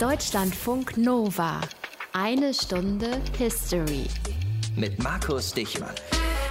Deutschlandfunk 0.00 0.98
Nova. 0.98 1.58
Eine 2.12 2.52
Stunde 2.52 3.18
History. 3.38 4.04
Mit 4.76 5.02
Markus 5.02 5.54
Dichmann. 5.54 5.94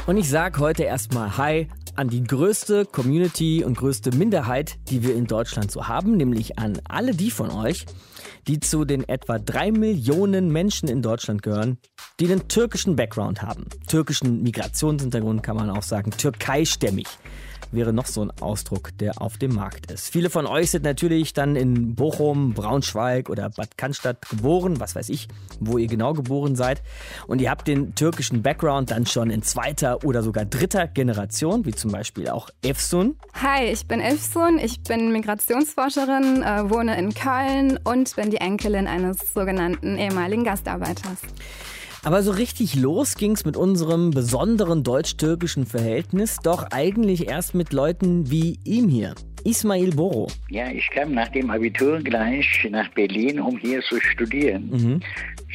Und 0.07 0.17
ich 0.17 0.27
sage 0.27 0.59
heute 0.59 0.81
erstmal 0.81 1.37
Hi 1.37 1.67
an 1.95 2.09
die 2.09 2.23
größte 2.23 2.85
Community 2.85 3.63
und 3.63 3.77
größte 3.77 4.11
Minderheit, 4.15 4.77
die 4.89 5.03
wir 5.03 5.15
in 5.15 5.27
Deutschland 5.27 5.71
so 5.71 5.87
haben, 5.87 6.17
nämlich 6.17 6.59
an 6.59 6.79
alle 6.87 7.13
die 7.13 7.31
von 7.31 7.51
euch, 7.51 7.85
die 8.47 8.59
zu 8.59 8.85
den 8.85 9.07
etwa 9.07 9.39
drei 9.39 9.71
Millionen 9.71 10.51
Menschen 10.51 10.89
in 10.89 11.01
Deutschland 11.01 11.41
gehören, 11.41 11.77
die 12.19 12.31
einen 12.31 12.47
türkischen 12.47 12.95
Background 12.95 13.41
haben. 13.41 13.65
Türkischen 13.87 14.43
Migrationshintergrund 14.43 15.43
kann 15.43 15.55
man 15.55 15.69
auch 15.69 15.83
sagen, 15.83 16.11
türkeistämmig 16.11 17.07
wäre 17.71 17.93
noch 17.93 18.05
so 18.05 18.21
ein 18.21 18.31
Ausdruck, 18.41 18.97
der 18.97 19.21
auf 19.21 19.37
dem 19.37 19.53
Markt 19.53 19.91
ist. 19.91 20.09
Viele 20.09 20.29
von 20.29 20.45
euch 20.45 20.71
sind 20.71 20.83
natürlich 20.83 21.33
dann 21.33 21.55
in 21.55 21.95
Bochum, 21.95 22.53
Braunschweig 22.53 23.29
oder 23.29 23.49
Bad 23.49 23.77
Cannstatt 23.77 24.27
geboren, 24.29 24.79
was 24.79 24.95
weiß 24.95 25.09
ich, 25.09 25.27
wo 25.59 25.77
ihr 25.77 25.87
genau 25.87 26.13
geboren 26.13 26.55
seid. 26.55 26.81
Und 27.27 27.41
ihr 27.41 27.49
habt 27.49 27.67
den 27.67 27.95
türkischen 27.95 28.41
Background 28.41 28.91
dann 28.91 29.05
schon 29.05 29.29
in 29.29 29.41
zweiter 29.41 30.03
oder 30.03 30.23
sogar 30.23 30.45
dritter 30.45 30.87
Generation, 30.87 31.65
wie 31.65 31.73
zum 31.73 31.84
Beispiel 31.91 32.29
auch 32.29 32.49
Efsun. 32.61 33.15
Hi, 33.33 33.65
ich 33.65 33.87
bin 33.87 33.99
Efsun, 33.99 34.59
ich 34.59 34.81
bin 34.83 35.11
Migrationsforscherin, 35.11 36.43
äh, 36.43 36.69
wohne 36.69 36.97
in 36.97 37.13
Köln 37.13 37.79
und 37.83 38.15
bin 38.15 38.31
die 38.31 38.37
Enkelin 38.37 38.87
eines 38.87 39.33
sogenannten 39.33 39.97
ehemaligen 39.97 40.43
Gastarbeiters. 40.43 41.21
Aber 42.05 42.21
so 42.21 42.29
richtig 42.31 42.75
los 42.75 43.15
ging's 43.15 43.45
mit 43.45 43.57
unserem 43.57 44.11
besonderen 44.11 44.83
deutsch-türkischen 44.83 45.65
Verhältnis 45.65 46.37
doch 46.43 46.67
eigentlich 46.71 47.27
erst 47.27 47.55
mit 47.55 47.73
Leuten 47.73 48.29
wie 48.29 48.59
ihm 48.63 48.89
hier. 48.89 49.15
Ismail 49.43 49.91
Boro. 49.91 50.27
Ja, 50.49 50.69
ich 50.69 50.89
kam 50.91 51.13
nach 51.13 51.29
dem 51.29 51.49
Abitur 51.49 51.99
gleich 51.99 52.67
nach 52.69 52.89
Berlin, 52.89 53.39
um 53.39 53.57
hier 53.57 53.81
zu 53.81 53.99
studieren 53.99 54.69
mhm. 54.69 54.99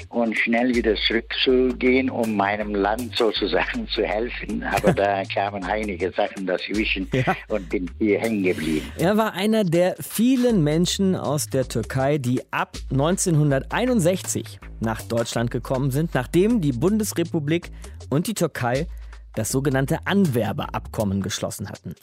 Und 0.09 0.37
schnell 0.37 0.75
wieder 0.75 0.95
zurückzugehen, 0.97 2.11
um 2.11 2.37
meinem 2.37 2.75
Land 2.75 3.17
sozusagen 3.17 3.87
zu 3.89 4.03
helfen. 4.03 4.63
Aber 4.63 4.93
da 4.93 5.23
kamen 5.35 5.65
einige 5.65 6.11
Sachen 6.13 6.47
dazwischen 6.47 7.09
ja. 7.13 7.37
und 7.49 7.69
bin 7.69 7.91
hier 7.99 8.19
hängen 8.21 8.43
geblieben. 8.43 8.91
Er 8.99 9.17
war 9.17 9.35
einer 9.35 9.65
der 9.65 9.97
vielen 10.01 10.65
Menschen 10.65 11.15
aus 11.15 11.47
der 11.47 11.69
Türkei, 11.69 12.19
die 12.19 12.43
ab 12.53 12.77
1961 12.91 14.59
nach 14.81 15.03
Deutschland 15.03 15.51
gekommen 15.51 15.91
sind, 15.91 16.15
nachdem 16.15 16.61
die 16.61 16.73
Bundesrepublik 16.73 17.71
und 18.09 18.27
die 18.27 18.35
Türkei 18.35 18.87
das 19.35 19.51
sogenannte 19.51 20.07
Anwerbeabkommen 20.07 21.23
geschlossen 21.23 21.69
hatten. 21.69 21.95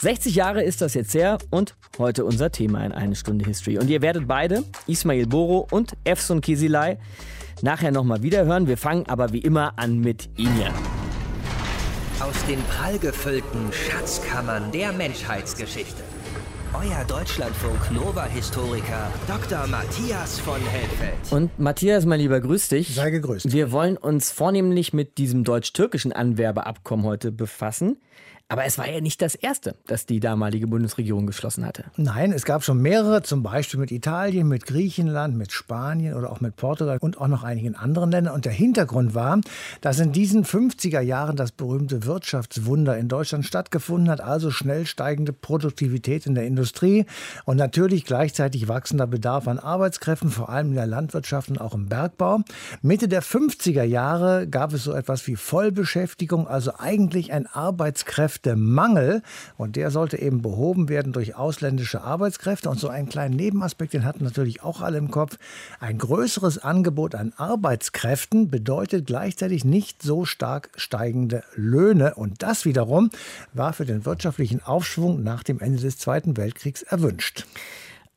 60 0.00 0.34
Jahre 0.34 0.62
ist 0.62 0.80
das 0.80 0.94
jetzt 0.94 1.14
her 1.14 1.38
und 1.50 1.74
heute 1.98 2.24
unser 2.24 2.50
Thema 2.52 2.84
in 2.84 2.92
eine 2.92 3.16
Stunde 3.16 3.44
History. 3.44 3.78
Und 3.78 3.88
ihr 3.88 4.02
werdet 4.02 4.28
beide, 4.28 4.62
Ismail 4.86 5.26
Boro 5.26 5.66
und 5.70 5.96
Efsun 6.04 6.40
Kisilay, 6.40 6.98
nachher 7.62 7.90
nochmal 7.90 8.22
wiederhören. 8.22 8.66
Wir 8.66 8.76
fangen 8.76 9.06
aber 9.08 9.32
wie 9.32 9.38
immer 9.38 9.78
an 9.78 9.98
mit 9.98 10.28
Ihnen. 10.36 10.72
Aus 12.20 12.44
den 12.46 12.62
prallgefüllten 12.64 13.72
Schatzkammern 13.72 14.72
der 14.72 14.92
Menschheitsgeschichte. 14.92 16.02
Euer 16.74 17.04
Deutschlandfunk 17.04 17.90
Nova-Historiker 17.92 19.10
Dr. 19.26 19.66
Matthias 19.66 20.38
von 20.40 20.60
Helfeld. 20.60 21.14
Und 21.30 21.58
Matthias, 21.58 22.04
mein 22.04 22.20
Lieber, 22.20 22.40
grüß 22.40 22.68
dich. 22.68 22.94
Sei 22.94 23.10
gegrüßt. 23.10 23.52
Wir 23.52 23.72
wollen 23.72 23.96
uns 23.96 24.30
vornehmlich 24.30 24.92
mit 24.92 25.16
diesem 25.16 25.44
deutsch-türkischen 25.44 26.12
Anwerbeabkommen 26.12 27.06
heute 27.06 27.32
befassen. 27.32 27.98
Aber 28.48 28.64
es 28.64 28.78
war 28.78 28.88
ja 28.88 29.00
nicht 29.00 29.20
das 29.22 29.34
erste, 29.34 29.74
das 29.88 30.06
die 30.06 30.20
damalige 30.20 30.68
Bundesregierung 30.68 31.26
geschlossen 31.26 31.66
hatte. 31.66 31.86
Nein, 31.96 32.30
es 32.30 32.44
gab 32.44 32.62
schon 32.62 32.80
mehrere, 32.80 33.22
zum 33.22 33.42
Beispiel 33.42 33.80
mit 33.80 33.90
Italien, 33.90 34.46
mit 34.46 34.66
Griechenland, 34.66 35.36
mit 35.36 35.50
Spanien 35.50 36.14
oder 36.14 36.30
auch 36.30 36.40
mit 36.40 36.54
Portugal 36.54 36.98
und 37.00 37.20
auch 37.20 37.26
noch 37.26 37.42
einigen 37.42 37.74
anderen 37.74 38.12
Ländern. 38.12 38.34
Und 38.34 38.44
der 38.44 38.52
Hintergrund 38.52 39.16
war, 39.16 39.40
dass 39.80 39.98
in 39.98 40.12
diesen 40.12 40.44
50er 40.44 41.00
Jahren 41.00 41.34
das 41.34 41.50
berühmte 41.50 42.04
Wirtschaftswunder 42.04 42.96
in 42.96 43.08
Deutschland 43.08 43.44
stattgefunden 43.44 44.08
hat, 44.08 44.20
also 44.20 44.52
schnell 44.52 44.86
steigende 44.86 45.32
Produktivität 45.32 46.24
in 46.24 46.36
der 46.36 46.46
Industrie 46.46 47.04
und 47.46 47.56
natürlich 47.56 48.04
gleichzeitig 48.04 48.68
wachsender 48.68 49.08
Bedarf 49.08 49.48
an 49.48 49.58
Arbeitskräften, 49.58 50.30
vor 50.30 50.50
allem 50.50 50.68
in 50.68 50.76
der 50.76 50.86
Landwirtschaft 50.86 51.50
und 51.50 51.60
auch 51.60 51.74
im 51.74 51.88
Bergbau. 51.88 52.42
Mitte 52.80 53.08
der 53.08 53.24
50er 53.24 53.82
Jahre 53.82 54.46
gab 54.46 54.72
es 54.72 54.84
so 54.84 54.92
etwas 54.92 55.26
wie 55.26 55.34
Vollbeschäftigung, 55.34 56.46
also 56.46 56.74
eigentlich 56.78 57.32
ein 57.32 57.48
Arbeitskräfte 57.48 58.35
Arbeitskräftemangel. 58.36 59.22
Und 59.56 59.76
der 59.76 59.90
sollte 59.90 60.18
eben 60.18 60.42
behoben 60.42 60.88
werden 60.88 61.12
durch 61.12 61.36
ausländische 61.36 62.02
Arbeitskräfte. 62.02 62.68
Und 62.70 62.78
so 62.78 62.88
einen 62.88 63.08
kleinen 63.08 63.36
Nebenaspekt, 63.36 63.92
den 63.92 64.04
hatten 64.04 64.24
natürlich 64.24 64.62
auch 64.62 64.80
alle 64.80 64.98
im 64.98 65.10
Kopf. 65.10 65.38
Ein 65.80 65.98
größeres 65.98 66.58
Angebot 66.58 67.14
an 67.14 67.32
Arbeitskräften 67.36 68.50
bedeutet 68.50 69.06
gleichzeitig 69.06 69.64
nicht 69.64 70.02
so 70.02 70.24
stark 70.24 70.70
steigende 70.76 71.42
Löhne. 71.54 72.14
Und 72.14 72.42
das 72.42 72.64
wiederum 72.64 73.10
war 73.52 73.72
für 73.72 73.86
den 73.86 74.04
wirtschaftlichen 74.04 74.62
Aufschwung 74.62 75.22
nach 75.22 75.42
dem 75.42 75.60
Ende 75.60 75.80
des 75.80 75.98
Zweiten 75.98 76.36
Weltkriegs 76.36 76.82
erwünscht. 76.82 77.46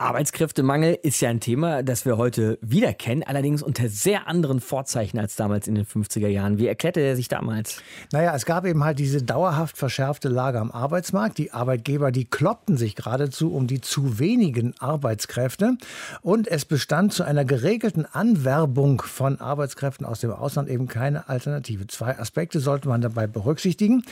Arbeitskräftemangel 0.02 0.98
ist 1.04 1.20
ja 1.20 1.30
ein 1.30 1.42
Thema, 1.42 1.84
das 1.84 2.06
wir 2.06 2.16
heute 2.16 2.58
wieder 2.62 2.94
kennen, 2.94 3.22
allerdings 3.22 3.62
unter 3.62 3.90
sehr 3.90 4.30
anderen 4.30 4.62
Vorzeichen 4.62 5.20
als 5.20 5.36
damals 5.36 5.68
in 5.68 5.76
den 5.76 5.86
50er 5.86 6.30
Jahren. 6.30 6.58
Wie 6.58 6.68
erklärte 6.68 7.02
er 7.02 7.18
sich 7.18 7.28
damals? 7.28 7.82
Naja, 8.14 8.34
es 8.34 8.46
gab 8.46 8.66
eben 8.66 8.82
halt 8.86 8.98
diese 8.98 9.22
dauerhaft 9.22 9.78
verschärfte 9.78 10.30
Lage 10.30 10.62
am 10.62 10.72
Arbeitsmarkt. 10.72 11.38
Die 11.38 11.52
Arbeitgeber, 11.52 12.14
die 12.14 12.24
kloppten 12.24 12.78
sich 12.78 12.96
geradezu 12.96 13.54
um 13.54 13.68
die 13.68 13.82
zu 13.82 14.20
wenigen 14.20 14.74
Arbeitskräfte. 14.80 15.76
Und 16.22 16.48
es 16.48 16.64
bestand 16.64 17.12
zu 17.12 17.24
einer 17.24 17.44
geregelten 17.44 18.06
Anwerbung 18.06 19.02
von 19.02 19.42
Arbeitskräften 19.42 20.06
aus 20.06 20.22
dem 20.22 20.31
Ausland 20.31 20.70
eben 20.70 20.88
keine 20.88 21.28
Alternative. 21.28 21.88
Zwei 21.88 22.18
Aspekte 22.18 22.62
sollte 22.62 22.88
man 22.88 23.02
dabei 23.02 23.28
berücksichtigen. 23.28 24.04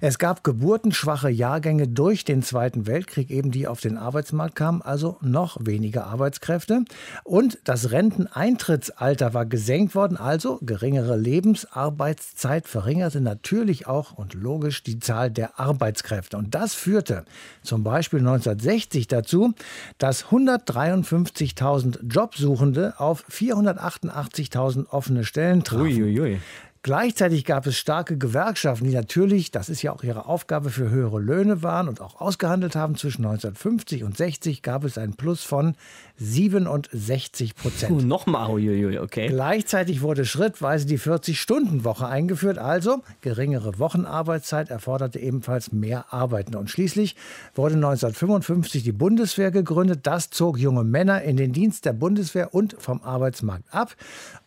Es 0.00 0.20
gab 0.20 0.44
geburtenschwache 0.44 1.30
Jahrgänge 1.30 1.88
durch 1.88 2.24
den 2.24 2.44
Zweiten 2.44 2.86
Weltkrieg, 2.86 3.32
eben 3.32 3.50
die 3.50 3.66
auf 3.66 3.80
den 3.80 3.98
Arbeitsmarkt 3.98 4.54
kamen, 4.54 4.82
also 4.82 5.18
noch 5.32 5.56
weniger 5.60 6.06
Arbeitskräfte. 6.06 6.84
Und 7.24 7.58
das 7.64 7.90
Renteneintrittsalter 7.90 9.34
war 9.34 9.46
gesenkt 9.46 9.96
worden, 9.96 10.16
also 10.16 10.60
geringere 10.62 11.16
Lebensarbeitszeit 11.16 12.68
verringerte 12.68 13.20
natürlich 13.20 13.88
auch 13.88 14.12
und 14.12 14.34
logisch 14.34 14.84
die 14.84 15.00
Zahl 15.00 15.30
der 15.30 15.58
Arbeitskräfte. 15.58 16.36
Und 16.36 16.54
das 16.54 16.74
führte 16.74 17.24
zum 17.64 17.82
Beispiel 17.82 18.20
1960 18.20 19.08
dazu, 19.08 19.54
dass 19.98 20.26
153.000 20.26 22.04
Jobsuchende 22.04 22.94
auf 22.98 23.24
488.000 23.28 24.86
offene 24.90 25.24
Stellen 25.24 25.64
trafen. 25.64 25.86
Uiuiui. 25.86 26.38
Gleichzeitig 26.84 27.44
gab 27.44 27.64
es 27.68 27.78
starke 27.78 28.18
Gewerkschaften, 28.18 28.86
die 28.86 28.94
natürlich, 28.94 29.52
das 29.52 29.68
ist 29.68 29.82
ja 29.82 29.92
auch 29.92 30.02
ihre 30.02 30.26
Aufgabe, 30.26 30.70
für 30.70 30.90
höhere 30.90 31.20
Löhne 31.20 31.62
waren 31.62 31.88
und 31.88 32.00
auch 32.00 32.20
ausgehandelt 32.20 32.74
haben. 32.74 32.96
Zwischen 32.96 33.24
1950 33.24 34.02
und 34.02 34.16
60 34.16 34.62
gab 34.62 34.82
es 34.82 34.98
einen 34.98 35.14
Plus 35.14 35.44
von 35.44 35.76
67 36.16 37.54
Prozent. 37.54 38.04
Nochmal, 38.04 38.50
okay. 38.98 39.28
Gleichzeitig 39.28 40.02
wurde 40.02 40.24
schrittweise 40.24 40.86
die 40.86 40.98
40-Stunden-Woche 40.98 42.08
eingeführt. 42.08 42.58
Also 42.58 43.02
geringere 43.20 43.78
Wochenarbeitszeit 43.78 44.70
erforderte 44.70 45.20
ebenfalls 45.20 45.70
mehr 45.70 46.12
Arbeitende. 46.12 46.58
Und 46.58 46.68
schließlich 46.68 47.14
wurde 47.54 47.76
1955 47.76 48.82
die 48.82 48.90
Bundeswehr 48.90 49.52
gegründet. 49.52 50.00
Das 50.02 50.30
zog 50.30 50.58
junge 50.58 50.82
Männer 50.82 51.22
in 51.22 51.36
den 51.36 51.52
Dienst 51.52 51.84
der 51.84 51.92
Bundeswehr 51.92 52.52
und 52.52 52.74
vom 52.80 53.02
Arbeitsmarkt 53.02 53.72
ab. 53.72 53.94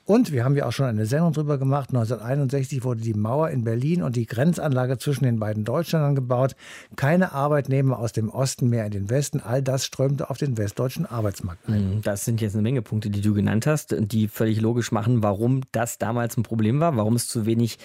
Und 0.05 0.31
wir 0.31 0.45
haben 0.45 0.55
ja 0.55 0.67
auch 0.67 0.71
schon 0.71 0.85
eine 0.85 1.07
Sendung 1.07 1.33
drüber 1.33 1.57
gemacht. 1.57 1.89
1961 1.89 2.83
wurde 2.83 3.01
die 3.01 3.15
Mauer 3.15 3.49
in 3.49 3.63
Berlin 3.63 4.03
und 4.03 4.15
die 4.15 4.27
Grenzanlage 4.27 4.99
zwischen 4.99 5.23
den 5.23 5.39
beiden 5.39 5.63
Deutschländern 5.63 6.13
gebaut. 6.13 6.55
Keine 6.95 7.31
Arbeitnehmer 7.31 7.97
aus 7.97 8.11
dem 8.11 8.29
Osten 8.29 8.69
mehr 8.69 8.85
in 8.85 8.91
den 8.91 9.09
Westen. 9.09 9.39
All 9.39 9.63
das 9.63 9.83
strömte 9.83 10.29
auf 10.29 10.37
den 10.37 10.59
westdeutschen 10.59 11.07
Arbeitsmarkt 11.07 11.67
ein. 11.67 11.95
Mhm, 11.95 12.01
das 12.03 12.23
sind 12.23 12.39
jetzt 12.39 12.53
eine 12.53 12.61
Menge 12.61 12.83
Punkte, 12.83 13.09
die 13.09 13.21
du 13.21 13.33
genannt 13.33 13.65
hast, 13.65 13.95
die 13.97 14.27
völlig 14.27 14.61
logisch 14.61 14.91
machen, 14.91 15.23
warum 15.23 15.61
das 15.71 15.97
damals 15.97 16.37
ein 16.37 16.43
Problem 16.43 16.79
war, 16.79 16.95
warum 16.97 17.15
es 17.15 17.27
zu 17.27 17.47
wenig 17.47 17.79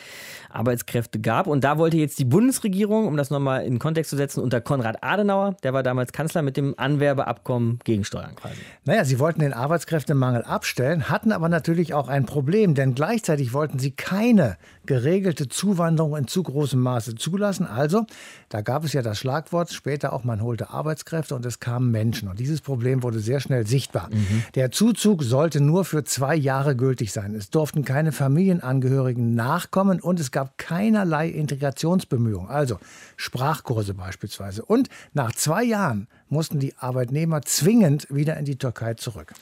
Arbeitskräfte 0.51 1.21
gab. 1.21 1.47
Und 1.47 1.65
da 1.65 1.79
wollte 1.79 1.97
jetzt 1.97 2.19
die 2.19 2.27
Bundesregierung, 2.27 3.07
um 3.07 3.17
das 3.17 3.31
nochmal 3.31 3.65
in 3.65 3.79
Kontext 3.79 4.11
zu 4.11 4.17
setzen, 4.17 4.41
unter 4.41 4.61
Konrad 4.61 5.03
Adenauer, 5.03 5.57
der 5.63 5.73
war 5.73 5.83
damals 5.83 6.13
Kanzler, 6.13 6.43
mit 6.43 6.59
dem 6.59 6.75
Anwerbeabkommen 6.77 7.79
gegensteuern 7.85 8.35
quasi. 8.37 8.57
Naja, 8.85 9.07
sie 9.07 9.19
wollten 9.19 9.41
den 9.41 9.55
Arbeitskräftemangel 9.55 10.43
abstellen, 10.43 11.09
hatten 11.09 11.33
aber 11.33 11.49
natürlich 11.49 11.95
auch 11.95 12.10
ein 12.11 12.27
Problem, 12.27 12.75
denn 12.75 12.95
gleichzeitig 12.95 13.53
wollten 13.53 13.79
sie 13.79 13.93
keine 13.93 14.59
geregelte 14.85 15.49
Zuwanderung 15.49 16.17
in 16.17 16.27
zu 16.27 16.43
großem 16.43 16.81
Maße 16.81 17.15
zulassen. 17.15 17.67
Also, 17.67 18.07
da 18.49 18.61
gab 18.61 18.85
es 18.85 18.93
ja 18.93 19.03
das 19.03 19.19
Schlagwort, 19.19 19.73
später 19.73 20.13
auch, 20.13 20.25
man 20.25 20.43
holte 20.43 20.71
Arbeitskräfte 20.71 21.35
und 21.35 21.47
es 21.47 21.61
kamen 21.61 21.91
Menschen. 21.91 22.29
Und 22.29 22.41
dieses 22.41 22.61
Problem 22.61 23.03
wurde 23.03 23.21
sehr 23.21 23.41
schnell 23.41 23.67
sichtbar. 23.67 24.11
Mhm. 24.11 24.43
Der 24.55 24.71
Zuzug 24.71 25.23
sollte 25.23 25.61
nur 25.61 25.85
für 25.85 26.05
zwei 26.05 26.35
Jahre 26.35 26.77
gültig 26.77 27.13
sein. 27.13 27.35
Es 27.35 27.51
durften 27.51 27.85
keine 27.85 28.13
Familienangehörigen 28.13 29.35
nachkommen 29.35 30.01
und 30.01 30.21
es 30.21 30.31
gab 30.31 30.59
keinerlei 30.59 31.29
Integrationsbemühungen, 31.29 32.51
also 32.51 32.79
Sprachkurse 33.17 33.95
beispielsweise. 33.95 34.65
Und 34.65 34.89
nach 35.13 35.33
zwei 35.33 35.63
Jahren 35.63 36.09
mussten 36.29 36.59
die 36.59 36.77
Arbeitnehmer 36.79 37.43
zwingend 37.43 38.07
wieder 38.11 38.37
in 38.37 38.45
die 38.45 38.57
Türkei 38.57 38.95
zurück. 38.95 39.33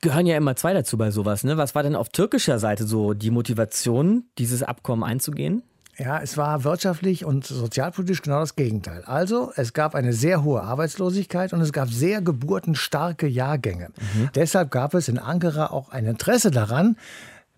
Gehören 0.00 0.26
ja 0.26 0.36
immer 0.36 0.56
zwei 0.56 0.72
dazu 0.72 0.96
bei 0.96 1.10
sowas. 1.10 1.44
Ne? 1.44 1.56
Was 1.56 1.74
war 1.74 1.82
denn 1.82 1.96
auf 1.96 2.08
türkischer 2.08 2.58
Seite 2.58 2.84
so 2.84 3.14
die 3.14 3.30
Motivation, 3.30 4.24
dieses 4.38 4.62
Abkommen 4.62 5.04
einzugehen? 5.04 5.62
Ja, 5.98 6.18
es 6.22 6.38
war 6.38 6.64
wirtschaftlich 6.64 7.26
und 7.26 7.44
sozialpolitisch 7.44 8.22
genau 8.22 8.40
das 8.40 8.56
Gegenteil. 8.56 9.02
Also, 9.04 9.52
es 9.56 9.74
gab 9.74 9.94
eine 9.94 10.14
sehr 10.14 10.42
hohe 10.42 10.62
Arbeitslosigkeit 10.62 11.52
und 11.52 11.60
es 11.60 11.74
gab 11.74 11.90
sehr 11.90 12.22
geburtenstarke 12.22 13.26
Jahrgänge. 13.26 13.88
Mhm. 14.14 14.30
Deshalb 14.34 14.70
gab 14.70 14.94
es 14.94 15.08
in 15.08 15.18
Ankara 15.18 15.66
auch 15.66 15.90
ein 15.90 16.06
Interesse 16.06 16.50
daran, 16.50 16.96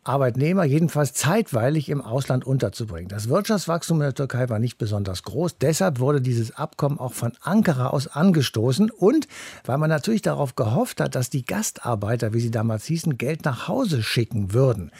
Arbeitnehmer 0.04 0.64
jedenfalls 0.64 1.14
zeitweilig 1.14 1.88
im 1.88 2.00
Ausland 2.00 2.44
unterzubringen. 2.44 3.08
Das 3.08 3.28
Wirtschaftswachstum 3.28 3.98
in 3.98 4.06
der 4.06 4.14
Türkei 4.14 4.48
war 4.48 4.58
nicht 4.58 4.76
besonders 4.76 5.22
groß. 5.22 5.58
Deshalb 5.58 6.00
wurde 6.00 6.20
dieses 6.20 6.56
Abkommen 6.56 6.98
auch 6.98 7.12
von 7.12 7.32
Ankara 7.40 7.88
aus 7.88 8.08
angestoßen 8.08 8.90
und 8.90 9.28
weil 9.64 9.78
man 9.78 9.90
natürlich 9.90 10.22
darauf 10.22 10.56
gehofft 10.56 11.00
hat, 11.00 11.14
dass 11.14 11.30
die 11.30 11.44
Gastarbeiter, 11.44 12.32
wie 12.32 12.40
sie 12.40 12.50
damals 12.50 12.84
hießen, 12.86 13.16
Geld 13.16 13.44
nach 13.44 13.68
Hause 13.68 14.02
schicken 14.02 14.52
würden. 14.52 14.90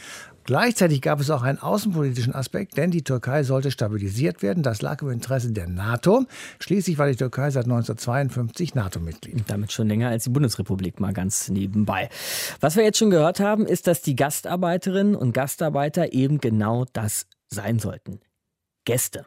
Gleichzeitig 0.45 1.01
gab 1.01 1.19
es 1.19 1.29
auch 1.29 1.41
einen 1.43 1.59
außenpolitischen 1.59 2.35
Aspekt, 2.35 2.77
denn 2.77 2.91
die 2.91 3.03
Türkei 3.03 3.43
sollte 3.43 3.71
stabilisiert 3.71 4.41
werden. 4.41 4.63
Das 4.63 4.81
lag 4.81 5.01
im 5.01 5.09
Interesse 5.09 5.51
der 5.51 5.67
NATO. 5.67 6.25
Schließlich 6.59 6.97
war 6.97 7.07
die 7.07 7.15
Türkei 7.15 7.49
seit 7.49 7.65
1952 7.65 8.75
NATO-Mitglied. 8.75 9.43
Damit 9.47 9.71
schon 9.71 9.87
länger 9.87 10.09
als 10.09 10.25
die 10.25 10.29
Bundesrepublik, 10.29 10.99
mal 10.99 11.13
ganz 11.13 11.49
nebenbei. 11.49 12.09
Was 12.59 12.75
wir 12.75 12.83
jetzt 12.83 12.97
schon 12.97 13.09
gehört 13.09 13.39
haben, 13.39 13.65
ist, 13.65 13.87
dass 13.87 14.01
die 14.01 14.15
Gastarbeiterinnen 14.15 15.15
und 15.15 15.33
Gastarbeiter 15.33 16.13
eben 16.13 16.39
genau 16.39 16.85
das 16.91 17.25
sein 17.49 17.79
sollten. 17.79 18.19
Gäste. 18.85 19.25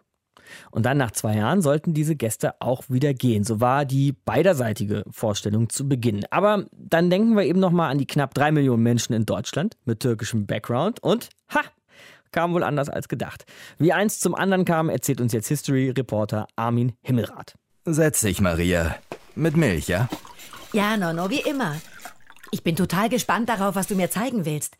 Und 0.70 0.86
dann 0.86 0.98
nach 0.98 1.10
zwei 1.10 1.36
Jahren 1.36 1.62
sollten 1.62 1.94
diese 1.94 2.16
Gäste 2.16 2.60
auch 2.60 2.84
wieder 2.88 3.14
gehen. 3.14 3.44
So 3.44 3.60
war 3.60 3.84
die 3.84 4.12
beiderseitige 4.12 5.04
Vorstellung 5.10 5.68
zu 5.68 5.88
Beginn. 5.88 6.24
Aber 6.30 6.66
dann 6.72 7.10
denken 7.10 7.36
wir 7.36 7.44
eben 7.44 7.60
nochmal 7.60 7.90
an 7.90 7.98
die 7.98 8.06
knapp 8.06 8.34
drei 8.34 8.52
Millionen 8.52 8.82
Menschen 8.82 9.12
in 9.12 9.26
Deutschland 9.26 9.76
mit 9.84 10.00
türkischem 10.00 10.46
Background 10.46 11.02
und 11.02 11.28
ha! 11.54 11.60
Kam 12.32 12.52
wohl 12.52 12.64
anders 12.64 12.90
als 12.90 13.08
gedacht. 13.08 13.46
Wie 13.78 13.92
eins 13.92 14.18
zum 14.18 14.34
anderen 14.34 14.64
kam, 14.64 14.90
erzählt 14.90 15.20
uns 15.20 15.32
jetzt 15.32 15.48
History-Reporter 15.48 16.48
Armin 16.56 16.92
Himmelrath. 17.00 17.54
Setz 17.84 18.20
dich, 18.20 18.40
Maria. 18.40 18.96
Mit 19.36 19.56
Milch, 19.56 19.88
ja? 19.88 20.08
Ja, 20.72 20.96
Nono, 20.96 21.30
wie 21.30 21.40
immer. 21.40 21.76
Ich 22.50 22.62
bin 22.62 22.76
total 22.76 23.08
gespannt 23.08 23.48
darauf, 23.48 23.74
was 23.74 23.86
du 23.86 23.94
mir 23.94 24.10
zeigen 24.10 24.44
willst. 24.44 24.76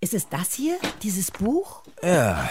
Ist 0.00 0.14
es 0.14 0.28
das 0.28 0.54
hier, 0.54 0.76
dieses 1.02 1.30
Buch? 1.30 1.82
Ja, 2.02 2.48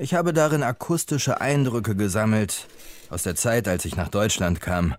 ich 0.00 0.14
habe 0.14 0.32
darin 0.32 0.62
akustische 0.62 1.40
Eindrücke 1.40 1.94
gesammelt 1.94 2.66
aus 3.10 3.22
der 3.22 3.36
Zeit, 3.36 3.68
als 3.68 3.84
ich 3.84 3.96
nach 3.96 4.08
Deutschland 4.08 4.60
kam. 4.60 4.94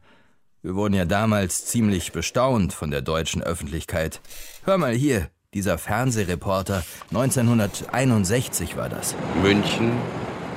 Wir 0.62 0.76
wurden 0.76 0.94
ja 0.94 1.06
damals 1.06 1.66
ziemlich 1.66 2.12
bestaunt 2.12 2.72
von 2.72 2.92
der 2.92 3.02
deutschen 3.02 3.42
Öffentlichkeit. 3.42 4.22
Hör 4.64 4.78
mal 4.78 4.94
hier, 4.94 5.28
dieser 5.56 5.80
Fernsehreporter, 5.80 6.84
1961 7.10 8.78
war 8.78 8.90
das. 8.90 9.16
München, 9.42 9.92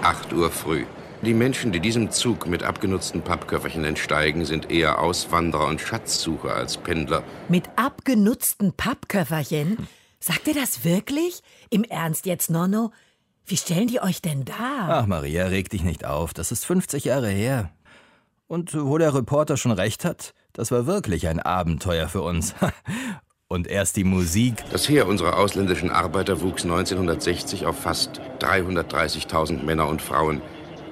8 0.03 0.35
Uhr 0.35 0.51
früh. 0.51 0.85
Die 1.23 1.33
Menschen, 1.33 1.73
die 1.73 1.81
diesem 1.81 2.11
Zug 2.11 2.47
mit 2.47 2.65
abgenutzten 2.65 3.23
Pappköfferchen 3.23 3.85
entsteigen, 3.85 4.45
sind 4.45 4.71
eher 4.71 5.01
Auswanderer 5.01 5.69
und 5.69 5.81
Schatzsucher 5.81 6.55
als 6.55 6.77
Pendler. 6.77 7.23
Mit 7.49 7.71
abgenutzten 7.77 8.75
Pappköfferchen? 8.75 9.89
Sagt 10.21 10.49
ihr 10.49 10.55
das 10.55 10.85
wirklich? 10.85 11.43
Im 11.71 11.83
Ernst 11.85 12.27
jetzt, 12.27 12.51
Nonno? 12.51 12.93
Wie 13.47 13.57
stellen 13.59 13.89
die 13.89 14.01
euch 14.01 14.23
denn 14.23 14.45
da? 14.45 14.89
Ach, 14.89 15.07
Maria, 15.07 15.47
reg 15.47 15.69
dich 15.69 15.85
nicht 15.85 16.07
auf. 16.07 16.33
Das 16.33 16.51
ist 16.51 16.65
50 16.65 17.05
Jahre 17.05 17.29
her. 17.29 17.71
Und 18.47 18.75
wo 18.75 18.97
der 18.97 19.15
Reporter 19.15 19.57
schon 19.57 19.73
recht 19.73 20.05
hat, 20.05 20.33
das 20.55 20.71
war 20.71 20.87
wirklich 20.87 21.29
ein 21.29 21.41
Abenteuer 21.41 22.09
für 22.09 22.23
uns. 22.23 22.55
Und 23.49 23.67
erst 23.67 23.97
die 23.97 24.05
Musik. 24.05 24.65
Das 24.73 24.89
Heer 24.89 25.07
unserer 25.07 25.37
ausländischen 25.37 25.91
Arbeiter 25.91 26.41
wuchs 26.41 26.65
1960 26.65 27.67
auf 27.67 27.79
fast 27.79 28.21
330.000 28.41 29.63
Männer 29.63 29.87
und 29.87 30.01
Frauen. 30.01 30.41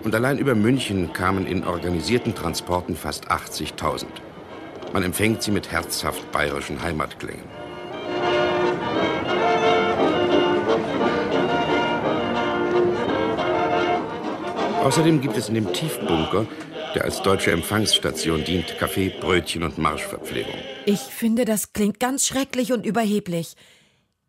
Und 0.05 0.15
allein 0.15 0.39
über 0.39 0.55
München 0.55 1.13
kamen 1.13 1.47
in 1.47 1.65
organisierten 1.65 2.35
Transporten 2.35 2.95
fast 2.95 3.31
80.000. 3.31 4.05
Man 4.93 5.03
empfängt 5.03 5.43
sie 5.43 5.51
mit 5.51 5.73
herzhaft 5.73 6.31
bayerischen 6.31 6.83
Heimatklängen. 6.83 7.62
Außerdem 14.83 15.21
gibt 15.21 15.37
es 15.37 15.49
in 15.49 15.55
dem 15.55 15.73
Tiefbunker, 15.73 16.47
der 16.97 17.05
als 17.05 17.23
deutsche 17.23 17.53
Empfangsstation 17.53 18.43
dient, 18.45 18.77
Kaffee, 18.79 19.11
Brötchen 19.21 19.63
und 19.63 19.79
Marschverpflegung. 19.79 20.55
Ich 20.87 20.99
finde, 20.99 21.45
das 21.45 21.73
klingt 21.73 22.01
ganz 22.01 22.27
schrecklich 22.27 22.73
und 22.73 22.85
überheblich. 22.85 23.55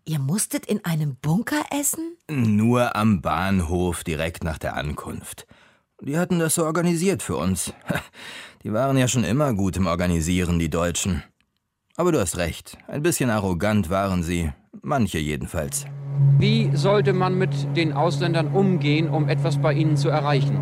Ihr 0.06 0.20
musstet 0.20 0.68
in 0.68 0.86
einem 0.86 1.16
Bunker 1.16 1.64
essen? 1.72 2.18
Nur 2.30 2.96
am 2.96 3.22
Bahnhof 3.22 4.04
direkt 4.04 4.44
nach 4.44 4.60
der 4.60 4.76
Ankunft. 4.76 5.48
Die 6.02 6.20
hatten 6.20 6.38
das 6.38 6.56
so 6.56 6.66
organisiert 6.66 7.24
für 7.24 7.38
uns. 7.38 7.74
Die 8.64 8.72
waren 8.72 8.98
ja 8.98 9.08
schon 9.08 9.24
immer 9.24 9.54
gut 9.54 9.76
im 9.76 9.88
Organisieren, 9.88 10.58
die 10.58 10.70
Deutschen. 10.70 11.24
Aber 11.98 12.14
du 12.14 12.20
hast 12.20 12.38
recht, 12.38 12.78
ein 12.88 13.02
bisschen 13.02 13.30
arrogant 13.30 13.90
waren 13.90 14.24
sie, 14.24 14.54
manche 14.82 15.18
jedenfalls. 15.18 15.86
Wie 16.38 16.72
sollte 16.74 17.14
man 17.14 17.38
mit 17.38 17.76
den 17.76 17.94
Ausländern 17.94 18.48
umgehen, 18.48 19.10
um 19.10 19.30
etwas 19.30 19.58
bei 19.58 19.74
ihnen 19.74 19.98
zu 19.98 20.10
erreichen? 20.10 20.58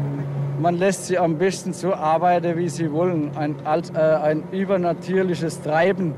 Man 0.61 0.77
lässt 0.77 1.07
sie 1.07 1.17
am 1.17 1.37
besten 1.37 1.73
so 1.73 1.93
arbeiten, 1.93 2.57
wie 2.57 2.69
sie 2.69 2.91
wollen. 2.91 3.31
Ein, 3.35 3.55
äh, 3.65 3.99
ein 3.99 4.43
übernatürliches 4.51 5.61
Treiben 5.61 6.13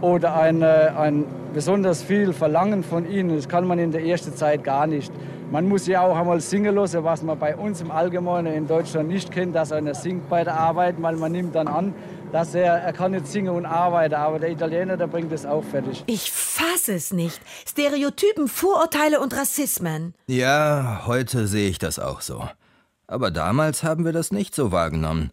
oder 0.00 0.34
ein, 0.34 0.62
äh, 0.62 0.92
ein 0.96 1.26
besonders 1.52 2.02
viel 2.02 2.32
Verlangen 2.32 2.82
von 2.82 3.08
ihnen, 3.08 3.36
das 3.36 3.48
kann 3.48 3.66
man 3.66 3.78
in 3.78 3.92
der 3.92 4.04
ersten 4.04 4.34
Zeit 4.34 4.64
gar 4.64 4.86
nicht. 4.86 5.12
Man 5.50 5.68
muss 5.68 5.86
ja 5.86 6.00
auch 6.00 6.16
einmal 6.16 6.40
singen 6.40 6.74
lassen, 6.74 7.04
was 7.04 7.22
man 7.22 7.38
bei 7.38 7.54
uns 7.54 7.82
im 7.82 7.90
Allgemeinen 7.90 8.54
in 8.54 8.66
Deutschland 8.66 9.08
nicht 9.08 9.30
kennt, 9.30 9.54
dass 9.54 9.70
einer 9.70 9.94
singt 9.94 10.28
bei 10.30 10.44
der 10.44 10.58
Arbeit, 10.58 10.94
weil 10.98 11.16
man 11.16 11.30
nimmt 11.30 11.54
dann 11.54 11.68
an, 11.68 11.92
dass 12.32 12.54
er, 12.54 12.78
er 12.78 12.92
kann 12.92 13.12
nicht 13.12 13.26
singen 13.26 13.50
und 13.50 13.66
arbeiten, 13.66 14.14
aber 14.14 14.38
der 14.38 14.50
Italiener, 14.50 14.96
der 14.96 15.06
bringt 15.06 15.30
es 15.32 15.44
auch 15.44 15.62
fertig. 15.62 16.02
Ich 16.06 16.32
fasse 16.32 16.94
es 16.94 17.12
nicht. 17.12 17.40
Stereotypen, 17.68 18.48
Vorurteile 18.48 19.20
und 19.20 19.34
Rassismen. 19.34 20.14
Ja, 20.26 21.02
heute 21.06 21.46
sehe 21.46 21.68
ich 21.68 21.78
das 21.78 21.98
auch 21.98 22.22
so. 22.22 22.48
Aber 23.06 23.30
damals 23.30 23.82
haben 23.82 24.04
wir 24.04 24.12
das 24.12 24.32
nicht 24.32 24.54
so 24.54 24.72
wahrgenommen. 24.72 25.30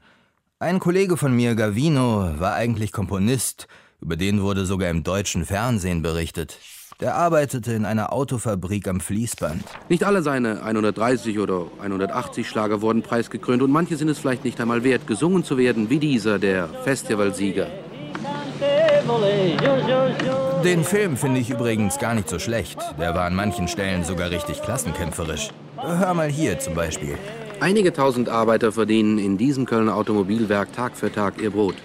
Ein 0.59 0.79
Kollege 0.79 1.15
von 1.15 1.33
mir, 1.33 1.55
Gavino, 1.55 2.37
war 2.37 2.55
eigentlich 2.55 2.91
Komponist. 2.91 3.67
Über 4.01 4.17
den 4.17 4.41
wurde 4.41 4.65
sogar 4.65 4.89
im 4.89 5.03
deutschen 5.03 5.45
Fernsehen 5.45 6.01
berichtet. 6.01 6.57
Der 6.99 7.15
arbeitete 7.15 7.71
in 7.71 7.85
einer 7.85 8.11
Autofabrik 8.11 8.85
am 8.89 8.99
Fließband. 8.99 9.63
Nicht 9.87 10.03
alle 10.03 10.21
seine 10.21 10.63
130 10.63 11.39
oder 11.39 11.67
180 11.81 12.49
Schlager 12.49 12.81
wurden 12.81 13.03
preisgekrönt 13.03 13.61
und 13.61 13.71
manche 13.71 13.95
sind 13.95 14.09
es 14.09 14.19
vielleicht 14.19 14.43
nicht 14.43 14.59
einmal 14.59 14.83
wert, 14.83 15.07
gesungen 15.07 15.45
zu 15.45 15.57
werden, 15.57 15.89
wie 15.89 15.99
dieser, 15.99 16.39
der 16.39 16.67
Festivalsieger. 16.83 17.67
Den 20.65 20.83
Film 20.83 21.15
finde 21.15 21.39
ich 21.39 21.49
übrigens 21.49 21.99
gar 21.99 22.15
nicht 22.15 22.27
so 22.27 22.37
schlecht. 22.37 22.77
Der 22.99 23.15
war 23.15 23.23
an 23.23 23.35
manchen 23.35 23.69
Stellen 23.69 24.03
sogar 24.03 24.29
richtig 24.29 24.61
klassenkämpferisch. 24.61 25.51
Hör 25.77 26.13
mal 26.13 26.27
hier 26.27 26.59
zum 26.59 26.73
Beispiel. 26.73 27.17
Einige 27.61 27.93
tausend 27.93 28.27
Arbeiter 28.27 28.73
verdienen 28.73 29.19
in 29.19 29.37
diesem 29.37 29.65
Kölner 29.65 29.95
Automobilwerk 29.95 30.73
Tag 30.73 30.97
für 30.97 31.09
Tag 31.09 31.41
ihr 31.41 31.51
Brot. 31.51 31.75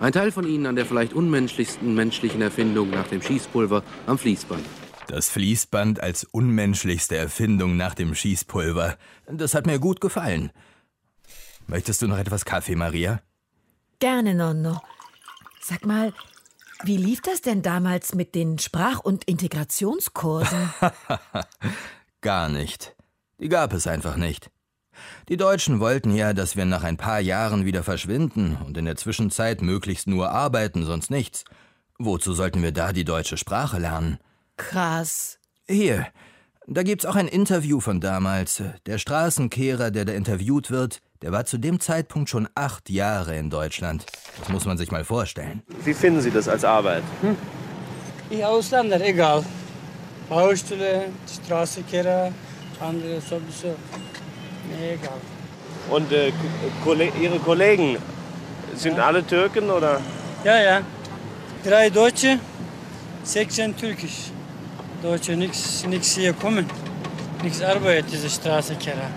Ein 0.00 0.12
Teil 0.12 0.32
von 0.32 0.46
ihnen 0.46 0.64
an 0.64 0.76
der 0.76 0.86
vielleicht 0.86 1.12
unmenschlichsten 1.12 1.94
menschlichen 1.94 2.40
Erfindung 2.40 2.88
nach 2.88 3.06
dem 3.08 3.20
Schießpulver 3.20 3.82
am 4.06 4.16
Fließband. 4.16 4.64
Das 5.08 5.28
Fließband 5.28 6.02
als 6.02 6.24
unmenschlichste 6.24 7.18
Erfindung 7.18 7.76
nach 7.76 7.94
dem 7.94 8.14
Schießpulver. 8.14 8.96
Das 9.26 9.54
hat 9.54 9.66
mir 9.66 9.78
gut 9.78 10.00
gefallen. 10.00 10.52
Möchtest 11.66 12.00
du 12.00 12.08
noch 12.08 12.16
etwas 12.16 12.46
Kaffee, 12.46 12.76
Maria? 12.76 13.20
Gerne, 13.98 14.34
Nonno. 14.34 14.80
Sag 15.60 15.84
mal, 15.84 16.14
wie 16.82 16.96
lief 16.96 17.20
das 17.20 17.42
denn 17.42 17.60
damals 17.60 18.14
mit 18.14 18.34
den 18.34 18.58
Sprach- 18.58 19.00
und 19.00 19.24
Integrationskursen? 19.24 20.72
Gar 22.22 22.48
nicht. 22.48 22.96
Die 23.38 23.50
gab 23.50 23.74
es 23.74 23.86
einfach 23.86 24.16
nicht. 24.16 24.50
Die 25.28 25.36
Deutschen 25.36 25.80
wollten 25.80 26.14
ja, 26.14 26.32
dass 26.32 26.56
wir 26.56 26.64
nach 26.64 26.82
ein 26.84 26.96
paar 26.96 27.20
Jahren 27.20 27.64
wieder 27.64 27.82
verschwinden 27.82 28.56
und 28.64 28.76
in 28.76 28.84
der 28.84 28.96
Zwischenzeit 28.96 29.62
möglichst 29.62 30.06
nur 30.06 30.30
arbeiten, 30.30 30.84
sonst 30.84 31.10
nichts. 31.10 31.44
Wozu 31.98 32.32
sollten 32.32 32.62
wir 32.62 32.72
da 32.72 32.92
die 32.92 33.04
deutsche 33.04 33.36
Sprache 33.36 33.78
lernen? 33.78 34.18
Krass. 34.56 35.38
Hier, 35.68 36.06
da 36.66 36.82
gibt's 36.82 37.04
auch 37.04 37.16
ein 37.16 37.28
Interview 37.28 37.80
von 37.80 38.00
damals. 38.00 38.62
Der 38.86 38.98
Straßenkehrer, 38.98 39.90
der 39.90 40.04
da 40.04 40.12
interviewt 40.12 40.70
wird, 40.70 41.00
der 41.22 41.32
war 41.32 41.44
zu 41.44 41.58
dem 41.58 41.80
Zeitpunkt 41.80 42.30
schon 42.30 42.48
acht 42.54 42.88
Jahre 42.88 43.36
in 43.36 43.50
Deutschland. 43.50 44.06
Das 44.38 44.48
muss 44.48 44.64
man 44.64 44.78
sich 44.78 44.90
mal 44.90 45.04
vorstellen. 45.04 45.62
Wie 45.84 45.92
finden 45.92 46.20
Sie 46.20 46.30
das 46.30 46.48
als 46.48 46.64
Arbeit? 46.64 47.02
Hm? 47.22 47.36
Ich 48.30 48.44
Ausländer, 48.44 49.00
egal. 49.00 49.44
Baustelle, 50.28 51.06
Straßenkehrer, 51.44 52.32
andere 52.80 53.20
sowieso. 53.20 53.74
Egal. 54.78 55.20
Und 55.90 56.12
äh, 56.12 56.32
Ihre 57.20 57.38
Kollegen, 57.38 57.98
sind 58.74 58.96
ja. 58.96 59.06
alle 59.06 59.26
Türken 59.26 59.70
oder? 59.70 60.00
Ja, 60.44 60.60
ja. 60.60 60.80
Drei 61.64 61.90
Deutsche 61.90 62.38
16 63.24 63.76
Türkisch. 63.76 64.30
Deutsche 65.02 65.36
nichts 65.36 65.86
nix 65.86 66.14
hier 66.14 66.32
kommen. 66.32 66.66
Nichts 67.42 67.62
arbeitet, 67.62 68.12
diese 68.12 68.30
Straßenkeller. 68.30 69.10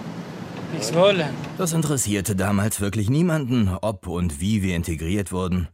Nichts 0.73 0.93
wollen. 0.93 1.29
Das 1.57 1.71
interessierte 1.71 2.35
damals 2.35 2.81
wirklich 2.81 3.09
niemanden, 3.09 3.69
ob 3.81 4.07
und 4.07 4.41
wie 4.41 4.63
wir 4.63 4.75
integriert 4.75 5.31
wurden. 5.31 5.67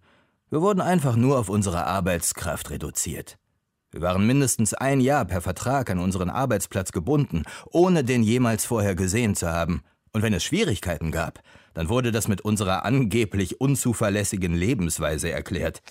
Wir 0.49 0.61
wurden 0.61 0.81
einfach 0.81 1.15
nur 1.15 1.39
auf 1.39 1.49
unsere 1.49 1.85
Arbeitskraft 1.85 2.69
reduziert. 2.69 3.38
Wir 3.91 4.01
waren 4.01 4.27
mindestens 4.27 4.75
ein 4.75 4.99
Jahr 5.01 5.25
per 5.25 5.41
Vertrag 5.41 5.89
an 5.89 5.97
unseren 5.97 6.29
Arbeitsplatz 6.29 6.91
gebunden, 6.91 7.43
ohne 7.71 8.03
den 8.03 8.21
jemals 8.21 8.63
vorher 8.63 8.93
gesehen 8.93 9.35
zu 9.35 9.49
haben. 9.51 9.81
Und 10.13 10.21
wenn 10.21 10.33
es 10.33 10.43
Schwierigkeiten 10.43 11.11
gab, 11.11 11.39
dann 11.73 11.89
wurde 11.89 12.11
das 12.11 12.27
mit 12.27 12.41
unserer 12.41 12.85
angeblich 12.85 13.59
unzuverlässigen 13.59 14.53
Lebensweise 14.53 15.31
erklärt. 15.31 15.81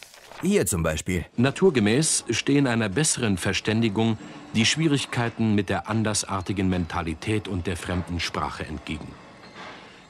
Hier 0.43 0.67
zum 0.67 0.85
Beispiel. 0.85 1.25
Naturgemäß 1.37 2.25
stehen 2.31 2.69
einer 2.69 2.89
besseren 2.89 3.37
Verständigung 3.37 4.17
die 4.55 4.67
Schwierigkeiten 4.67 5.57
mit 5.57 5.69
der 5.69 5.89
andersartigen 5.89 6.69
Mentalität 6.69 7.49
und 7.49 7.67
der 7.67 7.77
fremden 7.77 8.21
Sprache 8.21 8.65
entgegen. 8.65 9.09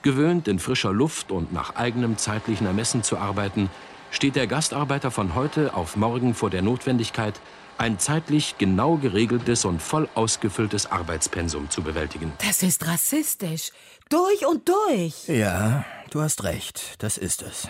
Gewöhnt 0.02 0.46
in 0.46 0.58
frischer 0.58 0.92
Luft 0.92 1.32
und 1.32 1.54
nach 1.54 1.76
eigenem 1.76 2.18
zeitlichen 2.18 2.66
Ermessen 2.66 3.02
zu 3.02 3.16
arbeiten, 3.16 3.70
steht 4.10 4.36
der 4.36 4.46
Gastarbeiter 4.46 5.10
von 5.10 5.34
heute 5.34 5.74
auf 5.74 5.96
morgen 5.96 6.34
vor 6.34 6.50
der 6.50 6.62
Notwendigkeit, 6.62 7.40
ein 7.78 7.98
zeitlich 7.98 8.56
genau 8.58 8.96
geregeltes 8.96 9.64
und 9.64 9.80
voll 9.80 10.08
ausgefülltes 10.14 10.86
Arbeitspensum 10.86 11.70
zu 11.70 11.82
bewältigen. 11.82 12.32
Das 12.44 12.62
ist 12.62 12.86
rassistisch. 12.86 13.70
Durch 14.08 14.46
und 14.46 14.68
durch. 14.68 15.28
Ja, 15.28 15.84
du 16.10 16.20
hast 16.20 16.44
recht, 16.44 17.02
das 17.02 17.18
ist 17.18 17.42
es. 17.42 17.68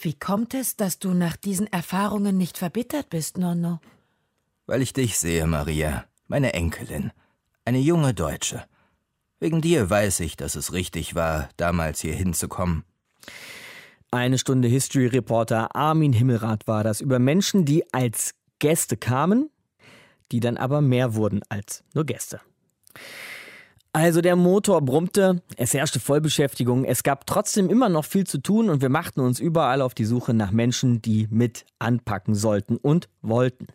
Wie 0.00 0.14
kommt 0.14 0.54
es, 0.54 0.76
dass 0.76 0.98
du 0.98 1.14
nach 1.14 1.36
diesen 1.36 1.66
Erfahrungen 1.72 2.36
nicht 2.36 2.58
verbittert 2.58 3.10
bist, 3.10 3.38
Nonno? 3.38 3.80
Weil 4.66 4.82
ich 4.82 4.92
dich 4.92 5.18
sehe, 5.18 5.46
Maria, 5.46 6.04
meine 6.28 6.52
Enkelin, 6.54 7.12
eine 7.64 7.78
junge 7.78 8.14
Deutsche. 8.14 8.64
Wegen 9.38 9.60
dir 9.60 9.90
weiß 9.90 10.20
ich, 10.20 10.36
dass 10.36 10.54
es 10.54 10.72
richtig 10.72 11.14
war, 11.14 11.48
damals 11.56 12.00
hier 12.00 12.14
hinzukommen. 12.14 12.84
Eine 14.10 14.38
Stunde 14.38 14.68
History 14.68 15.06
Reporter 15.06 15.74
Armin 15.74 16.12
Himmelrath 16.12 16.66
war 16.66 16.84
das 16.84 17.00
über 17.00 17.18
Menschen, 17.18 17.64
die 17.64 17.84
als 17.92 18.34
Gäste 18.58 18.96
kamen, 18.96 19.50
die 20.32 20.40
dann 20.40 20.56
aber 20.56 20.80
mehr 20.80 21.14
wurden 21.14 21.42
als 21.48 21.84
nur 21.94 22.04
Gäste. 22.04 22.40
Also 23.92 24.20
der 24.20 24.36
Motor 24.36 24.82
brummte, 24.82 25.42
es 25.56 25.72
herrschte 25.72 26.00
Vollbeschäftigung, 26.00 26.84
es 26.84 27.02
gab 27.02 27.26
trotzdem 27.26 27.70
immer 27.70 27.88
noch 27.88 28.04
viel 28.04 28.26
zu 28.26 28.36
tun 28.38 28.68
und 28.68 28.82
wir 28.82 28.90
machten 28.90 29.20
uns 29.20 29.40
überall 29.40 29.80
auf 29.80 29.94
die 29.94 30.04
Suche 30.04 30.34
nach 30.34 30.50
Menschen, 30.50 31.00
die 31.00 31.28
mit 31.30 31.64
anpacken 31.78 32.34
sollten 32.34 32.76
und 32.76 33.08
wollten. 33.22 33.68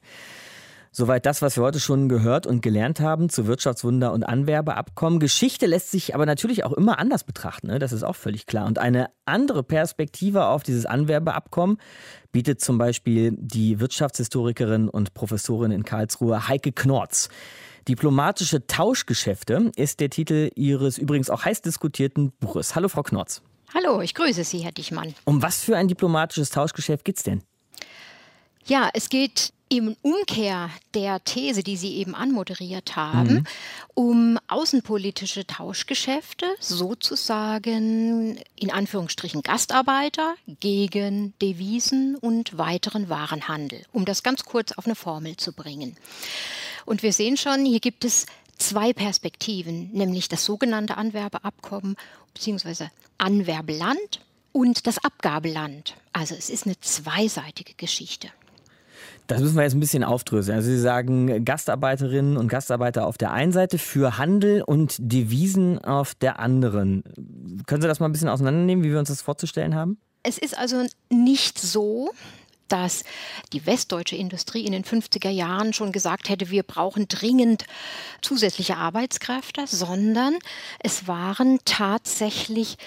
Soweit 0.93 1.25
das, 1.25 1.41
was 1.41 1.55
wir 1.55 1.63
heute 1.63 1.79
schon 1.79 2.10
gehört 2.10 2.45
und 2.45 2.62
gelernt 2.62 3.00
haben 3.00 3.29
zu 3.29 3.48
Wirtschaftswunder 3.48 4.12
und 4.12 4.24
Anwerbeabkommen. 4.24 5.21
Geschichte 5.21 5.65
lässt 5.65 5.89
sich 5.89 6.13
aber 6.15 6.25
natürlich 6.25 6.65
auch 6.65 6.74
immer 6.74 7.00
anders 7.00 7.24
betrachten, 7.24 7.67
ne? 7.67 7.79
das 7.79 7.93
ist 7.93 8.03
auch 8.03 8.17
völlig 8.17 8.45
klar. 8.45 8.65
Und 8.67 8.77
eine 8.77 9.10
andere 9.24 9.63
Perspektive 9.63 10.48
auf 10.48 10.63
dieses 10.63 10.86
Anwerbeabkommen 10.86 11.77
bietet 12.33 12.60
zum 12.60 12.77
Beispiel 12.77 13.33
die 13.38 13.79
Wirtschaftshistorikerin 13.79 14.89
und 14.89 15.13
Professorin 15.13 15.71
in 15.71 15.83
Karlsruhe 15.83 16.50
Heike 16.50 16.74
Knorz. 16.74 17.29
Diplomatische 17.88 18.67
Tauschgeschäfte 18.67 19.71
ist 19.77 20.01
der 20.01 20.10
Titel 20.10 20.51
ihres 20.55 20.98
übrigens 20.98 21.29
auch 21.29 21.45
heiß 21.45 21.62
diskutierten 21.62 22.33
Buches. 22.33 22.75
Hallo, 22.75 22.89
Frau 22.89 23.03
Knorz. 23.03 23.41
Hallo, 23.74 24.01
ich 24.01 24.13
grüße 24.13 24.43
Sie, 24.43 24.60
Herr 24.60 24.74
Dichmann. 24.74 25.15
Um 25.24 25.41
was 25.41 25.63
für 25.63 25.77
ein 25.77 25.88
diplomatisches 25.88 26.50
Tauschgeschäft 26.50 27.05
geht 27.05 27.15
es 27.15 27.24
denn? 27.24 27.43
Ja, 28.65 28.89
es 28.94 29.10
geht 29.10 29.53
im 29.72 29.96
Umkehr 30.01 30.70
der 30.94 31.24
These, 31.24 31.63
die 31.63 31.77
Sie 31.77 31.96
eben 31.96 32.13
anmoderiert 32.13 32.98
haben, 32.98 33.34
mhm. 33.34 33.44
um 33.94 34.39
außenpolitische 34.50 35.48
Tauschgeschäfte, 35.48 36.46
sozusagen 36.60 38.38
in 38.58 38.70
Anführungsstrichen 38.70 39.44
Gastarbeiter 39.44 40.36
gegen 40.60 41.34
Devisen 41.41 42.15
und 42.18 42.58
weiteren 42.58 43.08
Warenhandel, 43.08 43.84
um 43.94 44.03
das 44.03 44.24
ganz 44.24 44.44
kurz 44.44 44.74
auf 44.74 44.86
eine 44.86 44.96
Formel 44.96 45.38
zu 45.38 45.53
bringen. 45.53 45.96
Und 46.86 47.01
wir 47.01 47.13
sehen 47.13 47.38
schon, 47.38 47.63
hier 47.63 47.80
gibt 47.80 48.03
es 48.03 48.25
zwei 48.58 48.91
Perspektiven, 48.91 49.89
nämlich 49.94 50.27
das 50.27 50.44
sogenannte 50.44 50.98
Anwerbeabkommen 50.98 51.96
bzw. 52.34 52.88
Anwerbeland 53.18 54.20
und 54.51 54.86
das 54.86 55.01
Abgabeland. 55.01 55.96
Also 56.12 56.36
es 56.36 56.50
ist 56.50 56.65
eine 56.65 56.77
zweiseitige 56.82 57.74
Geschichte. 57.75 58.27
Das 59.33 59.41
müssen 59.41 59.55
wir 59.55 59.63
jetzt 59.63 59.73
ein 59.73 59.79
bisschen 59.79 60.03
aufdröseln. 60.03 60.57
Also 60.57 60.69
Sie 60.69 60.79
sagen 60.79 61.45
Gastarbeiterinnen 61.45 62.38
und 62.38 62.47
Gastarbeiter 62.47 63.05
auf 63.07 63.17
der 63.17 63.31
einen 63.31 63.51
Seite 63.51 63.77
für 63.77 64.17
Handel 64.17 64.61
und 64.61 64.95
Devisen 65.00 65.79
auf 65.79 66.15
der 66.15 66.39
anderen. 66.39 67.03
Können 67.67 67.81
Sie 67.81 67.88
das 67.88 68.00
mal 68.00 68.07
ein 68.07 68.11
bisschen 68.11 68.29
auseinandernehmen, 68.29 68.83
wie 68.83 68.91
wir 68.91 69.00
uns 69.00 69.09
das 69.09 69.21
vorzustellen 69.21 69.75
haben? 69.75 69.97
Es 70.23 70.38
ist 70.38 70.57
also 70.57 70.85
nicht 71.09 71.59
so, 71.59 72.11
dass 72.71 73.03
die 73.51 73.65
westdeutsche 73.65 74.15
Industrie 74.15 74.65
in 74.65 74.71
den 74.71 74.85
50er 74.85 75.29
Jahren 75.29 75.73
schon 75.73 75.91
gesagt 75.91 76.29
hätte, 76.29 76.50
wir 76.50 76.63
brauchen 76.63 77.07
dringend 77.07 77.65
zusätzliche 78.21 78.77
Arbeitskräfte, 78.77 79.65
sondern 79.67 80.38
es 80.79 81.07
waren 81.07 81.59
tatsächlich 81.65 82.77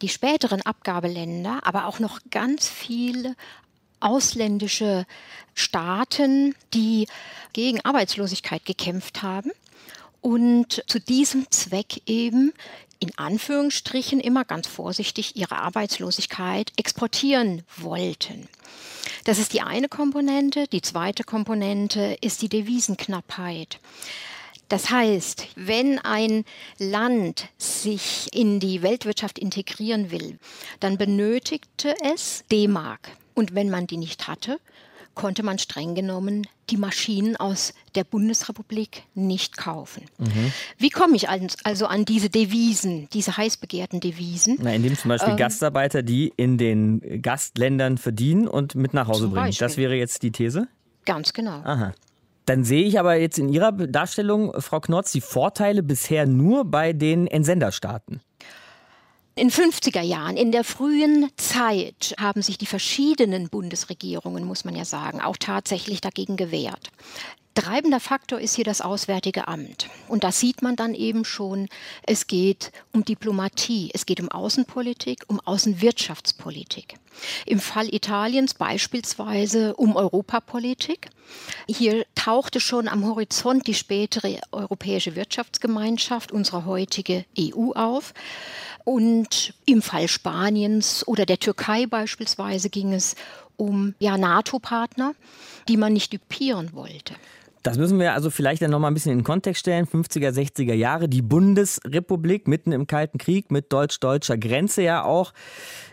die 0.00 0.08
späteren 0.08 0.62
Abgabeländer, 0.62 1.60
aber 1.64 1.86
auch 1.86 1.98
noch 1.98 2.20
ganz 2.30 2.68
viele 2.68 3.34
ausländische 4.04 5.06
Staaten, 5.54 6.54
die 6.72 7.06
gegen 7.52 7.80
Arbeitslosigkeit 7.80 8.64
gekämpft 8.64 9.22
haben 9.22 9.50
und 10.20 10.82
zu 10.86 11.00
diesem 11.00 11.50
Zweck 11.50 12.02
eben 12.06 12.52
in 12.98 13.10
Anführungsstrichen 13.16 14.20
immer 14.20 14.44
ganz 14.44 14.66
vorsichtig 14.66 15.36
ihre 15.36 15.56
Arbeitslosigkeit 15.58 16.72
exportieren 16.76 17.62
wollten. 17.76 18.48
Das 19.24 19.38
ist 19.38 19.52
die 19.52 19.60
eine 19.60 19.88
Komponente. 19.88 20.66
Die 20.68 20.82
zweite 20.82 21.24
Komponente 21.24 22.16
ist 22.20 22.42
die 22.42 22.48
Devisenknappheit. 22.48 23.78
Das 24.68 24.90
heißt, 24.90 25.48
wenn 25.56 25.98
ein 25.98 26.44
Land 26.78 27.48
sich 27.58 28.28
in 28.32 28.60
die 28.60 28.82
Weltwirtschaft 28.82 29.38
integrieren 29.38 30.10
will, 30.10 30.38
dann 30.80 30.96
benötigte 30.96 31.94
es 32.02 32.44
D-Mark. 32.50 33.10
Und 33.34 33.54
wenn 33.54 33.70
man 33.70 33.86
die 33.86 33.96
nicht 33.96 34.28
hatte, 34.28 34.58
konnte 35.14 35.42
man 35.42 35.58
streng 35.58 35.94
genommen 35.94 36.46
die 36.70 36.76
Maschinen 36.76 37.36
aus 37.36 37.74
der 37.94 38.04
Bundesrepublik 38.04 39.04
nicht 39.14 39.56
kaufen. 39.56 40.04
Mhm. 40.18 40.52
Wie 40.78 40.90
komme 40.90 41.16
ich 41.16 41.28
also 41.28 41.86
an 41.86 42.04
diese 42.04 42.30
Devisen, 42.30 43.08
diese 43.12 43.36
heiß 43.36 43.58
begehrten 43.58 44.00
Devisen? 44.00 44.58
Na, 44.60 44.74
indem 44.74 44.96
zum 44.96 45.10
Beispiel 45.10 45.32
ähm, 45.32 45.36
Gastarbeiter, 45.36 46.02
die 46.02 46.32
in 46.36 46.58
den 46.58 47.22
Gastländern 47.22 47.98
verdienen 47.98 48.48
und 48.48 48.74
mit 48.74 48.94
nach 48.94 49.08
Hause 49.08 49.28
bringen. 49.28 49.46
Beispiel. 49.46 49.66
Das 49.66 49.76
wäre 49.76 49.94
jetzt 49.94 50.22
die 50.22 50.32
These? 50.32 50.68
Ganz 51.04 51.32
genau. 51.32 51.60
Aha. 51.64 51.92
Dann 52.46 52.64
sehe 52.64 52.84
ich 52.84 52.98
aber 52.98 53.16
jetzt 53.16 53.38
in 53.38 53.48
Ihrer 53.48 53.72
Darstellung, 53.72 54.52
Frau 54.60 54.80
Knotz, 54.80 55.12
die 55.12 55.22
Vorteile 55.22 55.82
bisher 55.82 56.26
nur 56.26 56.64
bei 56.64 56.92
den 56.92 57.26
Entsenderstaaten. 57.26 58.20
In 59.36 59.50
50er 59.50 60.00
Jahren, 60.00 60.36
in 60.36 60.52
der 60.52 60.62
frühen 60.62 61.28
Zeit, 61.36 62.14
haben 62.20 62.40
sich 62.40 62.56
die 62.56 62.66
verschiedenen 62.66 63.48
Bundesregierungen, 63.48 64.44
muss 64.44 64.64
man 64.64 64.76
ja 64.76 64.84
sagen, 64.84 65.20
auch 65.20 65.36
tatsächlich 65.36 66.00
dagegen 66.00 66.36
gewehrt. 66.36 66.92
Treibender 67.54 68.00
Faktor 68.00 68.40
ist 68.40 68.56
hier 68.56 68.64
das 68.64 68.80
Auswärtige 68.80 69.46
Amt. 69.46 69.88
Und 70.08 70.24
da 70.24 70.32
sieht 70.32 70.60
man 70.60 70.74
dann 70.74 70.92
eben 70.92 71.24
schon, 71.24 71.68
es 72.02 72.26
geht 72.26 72.72
um 72.92 73.04
Diplomatie, 73.04 73.90
es 73.94 74.06
geht 74.06 74.20
um 74.20 74.28
Außenpolitik, 74.28 75.22
um 75.28 75.38
Außenwirtschaftspolitik. 75.38 76.96
Im 77.46 77.60
Fall 77.60 77.94
Italiens 77.94 78.54
beispielsweise 78.54 79.76
um 79.76 79.94
Europapolitik. 79.94 81.10
Hier 81.68 82.04
tauchte 82.16 82.58
schon 82.58 82.88
am 82.88 83.06
Horizont 83.06 83.68
die 83.68 83.74
spätere 83.74 84.40
Europäische 84.50 85.14
Wirtschaftsgemeinschaft, 85.14 86.32
unsere 86.32 86.64
heutige 86.64 87.24
EU, 87.38 87.70
auf. 87.72 88.14
Und 88.82 89.54
im 89.64 89.80
Fall 89.80 90.08
Spaniens 90.08 91.06
oder 91.06 91.24
der 91.24 91.38
Türkei 91.38 91.86
beispielsweise 91.86 92.68
ging 92.68 92.92
es 92.92 93.14
um 93.56 93.94
ja, 94.00 94.18
NATO-Partner, 94.18 95.14
die 95.68 95.76
man 95.76 95.92
nicht 95.92 96.12
dupieren 96.12 96.72
wollte. 96.72 97.14
Das 97.64 97.78
müssen 97.78 97.98
wir 97.98 98.12
also 98.12 98.28
vielleicht 98.28 98.60
dann 98.60 98.70
nochmal 98.70 98.90
ein 98.90 98.94
bisschen 98.94 99.12
in 99.12 99.20
den 99.20 99.24
Kontext 99.24 99.60
stellen. 99.60 99.86
50er, 99.86 100.28
60er 100.28 100.74
Jahre, 100.74 101.08
die 101.08 101.22
Bundesrepublik 101.22 102.46
mitten 102.46 102.72
im 102.72 102.86
Kalten 102.86 103.16
Krieg 103.16 103.50
mit 103.50 103.72
deutsch-deutscher 103.72 104.36
Grenze 104.36 104.82
ja 104.82 105.02
auch. 105.02 105.32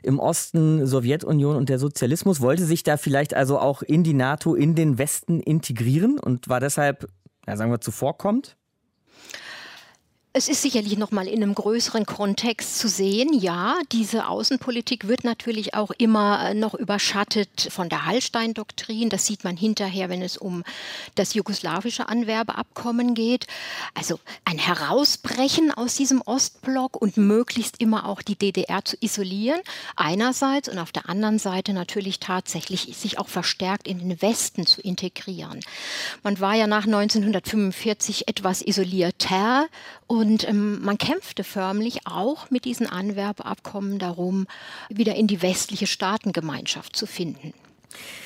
Im 0.04 0.20
Osten 0.20 0.86
Sowjetunion 0.86 1.56
und 1.56 1.70
der 1.70 1.80
Sozialismus 1.80 2.42
wollte 2.42 2.66
sich 2.66 2.84
da 2.84 2.98
vielleicht 2.98 3.34
also 3.34 3.58
auch 3.58 3.84
in 3.84 4.04
die 4.04 4.13
NATO, 4.13 4.54
in 4.54 4.75
den 4.75 4.98
Westen 4.98 5.40
integrieren 5.40 6.20
und 6.20 6.50
war 6.50 6.60
deshalb, 6.60 7.08
ja, 7.48 7.56
sagen 7.56 7.72
wir, 7.72 7.80
zuvorkommt? 7.80 8.58
Es 10.34 10.48
ist 10.48 10.62
sicherlich 10.62 10.98
noch 10.98 11.12
mal 11.12 11.28
in 11.28 11.44
einem 11.44 11.54
größeren 11.54 12.06
Kontext 12.06 12.80
zu 12.80 12.88
sehen. 12.88 13.34
Ja, 13.34 13.78
diese 13.92 14.30
Außenpolitik 14.30 15.10
wird 15.10 15.26
natürlich 15.26 15.74
auch 15.74 15.92
immer 15.98 16.52
äh, 16.52 16.54
noch 16.54 16.74
überschattet 16.74 17.68
von 17.70 17.90
der 17.90 18.06
Hallstein-Doktrin. 18.06 19.10
Das 19.10 19.26
sieht 19.26 19.44
man 19.44 19.58
hinterher, 19.58 20.08
wenn 20.08 20.22
es 20.22 20.38
um 20.38 20.64
das 21.16 21.34
jugoslawische 21.34 22.08
Anwerbeabkommen 22.08 23.14
geht. 23.14 23.46
Also 23.94 24.22
ein 24.46 24.58
Herausbrechen 24.58 25.74
aus 25.74 25.96
diesem 25.96 26.22
Ostblock 26.22 26.96
und 26.96 27.18
möglichst 27.18 27.82
immer 27.82 28.08
auch 28.08 28.22
die 28.22 28.38
DDR 28.38 28.86
zu 28.86 28.96
isolieren. 29.02 29.60
Einerseits 29.98 30.70
und 30.70 30.80
auf 30.80 30.94
der 30.94 31.10
anderen 31.10 31.40
Seite 31.40 31.74
natürlich 31.74 32.22
tatsächlich 32.22 32.96
sich 32.96 33.20
auch 33.20 33.28
verstärkt 33.28 33.86
in 33.86 34.00
den 34.00 34.22
Westen 34.22 34.66
zu 34.66 34.80
integrieren. 34.80 35.60
Man 36.24 36.40
war 36.40 36.56
ja 36.56 36.68
nach 36.68 36.86
1945 36.86 38.30
etwas 38.30 38.62
isolierter 38.62 39.68
und 40.12 40.46
ähm, 40.46 40.84
man 40.84 40.98
kämpfte 40.98 41.46
förmlich 41.46 42.00
auch 42.03 42.51
mit 42.51 42.65
diesen 42.65 42.86
Anwerbeabkommen 42.86 43.98
darum, 43.98 44.46
wieder 44.89 45.15
in 45.15 45.25
die 45.25 45.41
westliche 45.41 45.88
Staatengemeinschaft 45.88 46.98
zu 46.98 47.06
finden. 47.06 47.53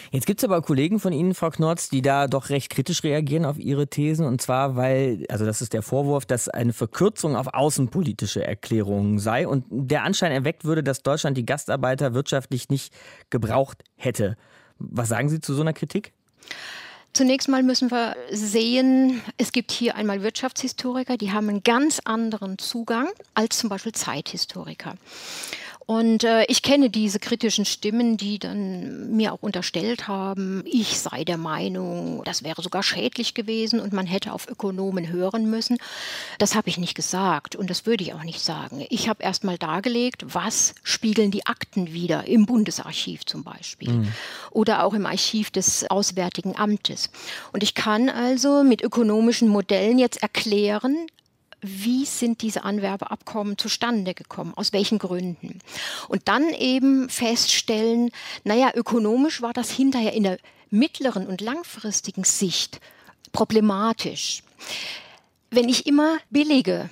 Jetzt 0.09 0.25
gibt 0.25 0.39
es 0.39 0.43
aber 0.43 0.63
Kollegen 0.63 0.99
von 0.99 1.13
Ihnen, 1.13 1.35
Frau 1.35 1.51
Knorz, 1.51 1.89
die 1.89 2.01
da 2.01 2.25
doch 2.25 2.49
recht 2.49 2.71
kritisch 2.71 3.03
reagieren 3.03 3.45
auf 3.45 3.59
Ihre 3.59 3.85
Thesen. 3.85 4.25
Und 4.25 4.41
zwar, 4.41 4.75
weil, 4.75 5.27
also 5.29 5.45
das 5.45 5.61
ist 5.61 5.73
der 5.73 5.83
Vorwurf, 5.83 6.25
dass 6.25 6.49
eine 6.49 6.73
Verkürzung 6.73 7.35
auf 7.35 7.53
außenpolitische 7.53 8.43
Erklärungen 8.43 9.19
sei 9.19 9.47
und 9.47 9.65
der 9.69 10.01
Anschein 10.01 10.31
erweckt 10.31 10.65
würde, 10.65 10.81
dass 10.81 11.03
Deutschland 11.03 11.37
die 11.37 11.45
Gastarbeiter 11.45 12.15
wirtschaftlich 12.15 12.69
nicht 12.69 12.95
gebraucht 13.29 13.83
hätte. 13.95 14.37
Was 14.79 15.09
sagen 15.09 15.29
Sie 15.29 15.39
zu 15.39 15.53
so 15.53 15.61
einer 15.61 15.73
Kritik? 15.73 16.13
Zunächst 17.15 17.47
mal 17.47 17.63
müssen 17.63 17.91
wir 17.91 18.17
sehen, 18.29 19.21
es 19.37 19.53
gibt 19.53 19.71
hier 19.71 19.95
einmal 19.95 20.21
Wirtschaftshistoriker, 20.21 21.15
die 21.15 21.31
haben 21.31 21.47
einen 21.47 21.63
ganz 21.63 22.01
anderen 22.03 22.57
Zugang 22.57 23.07
als 23.33 23.57
zum 23.57 23.69
Beispiel 23.69 23.93
Zeithistoriker. 23.93 24.95
Und 25.87 26.23
äh, 26.23 26.45
ich 26.45 26.63
kenne 26.63 26.89
diese 26.89 27.19
kritischen 27.19 27.63
Stimmen, 27.63 28.17
die 28.17 28.39
dann 28.39 29.15
mir 29.15 29.33
auch 29.33 29.43
unterstellt 29.43 30.07
haben, 30.07 30.63
ich 30.65 30.99
sei 30.99 31.23
der 31.23 31.37
Meinung, 31.37 32.23
das 32.25 32.43
wäre 32.43 32.63
sogar 32.63 32.81
schädlich 32.81 33.35
gewesen 33.35 33.79
und 33.79 33.93
man 33.93 34.07
hätte 34.07 34.33
auf 34.33 34.49
Ökonomen 34.49 35.09
hören 35.09 35.47
müssen. 35.47 35.77
Das 36.39 36.55
habe 36.55 36.69
ich 36.69 36.79
nicht 36.79 36.95
gesagt 36.95 37.55
und 37.55 37.69
das 37.69 37.85
würde 37.85 38.03
ich 38.03 38.13
auch 38.15 38.23
nicht 38.23 38.41
sagen. 38.41 38.83
Ich 38.89 39.07
habe 39.07 39.23
erst 39.23 39.43
mal 39.43 39.59
dargelegt, 39.59 40.25
was 40.33 40.73
spiegeln 40.81 41.29
die 41.29 41.45
Akten 41.45 41.93
wieder 41.93 42.25
im 42.25 42.47
Bundesarchiv 42.47 43.25
zum 43.25 43.43
Beispiel 43.43 43.91
mhm. 43.91 44.11
oder 44.49 44.83
auch 44.83 44.95
im 44.95 45.05
Archiv 45.05 45.51
des 45.51 45.89
Auswärtigen 45.91 46.55
Amtes. 46.55 47.11
Und 47.53 47.61
ich 47.61 47.75
kann 47.75 48.09
also 48.09 48.63
mit 48.63 48.81
ökonomischen 48.81 49.49
Modellen 49.49 49.99
jetzt 49.99 50.23
erklären, 50.23 51.07
wie 51.61 52.05
sind 52.05 52.41
diese 52.41 52.63
Anwerbeabkommen 52.63 53.57
zustande 53.57 54.13
gekommen, 54.13 54.53
aus 54.55 54.73
welchen 54.73 54.99
Gründen. 54.99 55.59
Und 56.07 56.27
dann 56.27 56.49
eben 56.49 57.09
feststellen, 57.09 58.11
naja, 58.43 58.71
ökonomisch 58.75 59.41
war 59.41 59.53
das 59.53 59.71
hinterher 59.71 60.13
in 60.13 60.23
der 60.23 60.37
mittleren 60.69 61.27
und 61.27 61.41
langfristigen 61.41 62.23
Sicht 62.23 62.79
problematisch. 63.31 64.43
Wenn 65.49 65.69
ich 65.69 65.87
immer 65.87 66.17
billige 66.29 66.89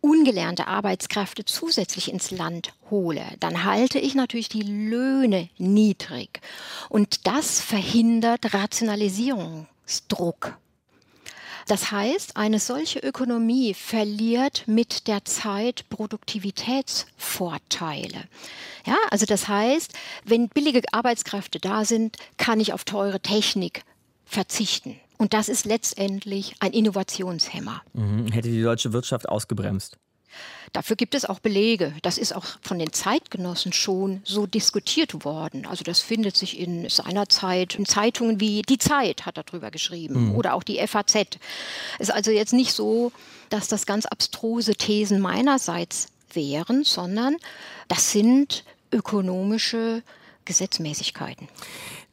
ungelernte 0.00 0.66
Arbeitskräfte 0.66 1.44
zusätzlich 1.44 2.12
ins 2.12 2.30
Land 2.30 2.74
hole, 2.90 3.24
dann 3.40 3.64
halte 3.64 3.98
ich 3.98 4.14
natürlich 4.14 4.48
die 4.48 4.62
Löhne 4.62 5.48
niedrig. 5.58 6.40
Und 6.88 7.26
das 7.26 7.60
verhindert 7.60 8.52
Rationalisierungsdruck. 8.52 10.56
Das 11.66 11.92
heißt, 11.92 12.36
eine 12.36 12.58
solche 12.58 12.98
Ökonomie 12.98 13.72
verliert 13.74 14.64
mit 14.66 15.06
der 15.06 15.24
Zeit 15.24 15.88
Produktivitätsvorteile. 15.88 18.24
Ja, 18.86 18.96
also 19.10 19.26
das 19.26 19.46
heißt, 19.48 19.92
wenn 20.24 20.48
billige 20.48 20.82
Arbeitskräfte 20.92 21.60
da 21.60 21.84
sind, 21.84 22.16
kann 22.36 22.58
ich 22.60 22.72
auf 22.72 22.84
teure 22.84 23.20
Technik 23.20 23.82
verzichten. 24.24 24.98
Und 25.18 25.34
das 25.34 25.48
ist 25.48 25.66
letztendlich 25.66 26.56
ein 26.58 26.72
Innovationshemmer. 26.72 27.82
Mhm. 27.92 28.26
Hätte 28.32 28.48
die 28.48 28.62
deutsche 28.62 28.92
Wirtschaft 28.92 29.28
ausgebremst? 29.28 29.98
Dafür 30.72 30.96
gibt 30.96 31.14
es 31.14 31.26
auch 31.26 31.38
Belege. 31.38 31.94
Das 32.00 32.16
ist 32.16 32.34
auch 32.34 32.46
von 32.62 32.78
den 32.78 32.92
Zeitgenossen 32.92 33.72
schon 33.72 34.22
so 34.24 34.46
diskutiert 34.46 35.24
worden. 35.24 35.66
Also 35.66 35.84
das 35.84 36.00
findet 36.00 36.36
sich 36.36 36.58
in 36.58 36.88
seiner 36.88 37.28
Zeit 37.28 37.74
in 37.74 37.84
Zeitungen 37.84 38.40
wie 38.40 38.62
Die 38.62 38.78
Zeit 38.78 39.26
hat 39.26 39.36
darüber 39.36 39.70
geschrieben 39.70 40.28
mhm. 40.28 40.34
oder 40.34 40.54
auch 40.54 40.62
die 40.62 40.84
FAZ. 40.86 41.14
Es 41.98 42.08
ist 42.08 42.10
also 42.10 42.30
jetzt 42.30 42.54
nicht 42.54 42.72
so, 42.72 43.12
dass 43.50 43.68
das 43.68 43.84
ganz 43.84 44.06
abstruse 44.06 44.74
Thesen 44.74 45.20
meinerseits 45.20 46.06
wären, 46.32 46.84
sondern 46.84 47.36
das 47.88 48.10
sind 48.12 48.64
ökonomische 48.90 50.02
Gesetzmäßigkeiten. 50.44 51.48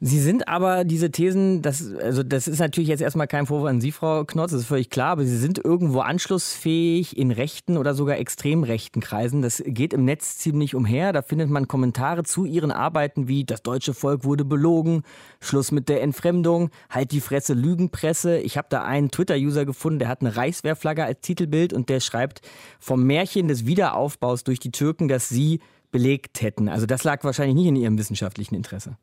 Sie 0.02 0.18
sind 0.18 0.48
aber 0.48 0.84
diese 0.84 1.10
Thesen, 1.10 1.60
das, 1.60 1.94
also 1.94 2.22
das 2.22 2.48
ist 2.48 2.58
natürlich 2.58 2.88
jetzt 2.88 3.02
erstmal 3.02 3.26
kein 3.26 3.44
Vorwurf 3.44 3.68
an 3.68 3.82
Sie, 3.82 3.92
Frau 3.92 4.24
Knotz, 4.24 4.52
das 4.52 4.62
ist 4.62 4.66
völlig 4.66 4.88
klar, 4.88 5.10
aber 5.10 5.24
Sie 5.24 5.36
sind 5.36 5.62
irgendwo 5.62 6.00
anschlussfähig 6.00 7.18
in 7.18 7.30
rechten 7.30 7.76
oder 7.76 7.94
sogar 7.94 8.16
extrem 8.16 8.64
rechten 8.64 9.00
Kreisen. 9.00 9.42
Das 9.42 9.62
geht 9.66 9.92
im 9.92 10.06
Netz 10.06 10.38
ziemlich 10.38 10.74
umher. 10.74 11.12
Da 11.12 11.20
findet 11.20 11.50
man 11.50 11.68
Kommentare 11.68 12.22
zu 12.22 12.46
Ihren 12.46 12.72
Arbeiten 12.72 13.28
wie 13.28 13.44
das 13.44 13.62
deutsche 13.62 13.92
Volk 13.92 14.24
wurde 14.24 14.46
belogen, 14.46 15.02
Schluss 15.40 15.70
mit 15.70 15.90
der 15.90 16.02
Entfremdung, 16.02 16.70
halt 16.88 17.12
die 17.12 17.20
Fresse 17.20 17.52
Lügenpresse. 17.52 18.38
Ich 18.38 18.56
habe 18.56 18.68
da 18.70 18.82
einen 18.84 19.10
Twitter-User 19.10 19.66
gefunden, 19.66 19.98
der 19.98 20.08
hat 20.08 20.22
eine 20.22 20.34
Reichswehrflagge 20.34 21.04
als 21.04 21.20
Titelbild 21.20 21.74
und 21.74 21.90
der 21.90 22.00
schreibt 22.00 22.40
vom 22.78 23.04
Märchen 23.04 23.48
des 23.48 23.66
Wiederaufbaus 23.66 24.44
durch 24.44 24.60
die 24.60 24.72
Türken, 24.72 25.08
dass 25.08 25.28
Sie 25.28 25.60
belegt 25.90 26.40
hätten. 26.40 26.68
Also 26.68 26.86
das 26.86 27.04
lag 27.04 27.24
wahrscheinlich 27.24 27.56
nicht 27.56 27.66
in 27.66 27.76
Ihrem 27.76 27.98
wissenschaftlichen 27.98 28.54
Interesse. 28.54 28.96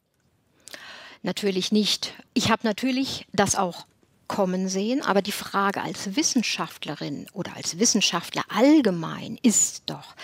Natürlich 1.24 1.72
nicht. 1.72 2.14
Ich 2.34 2.52
habe 2.52 2.66
natürlich 2.66 3.28
das 3.34 3.56
auch 3.56 3.86
kommen 4.28 4.68
sehen, 4.68 5.02
aber 5.02 5.22
die 5.22 5.32
Frage 5.32 5.82
als 5.82 6.16
Wissenschaftlerin 6.16 7.28
oder 7.34 7.56
als 7.56 7.80
Wissenschaftler 7.80 8.44
allgemein 8.50 9.38
ist 9.42 9.84
doch, 9.88 10.16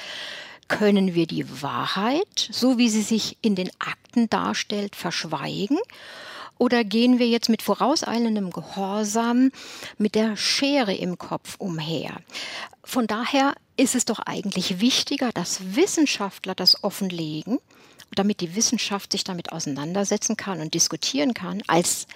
können 0.67 1.13
wir 1.13 1.27
die 1.27 1.61
Wahrheit, 1.61 2.49
so 2.51 2.77
wie 2.77 2.89
sie 2.89 3.01
sich 3.01 3.37
in 3.41 3.55
den 3.55 3.69
Akten 3.79 4.29
darstellt, 4.29 4.95
verschweigen? 4.95 5.77
Oder 6.57 6.83
gehen 6.83 7.19
wir 7.19 7.27
jetzt 7.27 7.49
mit 7.49 7.61
vorauseilendem 7.61 8.51
Gehorsam 8.51 9.51
mit 9.97 10.15
der 10.15 10.37
Schere 10.37 10.93
im 10.93 11.17
Kopf 11.17 11.55
umher? 11.57 12.17
Von 12.83 13.07
daher 13.07 13.55
ist 13.77 13.95
es 13.95 14.05
doch 14.05 14.19
eigentlich 14.19 14.81
wichtiger, 14.81 15.31
dass 15.31 15.75
Wissenschaftler 15.75 16.53
das 16.53 16.83
offenlegen 16.83 17.59
damit 18.15 18.41
die 18.41 18.55
Wissenschaft 18.55 19.11
sich 19.11 19.23
damit 19.23 19.51
auseinandersetzen 19.51 20.37
kann 20.37 20.61
und 20.61 20.73
diskutieren 20.73 21.33
kann, 21.33 21.61
als 21.67 22.07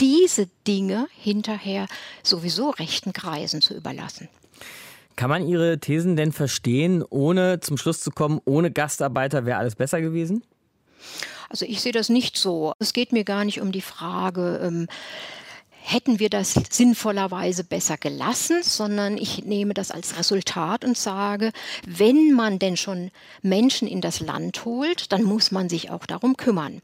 diese 0.00 0.48
Dinge 0.66 1.06
hinterher 1.16 1.86
sowieso 2.22 2.70
rechten 2.70 3.12
Kreisen 3.12 3.60
zu 3.60 3.74
überlassen. 3.74 4.28
Kann 5.16 5.30
man 5.30 5.46
Ihre 5.46 5.78
Thesen 5.78 6.16
denn 6.16 6.32
verstehen, 6.32 7.04
ohne 7.08 7.60
zum 7.60 7.76
Schluss 7.76 8.00
zu 8.00 8.10
kommen, 8.10 8.40
ohne 8.44 8.72
Gastarbeiter 8.72 9.46
wäre 9.46 9.58
alles 9.58 9.76
besser 9.76 10.00
gewesen? 10.00 10.42
Also 11.48 11.66
ich 11.66 11.80
sehe 11.80 11.92
das 11.92 12.08
nicht 12.08 12.36
so. 12.36 12.72
Es 12.80 12.92
geht 12.92 13.12
mir 13.12 13.22
gar 13.22 13.44
nicht 13.44 13.60
um 13.60 13.70
die 13.70 13.80
Frage, 13.80 14.60
ähm, 14.62 14.88
hätten 15.86 16.18
wir 16.18 16.30
das 16.30 16.54
sinnvollerweise 16.70 17.62
besser 17.62 17.98
gelassen, 17.98 18.62
sondern 18.62 19.18
ich 19.18 19.44
nehme 19.44 19.74
das 19.74 19.90
als 19.90 20.18
Resultat 20.18 20.82
und 20.82 20.96
sage, 20.96 21.52
wenn 21.86 22.32
man 22.32 22.58
denn 22.58 22.78
schon 22.78 23.10
Menschen 23.42 23.86
in 23.86 24.00
das 24.00 24.20
Land 24.20 24.64
holt, 24.64 25.12
dann 25.12 25.22
muss 25.22 25.50
man 25.50 25.68
sich 25.68 25.90
auch 25.90 26.06
darum 26.06 26.38
kümmern. 26.38 26.80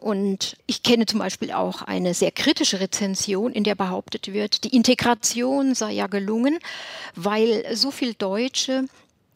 Und 0.00 0.56
ich 0.66 0.84
kenne 0.84 1.06
zum 1.06 1.18
Beispiel 1.18 1.50
auch 1.50 1.82
eine 1.82 2.14
sehr 2.14 2.30
kritische 2.30 2.78
Rezension, 2.78 3.52
in 3.52 3.64
der 3.64 3.74
behauptet 3.74 4.32
wird, 4.32 4.62
die 4.62 4.74
Integration 4.74 5.74
sei 5.74 5.92
ja 5.92 6.06
gelungen, 6.06 6.60
weil 7.16 7.64
so 7.74 7.90
viel 7.90 8.14
Deutsche 8.14 8.84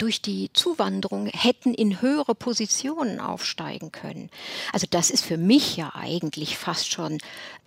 durch 0.02 0.20
die 0.20 0.50
Zuwanderung 0.52 1.26
hätten 1.26 1.74
in 1.74 2.02
höhere 2.02 2.34
Positionen 2.34 3.20
aufsteigen 3.20 3.92
können. 3.92 4.30
Also 4.72 4.88
das 4.90 5.10
ist 5.10 5.24
für 5.24 5.36
mich 5.36 5.76
ja 5.76 5.92
eigentlich 5.94 6.58
fast 6.58 6.92
schon, 6.92 7.18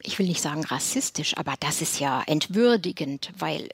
ich 0.02 0.19
will 0.19 0.28
nicht 0.28 0.41
sagen 0.41 0.65
rassistisch, 0.65 1.38
aber 1.38 1.54
das 1.62 1.82
ist 1.82 1.98
ja 2.02 2.21
entwürdigend, 2.28 3.32
weil 3.39 3.69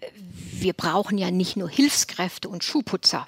wir 0.52 0.74
brauchen 0.74 1.17
ja 1.17 1.32
nicht 1.32 1.58
nur 1.58 1.69
Hilfskräfte 1.69 2.50
und 2.50 2.63
Schuhputzer 2.63 3.28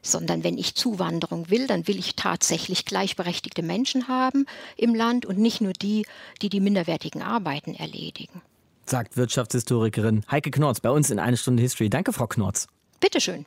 sondern 0.00 0.44
wenn 0.44 0.56
ich 0.56 0.74
Zuwanderung 0.74 1.50
will, 1.50 1.66
dann 1.66 1.88
will 1.88 1.98
ich 1.98 2.14
tatsächlich 2.14 2.84
gleichberechtigte 2.84 3.62
Menschen 3.62 4.08
haben 4.08 4.46
im 4.76 4.94
Land 4.94 5.26
und 5.26 5.38
nicht 5.38 5.60
nur 5.60 5.72
die, 5.72 6.06
die 6.40 6.48
die 6.48 6.60
minderwertigen 6.60 7.20
Arbeiten 7.20 7.74
erledigen. 7.74 8.40
Sagt 8.86 9.16
Wirtschaftshistorikerin 9.16 10.24
Heike 10.30 10.50
Knorz 10.50 10.80
bei 10.80 10.90
uns 10.90 11.10
in 11.10 11.18
eine 11.18 11.36
Stunde 11.36 11.62
History. 11.62 11.90
Danke, 11.90 12.12
Frau 12.12 12.28
Knorz. 12.28 12.68
Bitteschön. 13.00 13.44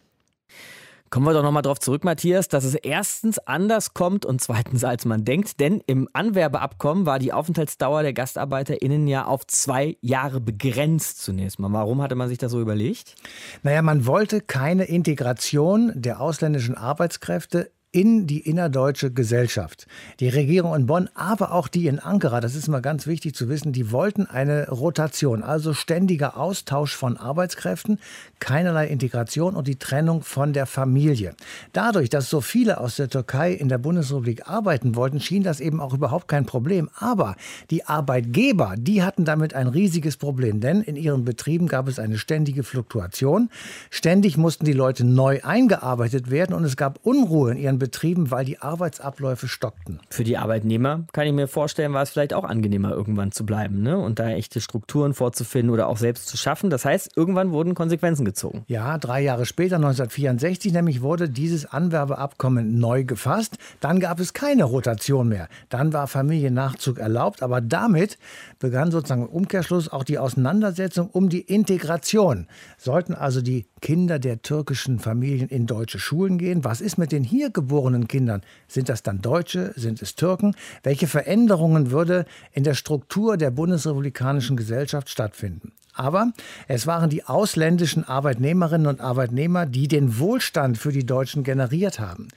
Kommen 1.12 1.26
wir 1.26 1.34
doch 1.34 1.44
nochmal 1.44 1.62
darauf 1.62 1.82
zurück, 1.82 2.06
Matthias, 2.06 2.48
dass 2.48 2.64
es 2.64 2.74
erstens 2.74 3.38
anders 3.38 3.94
kommt 3.94 4.26
und 4.26 4.40
zweitens 4.40 4.86
als 4.86 5.04
man 5.04 5.26
denkt. 5.26 5.60
Denn 5.60 5.84
im 5.86 6.08
Anwerbeabkommen 6.14 7.06
war 7.06 7.20
die 7.20 7.34
Aufenthaltsdauer 7.34 8.02
der 8.02 8.14
GastarbeiterInnen 8.14 9.10
ja 9.10 9.26
auf 9.26 9.46
zwei 9.46 9.98
Jahre 10.00 10.40
begrenzt 10.40 11.22
zunächst 11.22 11.60
mal. 11.60 11.74
Warum 11.74 12.02
hatte 12.02 12.16
man 12.16 12.30
sich 12.30 12.38
das 12.38 12.54
so 12.54 12.62
überlegt? 12.62 13.16
Naja, 13.62 13.82
man 13.82 14.06
wollte 14.06 14.40
keine 14.40 14.86
Integration 14.86 15.92
der 15.96 16.22
ausländischen 16.22 16.76
Arbeitskräfte 16.76 17.72
in 17.92 18.26
die 18.26 18.40
innerdeutsche 18.40 19.12
Gesellschaft. 19.12 19.86
Die 20.22 20.30
Regierung 20.30 20.74
in 20.76 20.86
Bonn, 20.86 21.10
aber 21.14 21.52
auch 21.52 21.68
die 21.68 21.88
in 21.88 22.00
Ankara, 22.00 22.40
das 22.40 22.56
ist 22.56 22.70
mal 22.70 22.82
ganz 22.82 23.06
wichtig 23.06 23.36
zu 23.36 23.50
wissen, 23.50 23.74
die 23.74 23.92
wollten 23.92 24.26
eine 24.26 24.70
Rotation, 24.70 25.44
also 25.44 25.74
ständiger 25.74 26.38
Austausch 26.38 26.96
von 26.96 27.18
Arbeitskräften, 27.18 28.00
keinerlei 28.40 28.88
Integration 28.88 29.56
und 29.56 29.68
die 29.68 29.76
Trennung 29.76 30.22
von 30.22 30.54
der 30.54 30.68
Familie. 30.68 31.36
Dadurch, 31.74 32.10
dass 32.10 32.30
so 32.30 32.40
viele 32.40 32.80
aus 32.80 32.96
der 32.96 33.10
Türkei 33.10 33.52
in 33.52 33.68
der 33.68 33.78
Bundesrepublik 33.78 34.48
arbeiten 34.48 34.96
wollten, 34.96 35.20
schien 35.20 35.44
das 35.44 35.60
eben 35.60 35.82
auch 35.82 35.94
überhaupt 35.94 36.30
kein 36.30 36.46
Problem. 36.46 36.90
Aber 36.96 37.36
die 37.72 37.84
Arbeitgeber, 37.86 38.76
die 38.78 39.04
hatten 39.04 39.26
damit 39.26 39.54
ein 39.54 39.68
riesiges 39.68 40.16
Problem, 40.16 40.62
denn 40.62 40.82
in 40.82 40.96
ihren 40.96 41.26
Betrieben 41.26 41.68
gab 41.68 41.90
es 41.90 42.00
eine 42.00 42.18
ständige 42.18 42.64
Fluktuation. 42.64 43.50
Ständig 43.90 44.38
mussten 44.38 44.64
die 44.64 44.72
Leute 44.72 45.04
neu 45.04 45.42
eingearbeitet 45.44 46.32
werden 46.32 46.56
und 46.56 46.64
es 46.64 46.78
gab 46.78 47.00
Unruhe 47.04 47.52
in 47.52 47.58
ihren 47.58 47.81
Betrieben, 47.82 48.30
weil 48.30 48.46
die 48.46 48.62
Arbeitsabläufe 48.62 49.48
stockten. 49.48 50.00
Für 50.12 50.24
die 50.24 50.38
Arbeitnehmer 50.38 51.06
kann 51.14 51.26
ich 51.26 51.34
mir 51.34 51.48
vorstellen, 51.48 51.94
war 51.94 52.04
es 52.04 52.12
vielleicht 52.12 52.32
auch 52.32 52.44
angenehmer, 52.44 52.92
irgendwann 52.92 53.32
zu 53.32 53.44
bleiben 53.44 53.82
ne? 53.82 53.98
und 53.98 54.20
da 54.20 54.30
echte 54.30 54.62
Strukturen 54.62 55.16
vorzufinden 55.16 55.72
oder 55.72 55.88
auch 55.88 55.98
selbst 55.98 56.28
zu 56.28 56.38
schaffen. 56.38 56.70
Das 56.70 56.86
heißt, 56.86 57.18
irgendwann 57.18 57.52
wurden 57.52 57.74
Konsequenzen 57.74 58.24
gezogen. 58.24 58.66
Ja, 58.68 59.00
drei 59.00 59.22
Jahre 59.22 59.48
später, 59.48 59.78
1964 59.78 60.74
nämlich, 60.74 61.02
wurde 61.02 61.28
dieses 61.28 61.66
Anwerbeabkommen 61.66 62.78
neu 62.78 63.04
gefasst. 63.04 63.58
Dann 63.80 64.00
gab 64.00 64.20
es 64.20 64.34
keine 64.34 64.66
Rotation 64.66 65.28
mehr. 65.30 65.48
Dann 65.70 65.92
war 65.92 66.06
Familiennachzug 66.06 67.00
erlaubt, 67.00 67.42
aber 67.42 67.62
damit 67.62 68.20
begann 68.60 68.92
sozusagen 68.92 69.24
im 69.24 69.30
Umkehrschluss 69.30 69.90
auch 69.90 70.04
die 70.04 70.20
Auseinandersetzung 70.20 71.10
um 71.10 71.30
die 71.30 71.42
Integration. 71.42 72.46
Sollten 72.78 73.16
also 73.16 73.42
die 73.42 73.66
Kinder 73.82 74.20
der 74.20 74.44
türkischen 74.44 75.00
Familien 75.00 75.50
in 75.50 75.66
deutsche 75.66 75.98
Schulen 75.98 76.38
gehen? 76.38 76.64
Was 76.64 76.80
ist 76.80 77.00
mit 77.00 77.12
den 77.12 77.24
hier 77.24 77.50
geborenen 77.50 77.71
Kindern? 78.08 78.42
Sind 78.68 78.90
das 78.90 79.04
dann 79.04 79.22
Deutsche? 79.22 79.74
Sind 79.76 80.02
es 80.02 80.16
Türken? 80.16 80.56
Welche 80.84 81.08
Veränderungen 81.08 81.92
würde 81.92 82.26
in 82.52 82.64
der 82.64 82.74
Struktur 82.74 83.38
der 83.38 83.52
bundesrepublikanischen 83.52 84.58
Gesellschaft 84.58 85.10
stattfinden? 85.10 85.74
Aber 85.94 86.32
es 86.68 86.88
waren 86.88 87.10
die 87.10 87.26
ausländischen 87.26 88.06
Arbeitnehmerinnen 88.06 88.88
und 88.88 89.02
Arbeitnehmer, 89.02 89.66
die 89.66 89.88
den 89.88 90.20
Wohlstand 90.20 90.78
für 90.78 90.92
die 90.92 91.06
Deutschen 91.06 91.44
generiert 91.44 92.00
haben, 92.00 92.30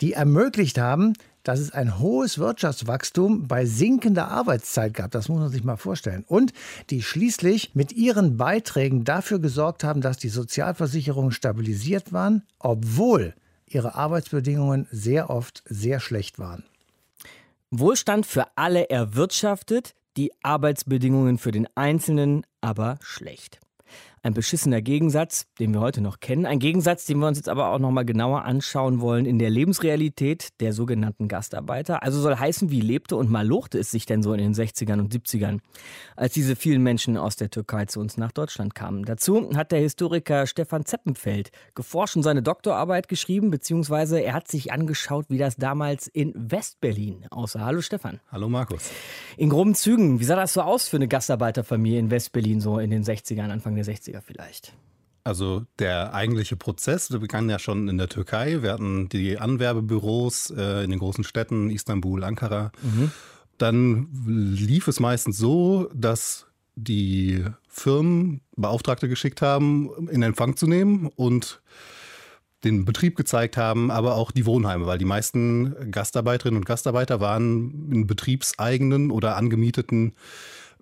die 0.00 0.12
ermöglicht 0.12 0.78
haben, 0.78 1.14
dass 1.42 1.58
es 1.58 1.72
ein 1.72 1.98
hohes 1.98 2.38
Wirtschaftswachstum 2.38 3.48
bei 3.48 3.64
sinkender 3.64 4.28
Arbeitszeit 4.28 4.92
gab. 4.92 5.10
Das 5.10 5.28
muss 5.28 5.40
man 5.40 5.48
sich 5.48 5.64
mal 5.64 5.76
vorstellen. 5.76 6.24
Und 6.28 6.52
die 6.90 7.02
schließlich 7.02 7.74
mit 7.74 7.92
ihren 7.92 8.36
Beiträgen 8.36 9.04
dafür 9.04 9.38
gesorgt 9.38 9.82
haben, 9.82 10.02
dass 10.02 10.18
die 10.18 10.28
Sozialversicherungen 10.28 11.32
stabilisiert 11.32 12.12
waren, 12.12 12.42
obwohl 12.58 13.34
ihre 13.70 13.94
Arbeitsbedingungen 13.94 14.86
sehr 14.90 15.30
oft 15.30 15.62
sehr 15.66 16.00
schlecht 16.00 16.38
waren. 16.38 16.64
Wohlstand 17.70 18.26
für 18.26 18.46
alle 18.56 18.90
erwirtschaftet, 18.90 19.94
die 20.16 20.32
Arbeitsbedingungen 20.42 21.38
für 21.38 21.52
den 21.52 21.68
Einzelnen 21.76 22.44
aber 22.60 22.98
schlecht. 23.00 23.60
Ein 24.22 24.34
beschissener 24.34 24.82
Gegensatz, 24.82 25.46
den 25.58 25.72
wir 25.72 25.80
heute 25.80 26.02
noch 26.02 26.20
kennen. 26.20 26.44
Ein 26.44 26.58
Gegensatz, 26.58 27.06
den 27.06 27.20
wir 27.20 27.26
uns 27.26 27.38
jetzt 27.38 27.48
aber 27.48 27.70
auch 27.70 27.78
noch 27.78 27.90
mal 27.90 28.04
genauer 28.04 28.44
anschauen 28.44 29.00
wollen 29.00 29.24
in 29.24 29.38
der 29.38 29.48
Lebensrealität 29.48 30.48
der 30.60 30.74
sogenannten 30.74 31.26
Gastarbeiter. 31.26 32.02
Also 32.02 32.20
soll 32.20 32.36
heißen, 32.36 32.70
wie 32.70 32.82
lebte 32.82 33.16
und 33.16 33.30
malochte 33.30 33.78
es 33.78 33.90
sich 33.90 34.04
denn 34.04 34.22
so 34.22 34.34
in 34.34 34.40
den 34.40 34.52
60ern 34.52 35.00
und 35.00 35.14
70ern, 35.14 35.60
als 36.16 36.34
diese 36.34 36.54
vielen 36.54 36.82
Menschen 36.82 37.16
aus 37.16 37.36
der 37.36 37.48
Türkei 37.48 37.86
zu 37.86 37.98
uns 37.98 38.18
nach 38.18 38.30
Deutschland 38.30 38.74
kamen. 38.74 39.06
Dazu 39.06 39.48
hat 39.56 39.72
der 39.72 39.80
Historiker 39.80 40.46
Stefan 40.46 40.84
Zeppenfeld 40.84 41.50
geforscht 41.74 42.16
und 42.16 42.22
seine 42.22 42.42
Doktorarbeit 42.42 43.08
geschrieben, 43.08 43.50
beziehungsweise 43.50 44.20
er 44.20 44.34
hat 44.34 44.48
sich 44.48 44.70
angeschaut, 44.70 45.30
wie 45.30 45.38
das 45.38 45.56
damals 45.56 46.08
in 46.08 46.34
Westberlin 46.36 47.24
aussah. 47.30 47.64
Hallo 47.64 47.80
Stefan. 47.80 48.20
Hallo 48.30 48.50
Markus. 48.50 48.90
In 49.38 49.48
groben 49.48 49.74
Zügen, 49.74 50.20
wie 50.20 50.24
sah 50.24 50.36
das 50.36 50.52
so 50.52 50.60
aus 50.60 50.88
für 50.88 50.96
eine 50.96 51.08
Gastarbeiterfamilie 51.08 51.98
in 51.98 52.10
Westberlin 52.10 52.60
so 52.60 52.78
in 52.78 52.90
den 52.90 53.02
60ern, 53.02 53.48
Anfang 53.48 53.76
der 53.76 53.86
60er? 53.86 54.09
60er 54.10 54.20
vielleicht? 54.20 54.74
Also 55.22 55.66
der 55.78 56.14
eigentliche 56.14 56.56
Prozess 56.56 57.08
der 57.08 57.18
begann 57.18 57.50
ja 57.50 57.58
schon 57.58 57.88
in 57.88 57.98
der 57.98 58.08
Türkei. 58.08 58.62
Wir 58.62 58.72
hatten 58.72 59.08
die 59.08 59.38
Anwerbebüros 59.38 60.50
äh, 60.50 60.84
in 60.84 60.90
den 60.90 60.98
großen 60.98 61.24
Städten 61.24 61.70
Istanbul, 61.70 62.24
Ankara. 62.24 62.72
Mhm. 62.82 63.10
Dann 63.58 64.08
lief 64.26 64.88
es 64.88 64.98
meistens 64.98 65.36
so, 65.36 65.90
dass 65.94 66.46
die 66.74 67.44
Firmen 67.68 68.40
Beauftragte 68.56 69.08
geschickt 69.08 69.42
haben, 69.42 70.08
in 70.08 70.22
Empfang 70.22 70.56
zu 70.56 70.66
nehmen 70.66 71.10
und 71.16 71.60
den 72.64 72.86
Betrieb 72.86 73.16
gezeigt 73.16 73.56
haben, 73.56 73.90
aber 73.90 74.16
auch 74.16 74.32
die 74.32 74.46
Wohnheime, 74.46 74.86
weil 74.86 74.98
die 74.98 75.04
meisten 75.04 75.90
Gastarbeiterinnen 75.90 76.58
und 76.58 76.66
Gastarbeiter 76.66 77.20
waren 77.20 77.90
in 77.92 78.06
betriebseigenen 78.06 79.10
oder 79.10 79.36
angemieteten 79.36 80.14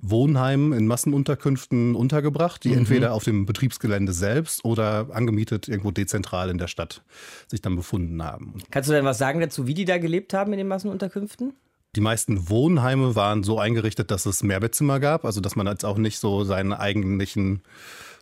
Wohnheimen 0.00 0.72
in 0.72 0.86
Massenunterkünften 0.86 1.94
untergebracht, 1.94 2.64
die 2.64 2.70
mhm. 2.70 2.78
entweder 2.78 3.12
auf 3.12 3.24
dem 3.24 3.46
Betriebsgelände 3.46 4.12
selbst 4.12 4.64
oder 4.64 5.08
angemietet 5.12 5.68
irgendwo 5.68 5.90
dezentral 5.90 6.50
in 6.50 6.58
der 6.58 6.68
Stadt 6.68 7.02
sich 7.48 7.60
dann 7.60 7.76
befunden 7.76 8.22
haben. 8.22 8.54
Kannst 8.70 8.88
du 8.88 8.94
denn 8.94 9.04
was 9.04 9.18
sagen 9.18 9.40
dazu, 9.40 9.66
wie 9.66 9.74
die 9.74 9.84
da 9.84 9.98
gelebt 9.98 10.34
haben 10.34 10.52
in 10.52 10.58
den 10.58 10.68
Massenunterkünften? 10.68 11.52
Die 11.96 12.00
meisten 12.00 12.48
Wohnheime 12.48 13.16
waren 13.16 13.42
so 13.42 13.58
eingerichtet, 13.58 14.10
dass 14.10 14.26
es 14.26 14.42
Mehrbettzimmer 14.42 15.00
gab, 15.00 15.24
also 15.24 15.40
dass 15.40 15.56
man 15.56 15.66
jetzt 15.66 15.84
auch 15.84 15.98
nicht 15.98 16.18
so 16.18 16.44
seinen 16.44 16.72
eigentlichen 16.72 17.62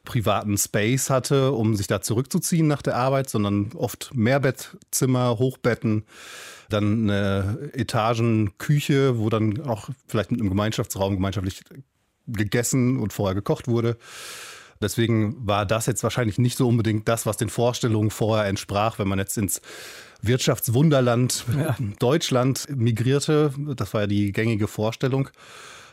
privaten 0.05 0.57
Space 0.57 1.11
hatte, 1.11 1.53
um 1.53 1.75
sich 1.75 1.89
da 1.89 2.01
zurückzuziehen 2.01 2.69
nach 2.69 2.81
der 2.81 2.97
Arbeit, 2.97 3.29
sondern 3.29 3.73
oft 3.75 4.13
Mehrbettzimmer, 4.15 5.39
Hochbetten 5.39 6.05
dann 6.69 7.11
eine 7.11 7.71
Etagenküche, 7.73 9.19
wo 9.19 9.31
dann 9.31 9.63
auch 9.63 9.89
vielleicht 10.07 10.31
mit 10.31 10.41
einem 10.41 10.51
Gemeinschaftsraum 10.51 11.15
gemeinschaftlich 11.15 11.63
gegessen 12.27 12.99
und 12.99 13.13
vorher 13.13 13.35
gekocht 13.35 13.69
wurde. 13.69 13.97
Deswegen 14.81 15.47
war 15.47 15.65
das 15.65 15.87
jetzt 15.87 16.03
wahrscheinlich 16.03 16.39
nicht 16.39 16.59
so 16.59 16.69
unbedingt 16.69 17.09
das, 17.09 17.25
was 17.25 17.37
den 17.37 17.49
Vorstellungen 17.49 18.11
vorher 18.11 18.47
entsprach, 18.47 18.99
wenn 18.99 19.09
man 19.09 19.19
jetzt 19.19 19.39
ins 19.39 19.63
Wirtschaftswunderland 20.23 21.45
ja. 21.57 21.77
Deutschland 21.99 22.67
migrierte. 22.75 23.53
Das 23.77 23.95
war 23.95 24.03
ja 24.03 24.07
die 24.07 24.33
gängige 24.33 24.67
Vorstellung. 24.67 25.31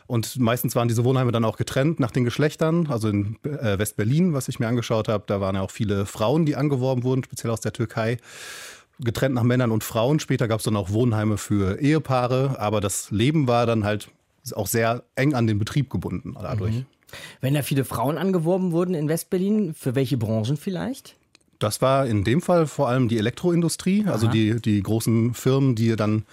Und 0.06 0.38
meistens 0.38 0.76
waren 0.76 0.88
diese 0.88 1.04
Wohnheime 1.04 1.32
dann 1.32 1.46
auch 1.46 1.56
getrennt 1.56 1.98
nach 1.98 2.10
den 2.10 2.24
Geschlechtern. 2.24 2.88
Also 2.88 3.08
in 3.08 3.38
äh, 3.44 3.78
West-Berlin, 3.78 4.34
was 4.34 4.48
ich 4.48 4.58
mir 4.58 4.68
angeschaut 4.68 5.08
habe, 5.08 5.24
da 5.26 5.40
waren 5.40 5.54
ja 5.54 5.62
auch 5.62 5.70
viele 5.70 6.04
Frauen, 6.04 6.44
die 6.44 6.56
angeworben 6.56 7.04
wurden, 7.04 7.24
speziell 7.24 7.50
aus 7.50 7.62
der 7.62 7.72
Türkei 7.72 8.18
getrennt 9.00 9.34
nach 9.34 9.42
Männern 9.42 9.70
und 9.70 9.84
Frauen. 9.84 10.20
Später 10.20 10.48
gab 10.48 10.60
es 10.60 10.64
dann 10.64 10.76
auch 10.76 10.90
Wohnheime 10.90 11.36
für 11.36 11.80
Ehepaare, 11.80 12.56
aber 12.58 12.80
das 12.80 13.10
Leben 13.10 13.48
war 13.48 13.66
dann 13.66 13.84
halt 13.84 14.08
auch 14.54 14.66
sehr 14.66 15.04
eng 15.16 15.34
an 15.34 15.46
den 15.46 15.58
Betrieb 15.58 15.90
gebunden 15.90 16.34
dadurch. 16.40 16.74
Mhm. 16.74 16.86
Wenn 17.40 17.54
da 17.54 17.62
viele 17.62 17.84
Frauen 17.84 18.18
angeworben 18.18 18.72
wurden 18.72 18.94
in 18.94 19.08
Westberlin, 19.08 19.74
für 19.74 19.94
welche 19.94 20.16
Branchen 20.16 20.56
vielleicht? 20.56 21.16
Das 21.58 21.80
war 21.80 22.06
in 22.06 22.24
dem 22.24 22.42
Fall 22.42 22.66
vor 22.66 22.88
allem 22.88 23.08
die 23.08 23.18
Elektroindustrie, 23.18 24.06
also 24.06 24.26
die, 24.26 24.60
die 24.60 24.82
großen 24.82 25.34
Firmen, 25.34 25.76
die 25.76 25.94
dann 25.96 26.24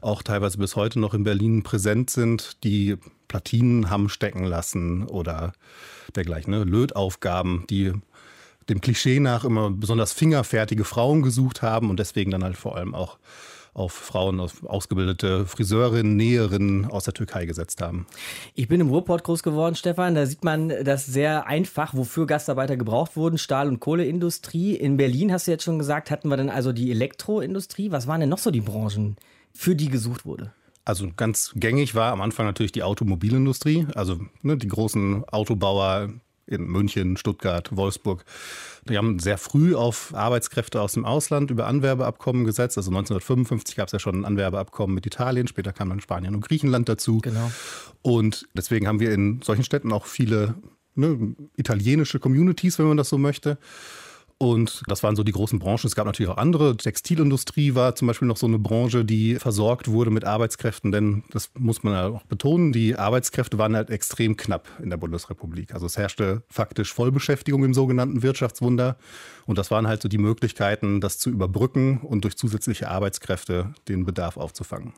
auch 0.00 0.22
teilweise 0.22 0.58
bis 0.58 0.76
heute 0.76 1.00
noch 1.00 1.14
in 1.14 1.24
Berlin 1.24 1.62
präsent 1.62 2.10
sind, 2.10 2.62
die 2.64 2.96
Platinen 3.28 3.90
haben 3.90 4.08
stecken 4.08 4.44
lassen 4.44 5.04
oder 5.04 5.52
dergleichen, 6.14 6.52
ne? 6.52 6.64
Lötaufgaben, 6.64 7.64
die 7.68 7.92
dem 8.68 8.80
Klischee 8.80 9.20
nach 9.20 9.44
immer 9.44 9.70
besonders 9.70 10.12
fingerfertige 10.12 10.84
Frauen 10.84 11.22
gesucht 11.22 11.62
haben 11.62 11.90
und 11.90 11.98
deswegen 11.98 12.30
dann 12.30 12.44
halt 12.44 12.56
vor 12.56 12.76
allem 12.76 12.94
auch 12.94 13.18
auf 13.74 13.92
Frauen, 13.92 14.40
auf 14.40 14.64
ausgebildete 14.64 15.46
Friseurinnen, 15.46 16.16
Näherinnen 16.16 16.86
aus 16.86 17.04
der 17.04 17.14
Türkei 17.14 17.46
gesetzt 17.46 17.80
haben. 17.80 18.06
Ich 18.54 18.66
bin 18.66 18.80
im 18.80 18.88
Ruhrport 18.88 19.24
groß 19.24 19.42
geworden, 19.42 19.76
Stefan. 19.76 20.14
Da 20.14 20.26
sieht 20.26 20.42
man 20.42 20.72
das 20.84 21.06
sehr 21.06 21.46
einfach, 21.46 21.94
wofür 21.94 22.26
Gastarbeiter 22.26 22.76
gebraucht 22.76 23.16
wurden. 23.16 23.38
Stahl- 23.38 23.68
und 23.68 23.80
Kohleindustrie. 23.80 24.74
In 24.74 24.96
Berlin, 24.96 25.32
hast 25.32 25.46
du 25.46 25.52
jetzt 25.52 25.64
schon 25.64 25.78
gesagt, 25.78 26.10
hatten 26.10 26.28
wir 26.28 26.36
dann 26.36 26.50
also 26.50 26.72
die 26.72 26.90
Elektroindustrie. 26.90 27.92
Was 27.92 28.06
waren 28.06 28.20
denn 28.20 28.28
noch 28.28 28.38
so 28.38 28.50
die 28.50 28.60
Branchen, 28.60 29.16
für 29.54 29.76
die 29.76 29.88
gesucht 29.88 30.26
wurde? 30.26 30.52
Also 30.84 31.10
ganz 31.16 31.52
gängig 31.54 31.94
war 31.94 32.12
am 32.12 32.22
Anfang 32.22 32.46
natürlich 32.46 32.72
die 32.72 32.82
Automobilindustrie, 32.82 33.86
also 33.94 34.20
ne, 34.40 34.56
die 34.56 34.68
großen 34.68 35.22
Autobauer, 35.28 36.08
in 36.48 36.66
München, 36.66 37.16
Stuttgart, 37.16 37.74
Wolfsburg. 37.76 38.24
Die 38.88 38.96
haben 38.96 39.18
sehr 39.18 39.38
früh 39.38 39.74
auf 39.74 40.14
Arbeitskräfte 40.14 40.80
aus 40.80 40.94
dem 40.94 41.04
Ausland 41.04 41.50
über 41.50 41.66
Anwerbeabkommen 41.66 42.44
gesetzt. 42.44 42.76
Also 42.78 42.90
1955 42.90 43.76
gab 43.76 43.86
es 43.86 43.92
ja 43.92 43.98
schon 43.98 44.20
ein 44.20 44.24
Anwerbeabkommen 44.24 44.94
mit 44.94 45.06
Italien, 45.06 45.46
später 45.46 45.72
kam 45.72 45.90
dann 45.90 46.00
Spanien 46.00 46.34
und 46.34 46.40
Griechenland 46.40 46.88
dazu. 46.88 47.18
Genau. 47.18 47.50
Und 48.02 48.48
deswegen 48.54 48.86
haben 48.86 49.00
wir 49.00 49.12
in 49.12 49.42
solchen 49.42 49.64
Städten 49.64 49.92
auch 49.92 50.06
viele 50.06 50.54
ne, 50.94 51.34
italienische 51.56 52.18
Communities, 52.18 52.78
wenn 52.78 52.86
man 52.86 52.96
das 52.96 53.08
so 53.08 53.18
möchte. 53.18 53.58
Und 54.40 54.82
das 54.86 55.02
waren 55.02 55.16
so 55.16 55.24
die 55.24 55.32
großen 55.32 55.58
Branchen. 55.58 55.88
Es 55.88 55.96
gab 55.96 56.06
natürlich 56.06 56.30
auch 56.30 56.36
andere. 56.36 56.76
Textilindustrie 56.76 57.74
war 57.74 57.96
zum 57.96 58.06
Beispiel 58.06 58.28
noch 58.28 58.36
so 58.36 58.46
eine 58.46 58.60
Branche, 58.60 59.04
die 59.04 59.34
versorgt 59.34 59.88
wurde 59.88 60.12
mit 60.12 60.24
Arbeitskräften, 60.24 60.92
denn 60.92 61.24
das 61.30 61.50
muss 61.58 61.82
man 61.82 61.92
ja 61.92 62.06
auch 62.06 62.22
betonen, 62.22 62.72
die 62.72 62.94
Arbeitskräfte 62.94 63.58
waren 63.58 63.74
halt 63.74 63.90
extrem 63.90 64.36
knapp 64.36 64.68
in 64.80 64.90
der 64.90 64.96
Bundesrepublik. 64.96 65.74
Also 65.74 65.86
es 65.86 65.98
herrschte 65.98 66.44
faktisch 66.48 66.94
Vollbeschäftigung 66.94 67.64
im 67.64 67.74
sogenannten 67.74 68.22
Wirtschaftswunder. 68.22 68.96
Und 69.46 69.58
das 69.58 69.72
waren 69.72 69.88
halt 69.88 70.02
so 70.02 70.08
die 70.08 70.18
Möglichkeiten, 70.18 71.00
das 71.00 71.18
zu 71.18 71.30
überbrücken 71.30 71.98
und 71.98 72.22
durch 72.22 72.36
zusätzliche 72.36 72.88
Arbeitskräfte 72.88 73.74
den 73.88 74.04
Bedarf 74.04 74.36
aufzufangen. 74.36 74.92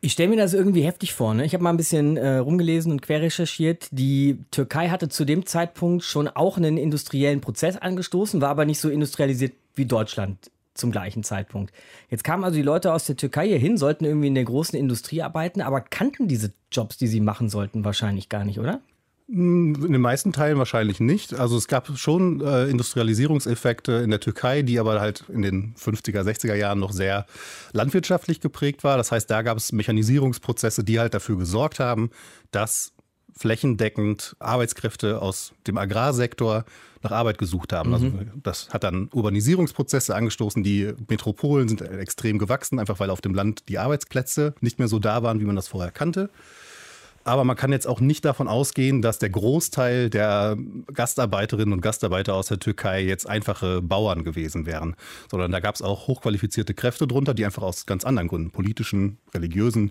Ich 0.00 0.12
stelle 0.12 0.28
mir 0.28 0.36
das 0.36 0.52
irgendwie 0.52 0.82
heftig 0.82 1.14
vor. 1.14 1.34
Ne? 1.34 1.44
Ich 1.44 1.54
habe 1.54 1.64
mal 1.64 1.70
ein 1.70 1.76
bisschen 1.76 2.16
äh, 2.16 2.36
rumgelesen 2.36 2.92
und 2.92 3.02
quer 3.02 3.22
recherchiert. 3.22 3.88
Die 3.90 4.38
Türkei 4.50 4.88
hatte 4.88 5.08
zu 5.08 5.24
dem 5.24 5.46
Zeitpunkt 5.46 6.04
schon 6.04 6.28
auch 6.28 6.56
einen 6.58 6.76
industriellen 6.76 7.40
Prozess 7.40 7.76
angestoßen, 7.76 8.40
war 8.40 8.50
aber 8.50 8.64
nicht 8.64 8.78
so 8.78 8.88
industrialisiert 8.88 9.54
wie 9.74 9.86
Deutschland 9.86 10.50
zum 10.74 10.92
gleichen 10.92 11.22
Zeitpunkt. 11.22 11.72
Jetzt 12.10 12.24
kamen 12.24 12.44
also 12.44 12.56
die 12.56 12.62
Leute 12.62 12.92
aus 12.92 13.06
der 13.06 13.16
Türkei 13.16 13.48
hier 13.48 13.58
hin, 13.58 13.78
sollten 13.78 14.04
irgendwie 14.04 14.28
in 14.28 14.34
der 14.34 14.44
großen 14.44 14.78
Industrie 14.78 15.22
arbeiten, 15.22 15.62
aber 15.62 15.80
kannten 15.80 16.28
diese 16.28 16.52
Jobs, 16.70 16.98
die 16.98 17.06
sie 17.06 17.20
machen 17.20 17.48
sollten, 17.48 17.84
wahrscheinlich 17.84 18.28
gar 18.28 18.44
nicht, 18.44 18.60
oder? 18.60 18.80
Hm, 19.28 19.74
in 19.84 19.92
den 19.92 20.00
meisten 20.00 20.32
Teilen 20.32 20.58
wahrscheinlich 20.58 21.00
nicht. 21.00 21.34
Also 21.34 21.56
es 21.56 21.66
gab 21.66 21.96
schon 21.98 22.40
äh, 22.40 22.66
Industrialisierungseffekte 22.66 23.92
in 23.92 24.10
der 24.10 24.20
Türkei, 24.20 24.62
die 24.62 24.78
aber 24.78 25.00
halt 25.00 25.24
in 25.28 25.42
den 25.42 25.74
50er, 25.74 26.22
60er 26.22 26.54
Jahren 26.54 26.78
noch 26.78 26.92
sehr 26.92 27.26
landwirtschaftlich 27.72 28.40
geprägt 28.40 28.84
war. 28.84 28.96
Das 28.96 29.10
heißt, 29.10 29.28
da 29.28 29.42
gab 29.42 29.56
es 29.56 29.72
Mechanisierungsprozesse, 29.72 30.84
die 30.84 31.00
halt 31.00 31.14
dafür 31.14 31.38
gesorgt 31.38 31.80
haben, 31.80 32.10
dass 32.52 32.92
flächendeckend 33.36 34.36
Arbeitskräfte 34.38 35.20
aus 35.20 35.52
dem 35.66 35.76
Agrarsektor 35.76 36.64
nach 37.02 37.10
Arbeit 37.10 37.38
gesucht 37.38 37.72
haben. 37.72 37.92
Also 37.92 38.06
mhm. 38.06 38.18
Also 38.18 38.30
das 38.42 38.68
hat 38.70 38.84
dann 38.84 39.10
Urbanisierungsprozesse 39.12 40.14
angestoßen. 40.14 40.62
Die 40.62 40.92
Metropolen 41.08 41.68
sind 41.68 41.82
extrem 41.82 42.38
gewachsen, 42.38 42.78
einfach 42.78 43.00
weil 43.00 43.10
auf 43.10 43.20
dem 43.20 43.34
Land 43.34 43.68
die 43.68 43.78
Arbeitsplätze 43.78 44.54
nicht 44.60 44.78
mehr 44.78 44.88
so 44.88 44.98
da 44.98 45.22
waren, 45.22 45.40
wie 45.40 45.44
man 45.44 45.56
das 45.56 45.68
vorher 45.68 45.90
kannte. 45.90 46.30
Aber 47.26 47.42
man 47.42 47.56
kann 47.56 47.72
jetzt 47.72 47.88
auch 47.88 47.98
nicht 47.98 48.24
davon 48.24 48.46
ausgehen, 48.46 49.02
dass 49.02 49.18
der 49.18 49.30
Großteil 49.30 50.10
der 50.10 50.56
Gastarbeiterinnen 50.94 51.72
und 51.72 51.80
Gastarbeiter 51.80 52.34
aus 52.34 52.46
der 52.46 52.60
Türkei 52.60 53.02
jetzt 53.02 53.28
einfache 53.28 53.82
Bauern 53.82 54.22
gewesen 54.22 54.64
wären, 54.64 54.94
sondern 55.28 55.50
da 55.50 55.58
gab 55.58 55.74
es 55.74 55.82
auch 55.82 56.06
hochqualifizierte 56.06 56.72
Kräfte 56.72 57.08
drunter, 57.08 57.34
die 57.34 57.44
einfach 57.44 57.64
aus 57.64 57.84
ganz 57.84 58.04
anderen 58.04 58.28
Gründen, 58.28 58.52
politischen, 58.52 59.18
religiösen, 59.34 59.90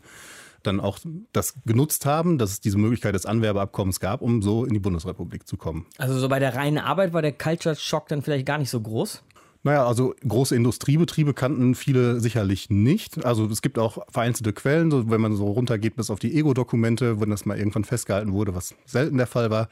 dann 0.64 0.80
auch 0.80 0.98
das 1.34 1.56
genutzt 1.66 2.06
haben, 2.06 2.38
dass 2.38 2.52
es 2.52 2.62
diese 2.62 2.78
Möglichkeit 2.78 3.16
des 3.16 3.26
Anwerbeabkommens 3.26 4.00
gab, 4.00 4.22
um 4.22 4.42
so 4.42 4.64
in 4.64 4.74
die 4.74 4.80
Bundesrepublik 4.80 5.46
zu 5.46 5.58
kommen. 5.58 5.86
Also 5.98 6.18
so 6.18 6.30
bei 6.30 6.40
der 6.40 6.56
reinen 6.56 6.78
Arbeit 6.78 7.12
war 7.12 7.22
der 7.22 7.34
Culture 7.34 7.76
Shock 7.76 8.08
dann 8.08 8.22
vielleicht 8.22 8.46
gar 8.46 8.60
nicht 8.60 8.70
so 8.70 8.80
groß? 8.80 9.24
Naja, 9.66 9.88
also 9.88 10.14
große 10.28 10.56
Industriebetriebe 10.56 11.34
kannten 11.34 11.74
viele 11.74 12.20
sicherlich 12.20 12.70
nicht. 12.70 13.26
Also 13.26 13.48
es 13.48 13.64
gibt 13.64 13.80
auch 13.80 13.98
vereinzelte 14.12 14.54
Quellen, 14.54 14.92
so, 14.92 15.10
wenn 15.10 15.20
man 15.20 15.36
so 15.36 15.48
runtergeht 15.48 15.96
bis 15.96 16.12
auf 16.12 16.20
die 16.20 16.36
Ego-Dokumente, 16.38 17.20
wenn 17.20 17.32
das 17.32 17.48
mal 17.48 17.58
irgendwann 17.58 17.84
festgehalten 17.84 18.32
wurde, 18.32 18.54
was 18.54 18.76
selten 18.86 19.18
der 19.18 19.26
Fall 19.26 19.50
war, 19.50 19.70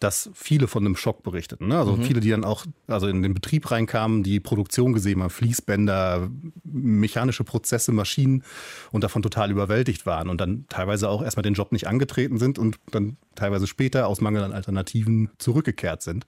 dass 0.00 0.28
viele 0.34 0.68
von 0.68 0.84
einem 0.84 0.96
Schock 0.96 1.22
berichteten. 1.22 1.68
Ne? 1.68 1.78
Also 1.78 1.96
mhm. 1.96 2.02
viele, 2.02 2.20
die 2.20 2.28
dann 2.28 2.44
auch 2.44 2.66
also 2.88 3.06
in 3.06 3.22
den 3.22 3.32
Betrieb 3.32 3.70
reinkamen, 3.70 4.22
die 4.22 4.38
Produktion 4.38 4.92
gesehen 4.92 5.22
haben, 5.22 5.30
Fließbänder, 5.30 6.28
mechanische 6.64 7.42
Prozesse, 7.42 7.90
Maschinen 7.90 8.44
und 8.90 9.02
davon 9.02 9.22
total 9.22 9.50
überwältigt 9.50 10.04
waren 10.04 10.28
und 10.28 10.42
dann 10.42 10.66
teilweise 10.68 11.08
auch 11.08 11.22
erstmal 11.22 11.42
den 11.42 11.54
Job 11.54 11.72
nicht 11.72 11.88
angetreten 11.88 12.36
sind 12.36 12.58
und 12.58 12.76
dann 12.90 13.16
teilweise 13.34 13.66
später 13.66 14.08
aus 14.08 14.20
Mangel 14.20 14.42
an 14.44 14.52
Alternativen 14.52 15.30
zurückgekehrt 15.38 16.02
sind. 16.02 16.26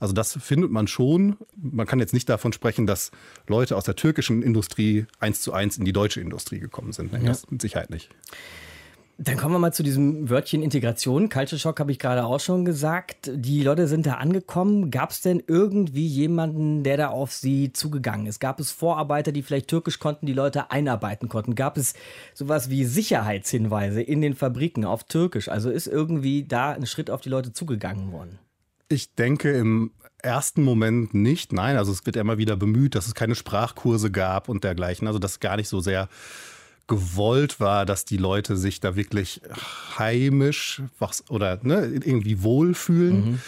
Also 0.00 0.14
das 0.14 0.38
findet 0.40 0.70
man 0.70 0.86
schon. 0.86 1.36
Man 1.54 1.86
kann 1.86 2.00
jetzt 2.00 2.14
nicht 2.14 2.30
davon 2.38 2.52
sprechen, 2.52 2.86
dass 2.86 3.10
Leute 3.46 3.76
aus 3.76 3.84
der 3.84 3.96
türkischen 3.96 4.42
Industrie 4.42 5.06
eins 5.20 5.42
zu 5.42 5.52
eins 5.52 5.76
in 5.76 5.84
die 5.84 5.92
deutsche 5.92 6.20
Industrie 6.20 6.60
gekommen 6.60 6.92
sind. 6.92 7.12
Ja. 7.12 7.18
Das 7.18 7.50
mit 7.50 7.60
Sicherheit 7.60 7.90
nicht. 7.90 8.10
Dann 9.20 9.36
kommen 9.36 9.52
wir 9.52 9.58
mal 9.58 9.72
zu 9.72 9.82
diesem 9.82 10.30
Wörtchen 10.30 10.62
Integration. 10.62 11.28
Culture 11.28 11.58
Shock 11.58 11.80
habe 11.80 11.90
ich 11.90 11.98
gerade 11.98 12.24
auch 12.24 12.38
schon 12.38 12.64
gesagt. 12.64 13.28
Die 13.34 13.64
Leute 13.64 13.88
sind 13.88 14.06
da 14.06 14.14
angekommen. 14.14 14.92
Gab 14.92 15.10
es 15.10 15.22
denn 15.22 15.42
irgendwie 15.44 16.06
jemanden, 16.06 16.84
der 16.84 16.96
da 16.96 17.08
auf 17.08 17.32
sie 17.32 17.72
zugegangen 17.72 18.26
ist? 18.26 18.38
Gab 18.38 18.60
es 18.60 18.70
Vorarbeiter, 18.70 19.32
die 19.32 19.42
vielleicht 19.42 19.66
Türkisch 19.66 19.98
konnten, 19.98 20.26
die 20.26 20.34
Leute 20.34 20.70
einarbeiten 20.70 21.28
konnten? 21.28 21.56
Gab 21.56 21.76
es 21.76 21.94
sowas 22.32 22.70
wie 22.70 22.84
Sicherheitshinweise 22.84 24.02
in 24.02 24.20
den 24.20 24.36
Fabriken 24.36 24.84
auf 24.84 25.02
Türkisch? 25.02 25.48
Also 25.48 25.68
ist 25.68 25.88
irgendwie 25.88 26.44
da 26.44 26.70
ein 26.70 26.86
Schritt 26.86 27.10
auf 27.10 27.20
die 27.20 27.28
Leute 27.28 27.52
zugegangen 27.52 28.12
worden? 28.12 28.38
Ich 28.88 29.16
denke 29.16 29.50
im 29.50 29.90
ersten 30.22 30.62
Moment 30.62 31.14
nicht. 31.14 31.52
Nein, 31.52 31.76
also 31.76 31.92
es 31.92 32.04
wird 32.06 32.16
ja 32.16 32.22
immer 32.22 32.38
wieder 32.38 32.56
bemüht, 32.56 32.94
dass 32.94 33.06
es 33.06 33.14
keine 33.14 33.34
Sprachkurse 33.34 34.10
gab 34.10 34.48
und 34.48 34.64
dergleichen. 34.64 35.06
Also 35.06 35.18
das 35.18 35.40
gar 35.40 35.56
nicht 35.56 35.68
so 35.68 35.80
sehr 35.80 36.08
gewollt 36.86 37.60
war, 37.60 37.86
dass 37.86 38.04
die 38.04 38.16
Leute 38.16 38.56
sich 38.56 38.80
da 38.80 38.96
wirklich 38.96 39.42
heimisch 39.98 40.82
was, 40.98 41.22
oder 41.30 41.58
ne, 41.62 41.86
irgendwie 41.86 42.42
wohlfühlen. 42.42 43.32
Mhm. 43.32 43.38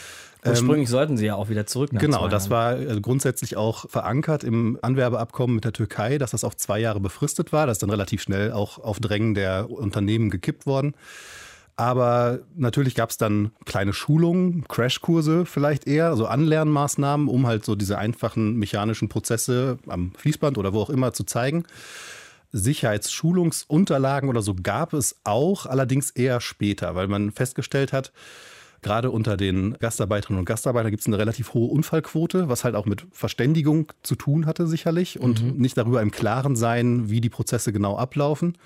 Ursprünglich 0.45 0.89
ähm, 0.89 0.93
sollten 0.93 1.17
sie 1.17 1.27
ja 1.27 1.35
auch 1.35 1.49
wieder 1.51 1.67
zurück. 1.67 1.93
Nach 1.93 2.01
genau, 2.01 2.29
das 2.29 2.49
war 2.49 2.79
äh, 2.79 3.01
grundsätzlich 3.01 3.57
auch 3.57 3.89
verankert 3.91 4.43
im 4.43 4.79
Anwerbeabkommen 4.81 5.55
mit 5.55 5.65
der 5.65 5.73
Türkei, 5.73 6.17
dass 6.17 6.31
das 6.31 6.45
auf 6.45 6.57
zwei 6.57 6.79
Jahre 6.79 7.01
befristet 7.01 7.53
war. 7.53 7.67
Das 7.67 7.77
ist 7.77 7.83
dann 7.83 7.91
relativ 7.91 8.23
schnell 8.23 8.53
auch 8.53 8.79
auf 8.79 9.01
Drängen 9.01 9.35
der 9.35 9.71
Unternehmen 9.71 10.31
gekippt 10.31 10.67
worden. 10.67 10.95
Aber 11.81 12.41
natürlich 12.57 12.95
gab 12.95 13.09
es 13.09 13.17
dann 13.17 13.53
kleine 13.65 13.95
Schulungen, 13.95 14.69
Crashkurse 14.69 15.47
vielleicht 15.47 15.87
eher, 15.87 16.09
also 16.09 16.27
Anlernmaßnahmen, 16.27 17.27
um 17.27 17.47
halt 17.47 17.65
so 17.65 17.75
diese 17.75 17.97
einfachen 17.97 18.57
mechanischen 18.57 19.09
Prozesse 19.09 19.79
am 19.87 20.13
Fließband 20.15 20.59
oder 20.59 20.75
wo 20.75 20.83
auch 20.83 20.91
immer 20.91 21.15
zu 21.15 21.25
zeigen. 21.25 21.65
Sicherheitsschulungsunterlagen 22.53 24.29
oder 24.29 24.43
so 24.43 24.55
gab 24.63 24.93
es 24.93 25.21
auch, 25.25 25.65
allerdings 25.65 26.11
eher 26.11 26.43
später, 26.43 26.95
weil 26.97 27.09
man 27.09 27.31
festgestellt 27.31 27.95
hat, 27.95 28.13
gerade 28.83 29.11
unter 29.11 29.39
den 29.39 29.73
Gastarbeiterinnen 29.79 30.41
und 30.41 30.45
Gastarbeitern 30.45 30.91
gibt 30.91 31.01
es 31.01 31.07
eine 31.07 31.17
relativ 31.17 31.55
hohe 31.55 31.71
Unfallquote, 31.71 32.51
was 32.51 32.63
halt 32.63 32.75
auch 32.75 32.85
mit 32.85 33.07
Verständigung 33.11 33.91
zu 34.03 34.17
tun 34.17 34.45
hatte 34.45 34.67
sicherlich 34.67 35.19
und 35.19 35.43
mhm. 35.43 35.59
nicht 35.59 35.79
darüber 35.79 36.03
im 36.03 36.11
Klaren 36.11 36.57
sein, 36.57 37.09
wie 37.09 37.23
die 37.23 37.31
Prozesse 37.31 37.73
genau 37.73 37.97
ablaufen. 37.97 38.59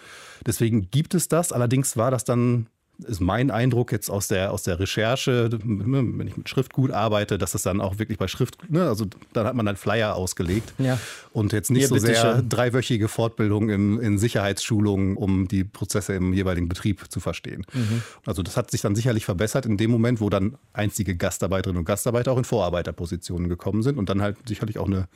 Deswegen 0.45 0.91
gibt 0.91 1.15
es 1.15 1.29
das, 1.29 1.53
allerdings 1.53 1.97
war 1.97 2.11
das 2.11 2.25
dann 2.25 2.67
ist 2.99 3.21
mein 3.21 3.51
Eindruck 3.51 3.91
jetzt 3.93 4.09
aus 4.09 4.29
der, 4.29 4.53
aus 4.53 4.63
der 4.63 4.79
Recherche, 4.79 5.51
wenn 5.53 6.27
ich 6.27 6.37
mit 6.37 6.49
Schriftgut 6.49 6.93
arbeite, 6.93 7.39
dass 7.39 7.55
es 7.55 7.63
dann 7.63 7.81
auch 7.81 7.99
wirklich 7.99 8.19
bei 8.19 8.29
Schrift, 8.29 8.71
ne, 8.71 8.87
also 8.87 9.07
dann 9.33 9.47
hat 9.47 9.55
man 9.55 9.67
dann 9.67 9.77
Flyer 9.77 10.15
ausgelegt 10.15 10.73
ja. 10.79 10.99
und 11.33 11.53
jetzt 11.53 11.71
nicht 11.71 11.81
Hier, 11.81 11.89
so 11.89 11.99
sehr 11.99 12.37
schön. 12.37 12.49
dreiwöchige 12.49 13.09
Fortbildung 13.09 13.69
in, 13.69 13.99
in 13.99 14.19
Sicherheitsschulungen, 14.19 15.17
um 15.17 15.49
die 15.49 15.65
Prozesse 15.65 16.15
im 16.15 16.33
jeweiligen 16.33 16.69
Betrieb 16.69 17.11
zu 17.11 17.19
verstehen. 17.19 17.67
Mhm. 17.73 18.03
Also 18.27 18.43
das 18.43 18.57
hat 18.57 18.71
sich 18.71 18.81
dann 18.81 18.95
sicherlich 18.95 19.25
verbessert 19.25 19.67
in 19.67 19.77
dem 19.77 19.91
Moment, 19.91 20.21
wo 20.21 20.31
dann 20.31 20.57
einzige 20.73 21.17
Gastarbeiterinnen 21.17 21.81
und 21.81 21.85
Gastarbeiter 21.85 22.31
auch 22.33 22.39
in 22.39 22.45
Vorarbeiterpositionen 22.45 23.49
gekommen 23.49 23.83
sind 23.83 23.99
und 23.99 24.09
dann 24.09 24.23
halt 24.23 24.37
sicherlich 24.47 24.79
auch 24.79 24.87
eine 24.87 25.09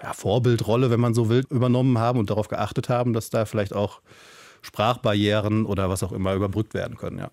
ja, 0.00 0.12
Vorbildrolle, 0.12 0.90
wenn 0.90 1.00
man 1.00 1.14
so 1.14 1.28
will, 1.28 1.44
übernommen 1.50 1.98
haben 1.98 2.18
und 2.18 2.30
darauf 2.30 2.48
geachtet 2.48 2.88
haben, 2.88 3.12
dass 3.12 3.30
da 3.30 3.44
vielleicht 3.44 3.74
auch 3.74 4.00
Sprachbarrieren 4.62 5.66
oder 5.66 5.88
was 5.88 6.02
auch 6.02 6.12
immer 6.12 6.34
überbrückt 6.34 6.74
werden 6.74 6.96
können. 6.96 7.18
Ja. 7.18 7.30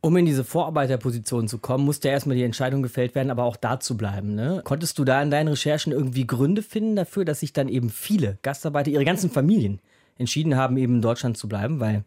Um 0.00 0.16
in 0.18 0.26
diese 0.26 0.44
Vorarbeiterposition 0.44 1.48
zu 1.48 1.56
kommen, 1.56 1.86
musste 1.86 2.08
erstmal 2.08 2.36
die 2.36 2.42
Entscheidung 2.42 2.82
gefällt 2.82 3.14
werden, 3.14 3.30
aber 3.30 3.44
auch 3.44 3.56
da 3.56 3.80
zu 3.80 3.96
bleiben. 3.96 4.34
Ne? 4.34 4.60
Konntest 4.62 4.98
du 4.98 5.04
da 5.04 5.22
in 5.22 5.30
deinen 5.30 5.48
Recherchen 5.48 5.92
irgendwie 5.92 6.26
Gründe 6.26 6.62
finden 6.62 6.94
dafür, 6.94 7.24
dass 7.24 7.40
sich 7.40 7.54
dann 7.54 7.68
eben 7.68 7.88
viele 7.88 8.36
Gastarbeiter, 8.42 8.90
ihre 8.90 9.06
ganzen 9.06 9.30
Familien, 9.30 9.80
entschieden 10.18 10.56
haben, 10.56 10.76
eben 10.76 10.96
in 10.96 11.02
Deutschland 11.02 11.38
zu 11.38 11.48
bleiben? 11.48 11.80
Weil 11.80 12.04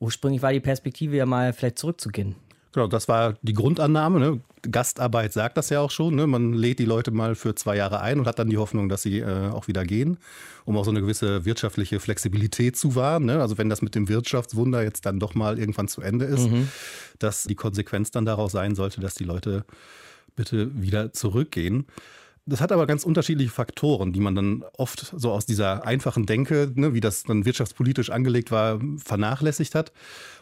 ursprünglich 0.00 0.42
war 0.42 0.52
die 0.52 0.58
Perspektive 0.58 1.16
ja 1.16 1.24
mal 1.24 1.52
vielleicht 1.52 1.78
zurückzugehen. 1.78 2.34
Genau, 2.72 2.88
das 2.88 3.06
war 3.06 3.34
die 3.42 3.54
Grundannahme. 3.54 4.18
Ne? 4.18 4.40
Gastarbeit 4.62 5.32
sagt 5.32 5.56
das 5.56 5.70
ja 5.70 5.80
auch 5.80 5.90
schon. 5.90 6.14
Ne? 6.14 6.26
Man 6.26 6.52
lädt 6.52 6.78
die 6.78 6.84
Leute 6.84 7.10
mal 7.10 7.34
für 7.34 7.54
zwei 7.54 7.76
Jahre 7.76 8.00
ein 8.00 8.18
und 8.18 8.26
hat 8.26 8.38
dann 8.38 8.48
die 8.48 8.58
Hoffnung, 8.58 8.88
dass 8.88 9.02
sie 9.02 9.20
äh, 9.20 9.48
auch 9.50 9.68
wieder 9.68 9.84
gehen, 9.84 10.18
um 10.64 10.76
auch 10.76 10.84
so 10.84 10.90
eine 10.90 11.00
gewisse 11.00 11.44
wirtschaftliche 11.44 12.00
Flexibilität 12.00 12.76
zu 12.76 12.94
wahren. 12.94 13.26
Ne? 13.26 13.40
Also 13.40 13.58
wenn 13.58 13.68
das 13.68 13.82
mit 13.82 13.94
dem 13.94 14.08
Wirtschaftswunder 14.08 14.82
jetzt 14.82 15.06
dann 15.06 15.20
doch 15.20 15.34
mal 15.34 15.58
irgendwann 15.58 15.88
zu 15.88 16.00
Ende 16.00 16.24
ist, 16.24 16.50
mhm. 16.50 16.68
dass 17.18 17.44
die 17.44 17.54
Konsequenz 17.54 18.10
dann 18.10 18.24
daraus 18.24 18.52
sein 18.52 18.74
sollte, 18.74 19.00
dass 19.00 19.14
die 19.14 19.24
Leute 19.24 19.64
bitte 20.34 20.70
wieder 20.80 21.12
zurückgehen. 21.12 21.86
Das 22.48 22.60
hat 22.60 22.70
aber 22.70 22.86
ganz 22.86 23.02
unterschiedliche 23.02 23.50
Faktoren, 23.50 24.12
die 24.12 24.20
man 24.20 24.36
dann 24.36 24.64
oft 24.78 25.12
so 25.16 25.32
aus 25.32 25.46
dieser 25.46 25.84
einfachen 25.84 26.26
Denke, 26.26 26.70
ne, 26.76 26.94
wie 26.94 27.00
das 27.00 27.24
dann 27.24 27.44
wirtschaftspolitisch 27.44 28.10
angelegt 28.10 28.52
war, 28.52 28.78
vernachlässigt 28.98 29.74
hat. 29.74 29.90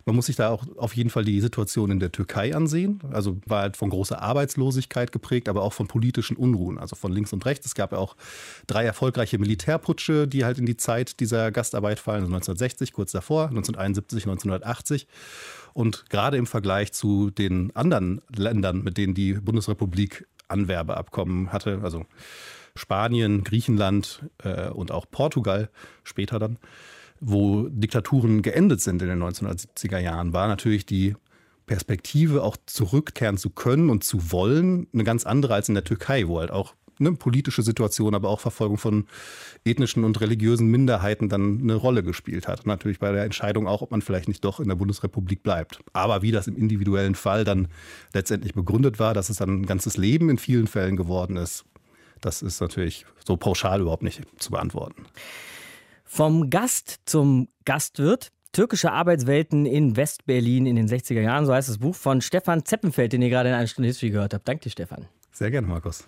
Man 0.04 0.14
muss 0.14 0.26
sich 0.26 0.36
da 0.36 0.50
auch 0.50 0.66
auf 0.76 0.94
jeden 0.94 1.08
Fall 1.08 1.24
die 1.24 1.40
Situation 1.40 1.90
in 1.90 2.00
der 2.00 2.12
Türkei 2.12 2.54
ansehen. 2.54 3.00
Also 3.10 3.38
war 3.46 3.62
halt 3.62 3.78
von 3.78 3.88
großer 3.88 4.20
Arbeitslosigkeit 4.20 5.12
geprägt, 5.12 5.48
aber 5.48 5.62
auch 5.62 5.72
von 5.72 5.86
politischen 5.86 6.36
Unruhen, 6.36 6.78
also 6.78 6.94
von 6.94 7.10
links 7.10 7.32
und 7.32 7.46
rechts. 7.46 7.64
Es 7.64 7.74
gab 7.74 7.92
ja 7.92 7.98
auch 7.98 8.16
drei 8.66 8.84
erfolgreiche 8.84 9.38
Militärputsche, 9.38 10.28
die 10.28 10.44
halt 10.44 10.58
in 10.58 10.66
die 10.66 10.76
Zeit 10.76 11.20
dieser 11.20 11.52
Gastarbeit 11.52 12.00
fallen, 12.00 12.24
also 12.24 12.34
1960, 12.34 12.92
kurz 12.92 13.12
davor, 13.12 13.44
1971, 13.48 14.24
1980. 14.26 15.06
Und 15.72 16.04
gerade 16.10 16.36
im 16.36 16.46
Vergleich 16.46 16.92
zu 16.92 17.30
den 17.30 17.74
anderen 17.74 18.20
Ländern, 18.36 18.82
mit 18.82 18.98
denen 18.98 19.14
die 19.14 19.32
Bundesrepublik 19.32 20.26
Anwerbeabkommen 20.48 21.52
hatte. 21.52 21.80
Also 21.83 22.04
Spanien, 22.76 23.44
Griechenland 23.44 24.24
äh, 24.42 24.68
und 24.68 24.90
auch 24.90 25.07
Portugal 25.11 25.70
später 26.02 26.38
dann, 26.38 26.59
wo 27.20 27.68
Diktaturen 27.68 28.42
geendet 28.42 28.80
sind 28.80 29.00
in 29.02 29.09
den 29.09 29.22
1970er 29.22 29.98
Jahren, 29.98 30.33
war 30.33 30.48
natürlich 30.48 30.85
die 30.85 31.14
Perspektive 31.66 32.42
auch 32.42 32.57
zurückkehren 32.66 33.38
zu 33.38 33.50
können 33.50 33.88
und 33.88 34.04
zu 34.04 34.33
wollen 34.33 34.87
eine 34.92 35.04
ganz 35.04 35.24
andere 35.24 35.54
als 35.54 35.68
in 35.68 35.74
der 35.74 35.85
Türkei, 35.85 36.28
wo 36.28 36.40
halt 36.40 36.50
auch 36.50 36.74
eine 36.98 37.12
politische 37.12 37.62
Situation, 37.62 38.14
aber 38.14 38.28
auch 38.28 38.40
Verfolgung 38.40 38.78
von 38.78 39.07
ethnischen 39.64 40.04
und 40.04 40.20
religiösen 40.20 40.68
Minderheiten 40.68 41.28
dann 41.28 41.61
eine 41.61 41.74
Rolle 41.74 42.02
gespielt 42.02 42.48
hat. 42.48 42.66
natürlich 42.66 42.98
bei 42.98 43.12
der 43.12 43.24
Entscheidung 43.24 43.66
auch, 43.66 43.83
ob 43.83 43.90
man 43.90 44.02
vielleicht 44.02 44.28
nicht 44.28 44.44
doch 44.44 44.61
in 44.61 44.68
der 44.68 44.76
Bundesrepublik 44.76 45.42
bleibt. 45.42 45.80
Aber 45.92 46.22
wie 46.22 46.33
das 46.33 46.46
im 46.46 46.57
individuellen 46.57 47.14
Fall 47.14 47.44
dann 47.44 47.68
letztendlich 48.12 48.54
begründet 48.54 48.98
war, 48.98 49.14
dass 49.14 49.28
es 49.28 49.38
dann 49.38 49.62
ein 49.62 49.66
ganzes 49.66 49.96
Leben 49.96 50.30
in 50.30 50.38
vielen 50.38 50.66
Fällen 50.66 50.96
geworden 50.96 51.37
ist, 51.37 51.64
das 52.20 52.42
ist 52.42 52.61
natürlich 52.61 53.04
so 53.26 53.37
pauschal 53.37 53.80
überhaupt 53.80 54.02
nicht 54.02 54.22
zu 54.38 54.50
beantworten. 54.50 55.04
Vom 56.04 56.50
Gast 56.50 57.00
zum 57.07 57.48
Gastwirt. 57.64 58.30
Türkische 58.52 58.92
Arbeitswelten 58.92 59.66
in 59.66 59.96
Westberlin 59.96 60.66
in 60.66 60.76
den 60.76 60.88
60er 60.88 61.20
Jahren, 61.20 61.44
so 61.44 61.52
heißt 61.52 61.68
das 61.68 61.78
Buch 61.78 61.96
von 61.96 62.20
Stefan 62.20 62.64
Zeppenfeld, 62.64 63.12
den 63.12 63.20
ihr 63.20 63.28
gerade 63.28 63.48
in 63.48 63.54
einer 63.57 63.66
Stunde 63.66 63.88
History 63.88 64.11
gehört 64.11 64.33
habt. 64.33 64.46
Danke 64.46 64.62
dir, 64.62 64.70
Stefan. 64.70 65.09
Sehr 65.33 65.50
gerne, 65.50 65.66
Markus. 65.66 66.04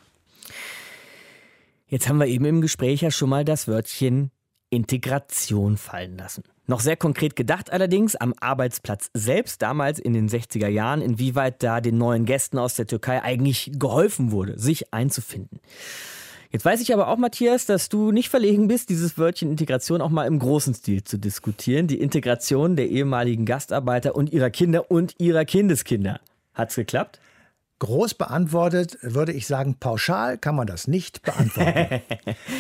Jetzt 1.88 2.09
haben 2.09 2.18
wir 2.18 2.27
eben 2.27 2.44
im 2.44 2.61
Gespräch 2.61 3.03
ja 3.03 3.12
schon 3.12 3.31
mal 3.31 3.44
das 3.44 3.68
Wörtchen 3.68 4.33
Integration 4.70 5.77
fallen 5.77 6.18
lassen. 6.18 6.42
Noch 6.66 6.81
sehr 6.81 6.96
konkret 6.96 7.37
gedacht 7.37 7.72
allerdings 7.72 8.16
am 8.16 8.35
Arbeitsplatz 8.40 9.11
selbst, 9.14 9.62
damals 9.62 10.01
in 10.01 10.12
den 10.12 10.29
60er 10.29 10.66
Jahren, 10.66 11.01
inwieweit 11.01 11.62
da 11.62 11.81
den 11.81 11.96
neuen 11.96 12.25
Gästen 12.25 12.59
aus 12.59 12.75
der 12.75 12.88
Türkei 12.88 13.22
eigentlich 13.22 13.70
geholfen 13.75 14.33
wurde, 14.33 14.59
sich 14.59 14.92
einzufinden. 14.92 15.61
Jetzt 16.51 16.64
weiß 16.64 16.81
ich 16.81 16.92
aber 16.92 17.07
auch, 17.07 17.18
Matthias, 17.18 17.66
dass 17.66 17.88
du 17.88 18.11
nicht 18.11 18.31
verlegen 18.31 18.66
bist, 18.66 18.88
dieses 18.88 19.16
Wörtchen 19.16 19.51
Integration 19.51 20.01
auch 20.01 20.11
mal 20.11 20.27
im 20.27 20.40
großen 20.40 20.75
Stil 20.75 21.05
zu 21.05 21.18
diskutieren. 21.18 21.87
Die 21.87 22.01
Integration 22.01 22.75
der 22.75 22.88
ehemaligen 22.88 23.44
Gastarbeiter 23.44 24.16
und 24.16 24.33
ihrer 24.33 24.51
Kinder 24.51 24.90
und 24.90 25.14
ihrer 25.18 25.44
Kindeskinder. 25.44 26.18
Hat's 26.55 26.75
geklappt? 26.75 27.20
Groß 27.78 28.14
beantwortet 28.14 28.96
würde 29.02 29.32
ich 29.32 29.46
sagen, 29.46 29.76
pauschal 29.78 30.38
kann 30.38 30.56
man 30.56 30.66
das 30.66 30.88
nicht 30.88 31.22
beantworten. 31.22 32.00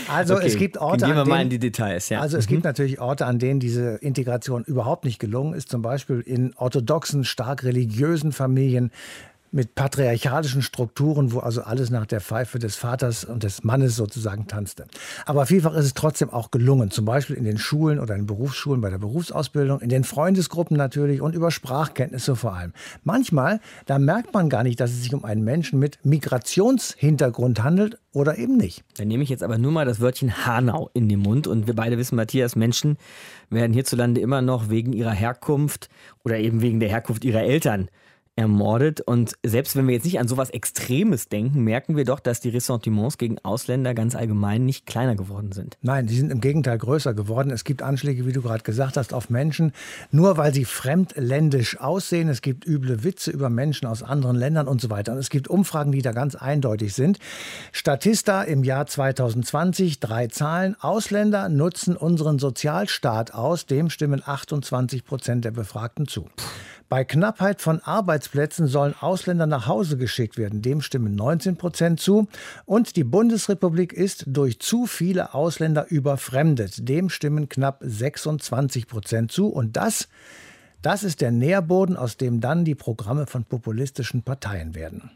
Also 0.08 0.34
okay. 0.36 0.46
es 0.46 0.56
gibt 0.56 0.78
Orte, 0.78 1.06
Gehen 1.06 1.14
wir 1.14 1.22
an 1.22 1.24
denen, 1.24 1.36
mal 1.36 1.42
in 1.42 1.50
die 1.50 1.58
Details. 1.58 2.08
Ja. 2.10 2.20
Also 2.20 2.36
es 2.36 2.46
mhm. 2.46 2.50
gibt 2.50 2.64
natürlich 2.64 3.00
Orte, 3.00 3.26
an 3.26 3.38
denen 3.38 3.60
diese 3.60 3.96
Integration 3.96 4.62
überhaupt 4.64 5.04
nicht 5.04 5.18
gelungen 5.18 5.54
ist. 5.54 5.68
Zum 5.68 5.82
Beispiel 5.82 6.20
in 6.20 6.54
orthodoxen, 6.56 7.24
stark 7.24 7.64
religiösen 7.64 8.32
Familien 8.32 8.90
mit 9.56 9.74
patriarchalischen 9.74 10.60
Strukturen, 10.60 11.32
wo 11.32 11.38
also 11.38 11.62
alles 11.62 11.88
nach 11.88 12.04
der 12.04 12.20
Pfeife 12.20 12.58
des 12.58 12.76
Vaters 12.76 13.24
und 13.24 13.42
des 13.42 13.64
Mannes 13.64 13.96
sozusagen 13.96 14.46
tanzte. 14.46 14.84
Aber 15.24 15.46
vielfach 15.46 15.74
ist 15.74 15.86
es 15.86 15.94
trotzdem 15.94 16.28
auch 16.28 16.50
gelungen, 16.50 16.90
zum 16.90 17.06
Beispiel 17.06 17.36
in 17.36 17.44
den 17.44 17.56
Schulen 17.56 17.98
oder 17.98 18.14
in 18.14 18.26
Berufsschulen 18.26 18.82
bei 18.82 18.90
der 18.90 18.98
Berufsausbildung, 18.98 19.80
in 19.80 19.88
den 19.88 20.04
Freundesgruppen 20.04 20.76
natürlich 20.76 21.22
und 21.22 21.34
über 21.34 21.50
Sprachkenntnisse 21.50 22.36
vor 22.36 22.54
allem. 22.54 22.74
Manchmal, 23.02 23.60
da 23.86 23.98
merkt 23.98 24.34
man 24.34 24.50
gar 24.50 24.62
nicht, 24.62 24.78
dass 24.78 24.90
es 24.90 25.02
sich 25.02 25.14
um 25.14 25.24
einen 25.24 25.42
Menschen 25.42 25.78
mit 25.78 25.98
Migrationshintergrund 26.04 27.62
handelt 27.62 27.98
oder 28.12 28.36
eben 28.36 28.58
nicht. 28.58 28.84
Dann 28.98 29.08
nehme 29.08 29.22
ich 29.22 29.30
jetzt 29.30 29.42
aber 29.42 29.56
nur 29.56 29.72
mal 29.72 29.86
das 29.86 30.00
Wörtchen 30.00 30.44
Hanau 30.44 30.90
in 30.92 31.08
den 31.08 31.20
Mund 31.20 31.46
und 31.46 31.66
wir 31.66 31.74
beide 31.74 31.96
wissen, 31.96 32.16
Matthias, 32.16 32.56
Menschen 32.56 32.98
werden 33.48 33.72
hierzulande 33.72 34.20
immer 34.20 34.42
noch 34.42 34.68
wegen 34.68 34.92
ihrer 34.92 35.12
Herkunft 35.12 35.88
oder 36.24 36.38
eben 36.38 36.60
wegen 36.60 36.78
der 36.78 36.90
Herkunft 36.90 37.24
ihrer 37.24 37.42
Eltern 37.42 37.88
ermordet. 38.36 39.00
Und 39.00 39.32
selbst 39.42 39.74
wenn 39.76 39.86
wir 39.88 39.94
jetzt 39.94 40.04
nicht 40.04 40.20
an 40.20 40.28
sowas 40.28 40.50
Extremes 40.50 41.28
denken, 41.28 41.64
merken 41.64 41.96
wir 41.96 42.04
doch, 42.04 42.20
dass 42.20 42.40
die 42.40 42.50
Ressentiments 42.50 43.16
gegen 43.16 43.38
Ausländer 43.38 43.94
ganz 43.94 44.14
allgemein 44.14 44.66
nicht 44.66 44.84
kleiner 44.84 45.16
geworden 45.16 45.52
sind. 45.52 45.78
Nein, 45.80 46.06
die 46.06 46.14
sind 46.14 46.30
im 46.30 46.42
Gegenteil 46.42 46.76
größer 46.76 47.14
geworden. 47.14 47.50
Es 47.50 47.64
gibt 47.64 47.80
Anschläge, 47.80 48.26
wie 48.26 48.32
du 48.32 48.42
gerade 48.42 48.62
gesagt 48.62 48.98
hast, 48.98 49.14
auf 49.14 49.30
Menschen, 49.30 49.72
nur 50.10 50.36
weil 50.36 50.52
sie 50.52 50.66
fremdländisch 50.66 51.80
aussehen. 51.80 52.28
Es 52.28 52.42
gibt 52.42 52.66
üble 52.66 53.02
Witze 53.04 53.30
über 53.30 53.48
Menschen 53.48 53.86
aus 53.86 54.02
anderen 54.02 54.36
Ländern 54.36 54.68
und 54.68 54.82
so 54.82 54.90
weiter. 54.90 55.12
Und 55.12 55.18
es 55.18 55.30
gibt 55.30 55.48
Umfragen, 55.48 55.92
die 55.92 56.02
da 56.02 56.12
ganz 56.12 56.34
eindeutig 56.34 56.92
sind. 56.92 57.18
Statista 57.72 58.42
im 58.42 58.64
Jahr 58.64 58.86
2020, 58.86 59.98
drei 59.98 60.26
Zahlen. 60.26 60.76
Ausländer 60.78 61.48
nutzen 61.48 61.96
unseren 61.96 62.38
Sozialstaat 62.38 63.32
aus. 63.32 63.64
Dem 63.64 63.88
stimmen 63.88 64.22
28 64.24 65.06
Prozent 65.06 65.46
der 65.46 65.52
Befragten 65.52 66.06
zu. 66.06 66.28
Bei 66.88 67.04
Knappheit 67.04 67.60
von 67.60 67.80
Arbeitsplätzen 67.80 68.68
sollen 68.68 68.94
Ausländer 69.00 69.46
nach 69.46 69.66
Hause 69.66 69.96
geschickt 69.96 70.38
werden. 70.38 70.62
Dem 70.62 70.80
stimmen 70.80 71.16
19 71.16 71.56
Prozent 71.56 71.98
zu. 71.98 72.28
Und 72.64 72.94
die 72.94 73.02
Bundesrepublik 73.02 73.92
ist 73.92 74.24
durch 74.28 74.60
zu 74.60 74.86
viele 74.86 75.34
Ausländer 75.34 75.90
überfremdet. 75.90 76.88
Dem 76.88 77.08
stimmen 77.08 77.48
knapp 77.48 77.80
26 77.82 78.86
Prozent 78.86 79.32
zu. 79.32 79.48
Und 79.48 79.76
das, 79.76 80.08
das 80.80 81.02
ist 81.02 81.20
der 81.20 81.32
Nährboden, 81.32 81.96
aus 81.96 82.18
dem 82.18 82.40
dann 82.40 82.64
die 82.64 82.76
Programme 82.76 83.26
von 83.26 83.44
populistischen 83.44 84.22
Parteien 84.22 84.76
werden. 84.76 85.10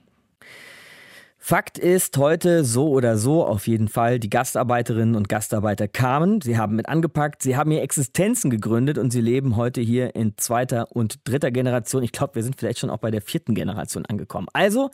Fakt 1.43 1.79
ist 1.79 2.19
heute 2.19 2.65
so 2.65 2.91
oder 2.91 3.17
so 3.17 3.47
auf 3.47 3.67
jeden 3.67 3.89
Fall, 3.89 4.21
die 4.21 4.29
Gastarbeiterinnen 4.29 5.17
und 5.17 5.31
Gastarbeiter 5.31 5.89
kamen, 5.89 6.43
sie 6.43 6.59
haben 6.59 6.77
mit 6.77 6.87
angepackt, 6.87 7.43
sie 7.43 7.57
haben 7.57 7.71
hier 7.71 7.81
Existenzen 7.81 8.51
gegründet 8.51 8.99
und 8.99 9.11
sie 9.11 9.23
leben 9.23 9.57
heute 9.57 9.81
hier 9.81 10.15
in 10.15 10.37
zweiter 10.37 10.95
und 10.95 11.27
dritter 11.27 11.51
Generation. 11.51 12.03
Ich 12.03 12.13
glaube, 12.13 12.35
wir 12.35 12.43
sind 12.43 12.57
vielleicht 12.61 12.79
schon 12.79 12.91
auch 12.91 12.99
bei 12.99 13.11
der 13.11 13.23
vierten 13.23 13.55
Generation 13.55 14.05
angekommen. 14.05 14.49
Also, 14.53 14.91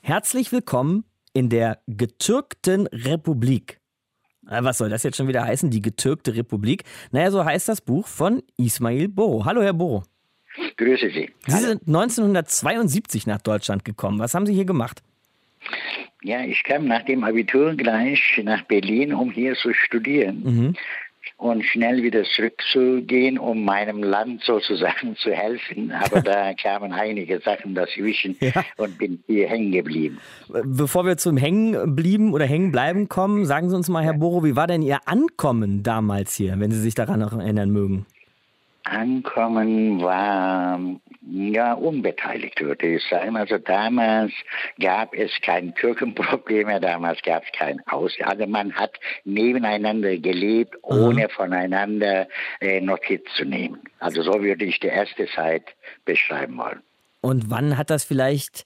herzlich 0.00 0.52
willkommen 0.52 1.04
in 1.32 1.48
der 1.48 1.80
getürkten 1.88 2.86
Republik. 2.86 3.80
Äh, 4.48 4.62
was 4.62 4.78
soll 4.78 4.90
das 4.90 5.02
jetzt 5.02 5.16
schon 5.16 5.26
wieder 5.28 5.42
heißen, 5.42 5.70
die 5.70 5.82
getürkte 5.82 6.36
Republik? 6.36 6.84
Naja, 7.10 7.32
so 7.32 7.44
heißt 7.44 7.68
das 7.68 7.80
Buch 7.80 8.06
von 8.06 8.44
Ismail 8.56 9.08
Boro. 9.08 9.44
Hallo, 9.44 9.60
Herr 9.60 9.74
Boro. 9.74 10.04
Grüße 10.76 11.10
Sie. 11.10 11.30
Sie 11.48 11.58
sind 11.58 11.88
1972 11.88 13.26
nach 13.26 13.42
Deutschland 13.42 13.84
gekommen. 13.84 14.20
Was 14.20 14.34
haben 14.34 14.46
Sie 14.46 14.54
hier 14.54 14.64
gemacht? 14.64 15.02
Ja, 16.22 16.42
ich 16.42 16.62
kam 16.64 16.86
nach 16.86 17.02
dem 17.02 17.24
Abitur 17.24 17.74
gleich 17.74 18.40
nach 18.44 18.62
Berlin, 18.62 19.14
um 19.14 19.30
hier 19.30 19.54
zu 19.54 19.72
studieren. 19.72 20.42
Mhm. 20.44 20.74
Und 21.36 21.64
schnell 21.64 22.02
wieder 22.02 22.24
zurückzugehen, 22.24 23.38
um 23.38 23.64
meinem 23.64 24.02
Land 24.02 24.42
sozusagen 24.42 25.16
zu 25.22 25.32
helfen. 25.32 25.92
Aber 25.92 26.20
da 26.20 26.52
kamen 26.54 26.92
einige 26.92 27.40
Sachen 27.40 27.74
dazwischen 27.74 28.36
ja. 28.40 28.64
und 28.76 28.98
bin 28.98 29.22
hier 29.26 29.48
hängen 29.48 29.72
geblieben. 29.72 30.18
Bevor 30.48 31.06
wir 31.06 31.16
zum 31.16 31.36
Hängen 31.38 31.94
blieben 31.94 32.34
oder 32.34 32.44
hängen 32.44 32.72
bleiben 32.72 33.08
kommen, 33.08 33.46
sagen 33.46 33.70
Sie 33.70 33.76
uns 33.76 33.88
mal, 33.88 34.04
Herr 34.04 34.14
Boro, 34.14 34.44
wie 34.44 34.56
war 34.56 34.66
denn 34.66 34.82
Ihr 34.82 34.98
Ankommen 35.06 35.82
damals 35.82 36.34
hier, 36.34 36.58
wenn 36.58 36.70
Sie 36.70 36.80
sich 36.80 36.94
daran 36.94 37.20
noch 37.20 37.32
erinnern 37.32 37.70
mögen? 37.70 38.06
Ankommen 38.84 40.00
war 40.00 40.78
ja 41.22 41.74
unbeteiligt, 41.74 42.60
würde 42.60 42.94
ich 42.94 43.02
sagen. 43.08 43.36
Also 43.36 43.58
damals 43.58 44.32
gab 44.80 45.14
es 45.14 45.30
kein 45.42 45.74
Kirchenproblem 45.74 46.66
mehr, 46.66 46.80
damals 46.80 47.20
gab 47.22 47.44
es 47.44 47.52
kein 47.52 47.80
Aus. 47.86 48.12
Also 48.22 48.46
man 48.46 48.72
hat 48.72 48.98
nebeneinander 49.24 50.16
gelebt, 50.16 50.76
ohne 50.82 51.24
mhm. 51.24 51.30
voneinander 51.30 52.28
äh, 52.60 52.80
Notiz 52.80 53.22
zu 53.36 53.44
nehmen. 53.44 53.80
Also 53.98 54.22
so 54.22 54.42
würde 54.42 54.64
ich 54.64 54.80
die 54.80 54.88
erste 54.88 55.26
Zeit 55.26 55.64
beschreiben 56.04 56.56
wollen. 56.56 56.82
Und 57.20 57.50
wann 57.50 57.76
hat 57.76 57.90
das 57.90 58.04
vielleicht 58.04 58.64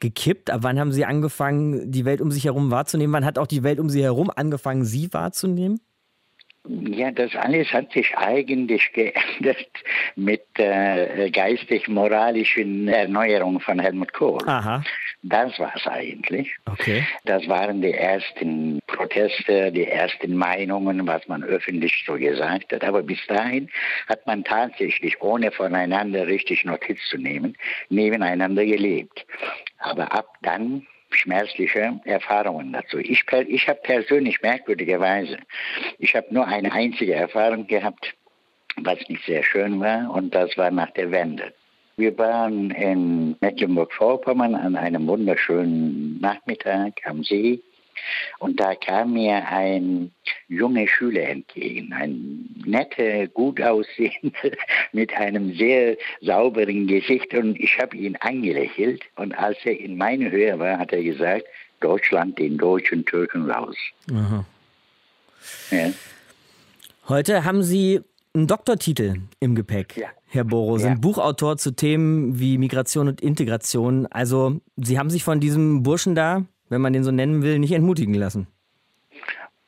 gekippt? 0.00 0.50
Ab 0.50 0.60
wann 0.62 0.78
haben 0.78 0.92
Sie 0.92 1.04
angefangen, 1.04 1.90
die 1.90 2.04
Welt 2.04 2.20
um 2.20 2.30
sich 2.30 2.44
herum 2.44 2.70
wahrzunehmen? 2.70 3.12
Wann 3.12 3.24
hat 3.24 3.38
auch 3.38 3.48
die 3.48 3.64
Welt 3.64 3.80
um 3.80 3.88
Sie 3.90 4.02
herum 4.02 4.30
angefangen, 4.34 4.84
Sie 4.84 5.12
wahrzunehmen? 5.12 5.80
Ja, 6.68 7.10
das 7.10 7.34
alles 7.36 7.72
hat 7.72 7.92
sich 7.92 8.16
eigentlich 8.16 8.92
geändert 8.92 9.68
mit 10.16 10.44
äh, 10.58 11.30
geistig-moralischen 11.30 12.88
Erneuerungen 12.88 13.60
von 13.60 13.78
Helmut 13.78 14.12
Kohl. 14.12 14.40
Aha. 14.46 14.82
Das 15.22 15.58
war 15.58 15.72
es 15.74 15.86
eigentlich. 15.86 16.54
Okay. 16.66 17.04
Das 17.24 17.46
waren 17.48 17.82
die 17.82 17.92
ersten 17.92 18.80
Proteste, 18.86 19.72
die 19.72 19.86
ersten 19.86 20.36
Meinungen, 20.36 21.06
was 21.06 21.26
man 21.28 21.42
öffentlich 21.42 22.04
so 22.06 22.14
gesagt 22.14 22.72
hat. 22.72 22.84
Aber 22.84 23.02
bis 23.02 23.24
dahin 23.26 23.68
hat 24.08 24.26
man 24.26 24.44
tatsächlich, 24.44 25.20
ohne 25.20 25.50
voneinander 25.50 26.26
richtig 26.26 26.64
Notiz 26.64 26.98
zu 27.08 27.18
nehmen, 27.18 27.56
nebeneinander 27.88 28.64
gelebt. 28.64 29.26
Aber 29.78 30.12
ab 30.12 30.34
dann 30.42 30.86
schmerzliche 31.10 32.00
Erfahrungen 32.04 32.72
dazu. 32.72 32.98
Ich, 32.98 33.24
ich 33.48 33.68
habe 33.68 33.80
persönlich 33.82 34.42
merkwürdigerweise, 34.42 35.38
ich 35.98 36.14
habe 36.14 36.26
nur 36.30 36.46
eine 36.46 36.72
einzige 36.72 37.14
Erfahrung 37.14 37.66
gehabt, 37.66 38.14
was 38.76 38.98
nicht 39.08 39.24
sehr 39.24 39.42
schön 39.42 39.80
war, 39.80 40.10
und 40.10 40.34
das 40.34 40.56
war 40.56 40.70
nach 40.70 40.90
der 40.90 41.10
Wende. 41.10 41.52
Wir 41.96 42.16
waren 42.18 42.70
in 42.72 43.36
Mecklenburg-Vorpommern 43.40 44.54
an 44.54 44.76
einem 44.76 45.06
wunderschönen 45.06 46.20
Nachmittag 46.20 47.00
am 47.06 47.24
See 47.24 47.62
Und 48.38 48.60
da 48.60 48.74
kam 48.74 49.14
mir 49.14 49.46
ein 49.48 50.12
junger 50.48 50.86
Schüler 50.86 51.28
entgegen, 51.28 51.92
ein 51.92 52.48
netter, 52.64 53.26
gut 53.28 53.60
aussehender, 53.60 54.50
mit 54.92 55.12
einem 55.14 55.54
sehr 55.54 55.96
sauberen 56.20 56.86
Gesicht. 56.86 57.34
Und 57.34 57.58
ich 57.58 57.78
habe 57.78 57.96
ihn 57.96 58.16
angelächelt. 58.16 59.02
Und 59.16 59.32
als 59.38 59.58
er 59.64 59.78
in 59.78 59.96
meine 59.96 60.30
Höhe 60.30 60.58
war, 60.58 60.78
hat 60.78 60.92
er 60.92 61.02
gesagt, 61.02 61.44
Deutschland 61.80 62.38
den 62.38 62.58
deutschen 62.58 63.04
Türken 63.04 63.50
raus. 63.50 63.76
Ja. 65.70 65.92
Heute 67.08 67.44
haben 67.44 67.62
Sie 67.62 68.00
einen 68.34 68.46
Doktortitel 68.46 69.20
im 69.40 69.54
Gepäck, 69.54 69.96
ja. 69.96 70.08
Herr 70.28 70.44
Boro, 70.44 70.78
sind 70.78 70.90
ja. 70.90 70.98
Buchautor 70.98 71.56
zu 71.56 71.70
Themen 71.70 72.38
wie 72.38 72.58
Migration 72.58 73.08
und 73.08 73.20
Integration. 73.20 74.06
Also 74.06 74.60
Sie 74.76 74.98
haben 74.98 75.08
sich 75.08 75.24
von 75.24 75.40
diesem 75.40 75.82
Burschen 75.82 76.14
da, 76.14 76.44
wenn 76.68 76.80
man 76.80 76.92
den 76.92 77.04
so 77.04 77.10
nennen 77.10 77.42
will, 77.42 77.58
nicht 77.58 77.72
entmutigen 77.72 78.14
lassen. 78.14 78.46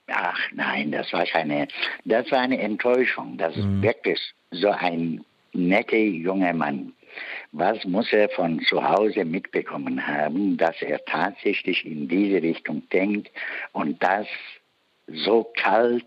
Ach 0.09 0.41
nein, 0.55 0.91
das 0.91 1.13
war 1.13 1.27
keine, 1.27 1.69
das 2.05 2.31
war 2.31 2.41
eine 2.41 2.59
Enttäuschung. 2.59 3.37
Das 3.37 3.55
mhm. 3.57 3.77
ist 3.77 3.83
wirklich 3.83 4.35
so 4.51 4.71
ein 4.71 5.25
netter 5.53 5.97
junger 5.97 6.55
Mann. 6.55 6.93
Was 7.53 7.85
muss 7.85 8.13
er 8.13 8.29
von 8.29 8.61
zu 8.61 8.83
Hause 8.83 9.25
mitbekommen 9.25 10.07
haben, 10.07 10.57
dass 10.57 10.81
er 10.83 11.05
tatsächlich 11.05 11.85
in 11.85 12.09
diese 12.09 12.43
Richtung 12.43 12.83
denkt 12.91 13.31
und 13.73 14.03
das 14.03 14.27
so 15.11 15.51
kalt 15.57 16.07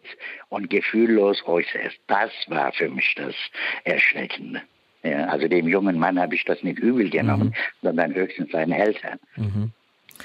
und 0.49 0.69
gefühllos 0.69 1.43
äußert. 1.45 1.93
Das 2.07 2.31
war 2.47 2.71
für 2.71 2.89
mich 2.89 3.15
das 3.15 3.35
Erschreckende. 3.83 4.61
Ja, 5.03 5.25
also 5.25 5.47
dem 5.47 5.67
jungen 5.67 5.97
Mann 5.97 6.19
habe 6.19 6.35
ich 6.35 6.45
das 6.45 6.61
nicht 6.61 6.77
übel 6.77 7.09
genommen, 7.09 7.47
mhm. 7.47 7.53
sondern 7.81 8.13
höchstens 8.13 8.51
seinen 8.51 8.71
Eltern. 8.71 9.19
Mhm. 9.35 9.71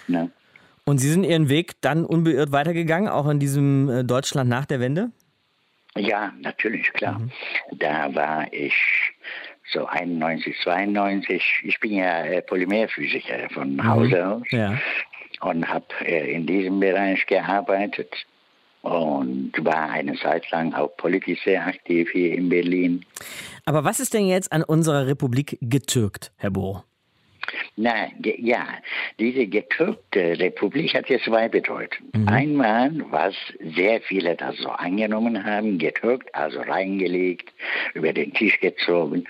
Ja. 0.08 0.28
Und 0.88 0.98
Sie 0.98 1.10
sind 1.10 1.24
Ihren 1.24 1.48
Weg 1.48 1.80
dann 1.80 2.04
unbeirrt 2.04 2.52
weitergegangen, 2.52 3.08
auch 3.08 3.28
in 3.28 3.40
diesem 3.40 3.88
äh, 3.88 4.04
Deutschland 4.04 4.48
nach 4.48 4.66
der 4.66 4.78
Wende? 4.78 5.10
Ja, 5.96 6.32
natürlich, 6.40 6.92
klar. 6.92 7.18
Mhm. 7.18 7.30
Da 7.72 8.14
war 8.14 8.52
ich 8.52 8.74
so 9.72 9.86
91, 9.86 10.54
92. 10.62 11.42
Ich 11.64 11.80
bin 11.80 11.94
ja 11.94 12.24
äh, 12.24 12.40
Polymerphysiker 12.40 13.50
von 13.50 13.74
mhm. 13.74 13.84
Hause 13.84 14.26
aus 14.26 14.42
ja. 14.50 14.78
und 15.40 15.68
habe 15.68 15.86
äh, 16.04 16.32
in 16.32 16.46
diesem 16.46 16.78
Bereich 16.78 17.26
gearbeitet 17.26 18.14
und 18.82 19.52
war 19.58 19.90
eine 19.90 20.14
Zeit 20.14 20.48
lang 20.52 20.72
auch 20.72 20.96
politisch 20.96 21.42
sehr 21.42 21.66
aktiv 21.66 22.08
hier 22.12 22.34
in 22.34 22.48
Berlin. 22.48 23.04
Aber 23.64 23.82
was 23.82 23.98
ist 23.98 24.14
denn 24.14 24.26
jetzt 24.26 24.52
an 24.52 24.62
unserer 24.62 25.08
Republik 25.08 25.58
getürkt, 25.60 26.30
Herr 26.36 26.50
Bohr? 26.50 26.84
Nein, 27.78 28.12
ja, 28.38 28.66
diese 29.20 29.46
getürkte 29.46 30.38
Republik 30.38 30.94
hat 30.94 31.10
jetzt 31.10 31.26
zwei 31.26 31.46
Bedeutungen. 31.46 32.10
Mhm. 32.14 32.28
Einmal, 32.28 32.90
was 33.10 33.34
sehr 33.60 34.00
viele 34.00 34.34
das 34.34 34.56
so 34.56 34.70
angenommen 34.70 35.44
haben, 35.44 35.76
getürkt, 35.76 36.34
also 36.34 36.60
reingelegt, 36.60 37.52
über 37.92 38.14
den 38.14 38.32
Tisch 38.32 38.58
gezogen. 38.60 39.24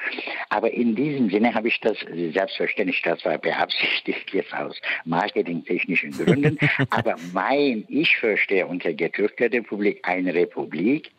Aber 0.49 0.71
in 0.73 0.95
diesem 0.95 1.29
Sinne 1.29 1.55
habe 1.55 1.67
ich 1.67 1.81
das, 1.81 1.99
selbstverständlich, 2.33 3.03
das 3.03 3.25
war 3.25 3.37
beabsichtigt 3.37 4.33
jetzt 4.33 4.55
aus 4.55 4.81
marketingtechnischen 5.05 6.13
Gründen. 6.13 6.57
aber 6.91 7.17
mein, 7.33 7.85
ich 7.89 8.17
verstehe 8.17 8.65
unter 8.65 8.93
getürkter 8.93 9.51
Republik 9.51 9.99
eine 10.05 10.33
Republik, 10.33 11.11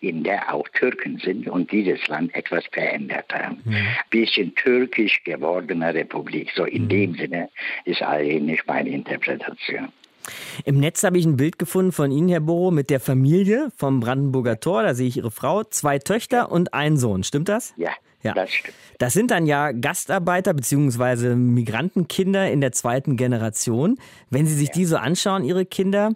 in 0.00 0.24
der 0.24 0.52
auch 0.52 0.66
Türken 0.70 1.18
sind 1.18 1.48
und 1.48 1.70
dieses 1.70 2.06
Land 2.08 2.34
etwas 2.34 2.64
verändert 2.72 3.26
haben. 3.32 3.60
Mhm. 3.64 3.86
Bisschen 4.08 4.54
türkisch 4.54 5.22
gewordene 5.24 5.94
Republik. 5.94 6.50
So 6.54 6.64
in 6.64 6.84
mhm. 6.84 6.88
dem 6.88 7.14
Sinne 7.14 7.48
ist 7.84 8.02
eigentlich 8.02 8.66
meine 8.66 8.88
Interpretation. 8.88 9.88
Im 10.64 10.80
Netz 10.80 11.02
habe 11.02 11.18
ich 11.18 11.26
ein 11.26 11.36
Bild 11.36 11.58
gefunden 11.58 11.92
von 11.92 12.10
Ihnen, 12.10 12.28
Herr 12.28 12.40
Boro, 12.40 12.70
mit 12.70 12.90
der 12.90 13.00
Familie 13.00 13.70
vom 13.76 14.00
Brandenburger 14.00 14.60
Tor. 14.60 14.82
Da 14.82 14.94
sehe 14.94 15.08
ich 15.08 15.16
Ihre 15.16 15.30
Frau, 15.30 15.64
zwei 15.64 15.98
Töchter 15.98 16.52
und 16.52 16.74
einen 16.74 16.96
Sohn. 16.96 17.24
Stimmt 17.24 17.48
das? 17.48 17.74
Ja, 17.76 17.90
ja. 18.22 18.34
das 18.34 18.52
stimmt. 18.52 18.74
Das 18.98 19.12
sind 19.12 19.30
dann 19.30 19.46
ja 19.46 19.72
Gastarbeiter 19.72 20.54
bzw. 20.54 21.34
Migrantenkinder 21.34 22.50
in 22.50 22.60
der 22.60 22.72
zweiten 22.72 23.16
Generation. 23.16 23.98
Wenn 24.28 24.46
Sie 24.46 24.54
sich 24.54 24.68
ja. 24.68 24.74
die 24.74 24.84
so 24.84 24.96
anschauen, 24.96 25.44
Ihre 25.44 25.64
Kinder, 25.64 26.12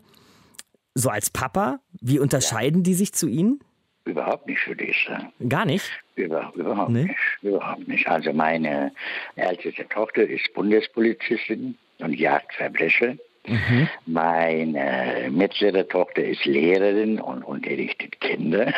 so 0.95 1.09
als 1.09 1.31
Papa, 1.31 1.81
wie 2.01 2.19
unterscheiden 2.19 2.81
ja. 2.81 2.85
die 2.85 2.95
sich 2.95 3.13
zu 3.13 3.27
Ihnen? 3.27 3.61
Überhaupt 4.05 4.47
nicht, 4.47 4.67
würde 4.69 4.85
ich 4.85 5.07
sagen. 5.09 5.33
Gar 5.49 5.65
nicht? 5.65 5.91
Über, 6.17 6.53
überhaupt 6.55 6.91
nee. 6.91 7.05
nicht. 7.05 7.19
Überhaupt 7.43 7.89
nicht. 7.89 8.07
Also 8.07 8.33
meine 8.33 8.93
älteste 9.37 9.89
Tochter 9.89 10.23
ist 10.23 10.53
Bundespolizistin 10.53 11.77
und 11.99 12.13
Jagdverbrecher. 12.13 13.17
Mhm. 13.47 13.89
Meine 14.07 15.29
mittlere 15.31 15.87
Tochter 15.89 16.25
ist 16.25 16.45
Lehrerin 16.45 17.21
und 17.21 17.43
unterrichtet 17.43 18.21
Kinder. 18.21 18.73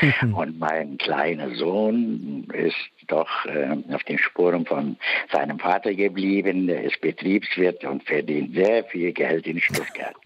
Mhm. 0.00 0.34
Und 0.34 0.58
mein 0.58 0.98
kleiner 0.98 1.54
Sohn 1.54 2.46
ist 2.52 2.76
doch 3.06 3.46
äh, 3.46 3.76
auf 3.92 4.02
den 4.04 4.18
Spuren 4.18 4.66
von 4.66 4.96
seinem 5.32 5.58
Vater 5.58 5.94
geblieben. 5.94 6.66
Der 6.66 6.84
ist 6.84 7.00
Betriebswirt 7.00 7.84
und 7.84 8.02
verdient 8.02 8.54
sehr 8.54 8.84
viel 8.84 9.12
Geld 9.12 9.46
in 9.46 9.60
Stuttgart. 9.60 10.16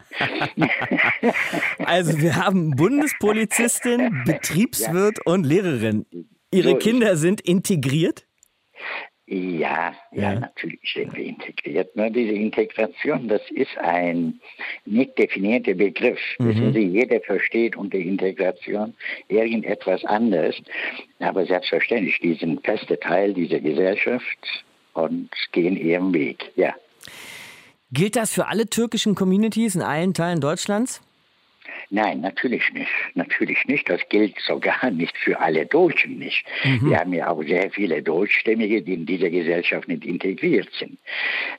Also 1.78 2.18
wir 2.20 2.36
haben 2.36 2.72
Bundespolizistin, 2.72 4.22
Betriebswirt 4.26 5.18
ja. 5.18 5.32
und 5.32 5.44
Lehrerin. 5.44 6.06
Ihre 6.52 6.70
so 6.70 6.76
Kinder 6.76 7.16
sind 7.16 7.40
integriert? 7.40 8.26
Ja, 9.32 9.94
ja, 10.10 10.32
ja, 10.32 10.40
natürlich 10.40 10.80
sind 10.92 11.16
wir 11.16 11.24
integriert. 11.24 11.94
Nur 11.94 12.10
diese 12.10 12.32
Integration, 12.32 13.28
das 13.28 13.42
ist 13.50 13.78
ein 13.78 14.40
nicht 14.84 15.16
definierter 15.16 15.74
Begriff. 15.74 16.18
Mhm. 16.40 16.48
Wissen 16.48 16.72
Sie, 16.72 16.80
jeder 16.80 17.20
versteht 17.20 17.76
unter 17.76 17.96
Integration 17.96 18.92
irgendetwas 19.28 20.04
anderes. 20.04 20.60
Aber 21.20 21.46
selbstverständlich, 21.46 22.18
die 22.18 22.34
sind 22.34 22.64
feste 22.64 22.98
Teil 22.98 23.32
dieser 23.32 23.60
Gesellschaft 23.60 24.64
und 24.94 25.30
gehen 25.52 25.76
ihren 25.76 26.12
Weg, 26.12 26.50
ja. 26.56 26.74
Gilt 27.92 28.16
das 28.16 28.32
für 28.32 28.46
alle 28.46 28.66
türkischen 28.66 29.14
Communities 29.14 29.74
in 29.74 29.82
allen 29.82 30.14
Teilen 30.14 30.40
Deutschlands? 30.40 31.00
Nein, 31.92 32.20
natürlich 32.20 32.72
nicht. 32.72 32.90
Natürlich 33.14 33.64
nicht. 33.66 33.90
Das 33.90 34.00
gilt 34.08 34.38
sogar 34.46 34.90
nicht 34.92 35.16
für 35.18 35.40
alle 35.40 35.66
Deutschen 35.66 36.18
nicht. 36.18 36.44
Mhm. 36.62 36.90
Wir 36.90 36.98
haben 36.98 37.12
ja 37.12 37.28
auch 37.28 37.42
sehr 37.42 37.70
viele 37.72 38.00
Deutschstämmige, 38.00 38.80
die 38.82 38.94
in 38.94 39.06
dieser 39.06 39.28
Gesellschaft 39.28 39.88
nicht 39.88 40.04
integriert 40.04 40.68
sind. 40.78 40.98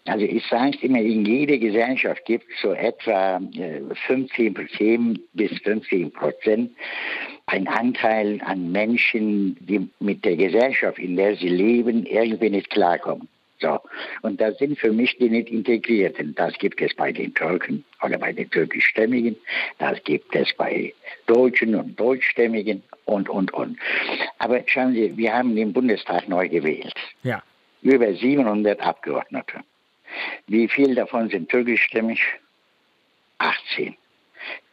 Also 0.05 0.25
ich 0.25 0.45
sage 0.47 0.77
es 0.77 0.83
immer, 0.83 0.99
in 0.99 1.25
jeder 1.25 1.57
Gesellschaft 1.57 2.23
gibt 2.25 2.45
es 2.49 2.61
so 2.61 2.71
etwa 2.71 3.41
15 4.07 4.55
äh, 4.55 4.67
10 4.77 5.19
bis 5.33 5.51
15 5.63 6.11
Prozent 6.11 6.71
ein 7.47 7.67
Anteil 7.67 8.39
an 8.45 8.71
Menschen, 8.71 9.57
die 9.59 9.89
mit 9.99 10.23
der 10.23 10.37
Gesellschaft, 10.37 10.97
in 10.97 11.17
der 11.17 11.35
sie 11.35 11.49
leben, 11.49 12.05
irgendwie 12.05 12.49
nicht 12.49 12.69
klarkommen. 12.69 13.27
So. 13.61 13.79
Und 14.23 14.41
das 14.41 14.57
sind 14.57 14.79
für 14.79 14.91
mich 14.91 15.17
die 15.17 15.29
nicht 15.29 15.49
integrierten. 15.49 16.33
Das 16.35 16.53
gibt 16.57 16.81
es 16.81 16.93
bei 16.95 17.11
den 17.11 17.33
Türken 17.33 17.85
oder 18.03 18.17
bei 18.17 18.33
den 18.33 18.49
türkischstämmigen, 18.49 19.37
das 19.77 20.03
gibt 20.03 20.35
es 20.35 20.51
bei 20.53 20.93
Deutschen 21.27 21.75
und 21.75 21.99
Deutschstämmigen 21.99 22.81
und, 23.05 23.29
und, 23.29 23.53
und. 23.53 23.77
Aber 24.39 24.61
schauen 24.65 24.93
Sie, 24.93 25.15
wir 25.15 25.33
haben 25.33 25.55
den 25.55 25.73
Bundestag 25.73 26.27
neu 26.27 26.49
gewählt. 26.49 26.95
Ja. 27.23 27.43
Über 27.83 28.13
700 28.13 28.81
Abgeordnete. 28.81 29.61
Wie 30.47 30.67
viele 30.67 30.95
davon 30.95 31.29
sind 31.29 31.49
türkischstämmig? 31.49 32.21
18. 33.37 33.95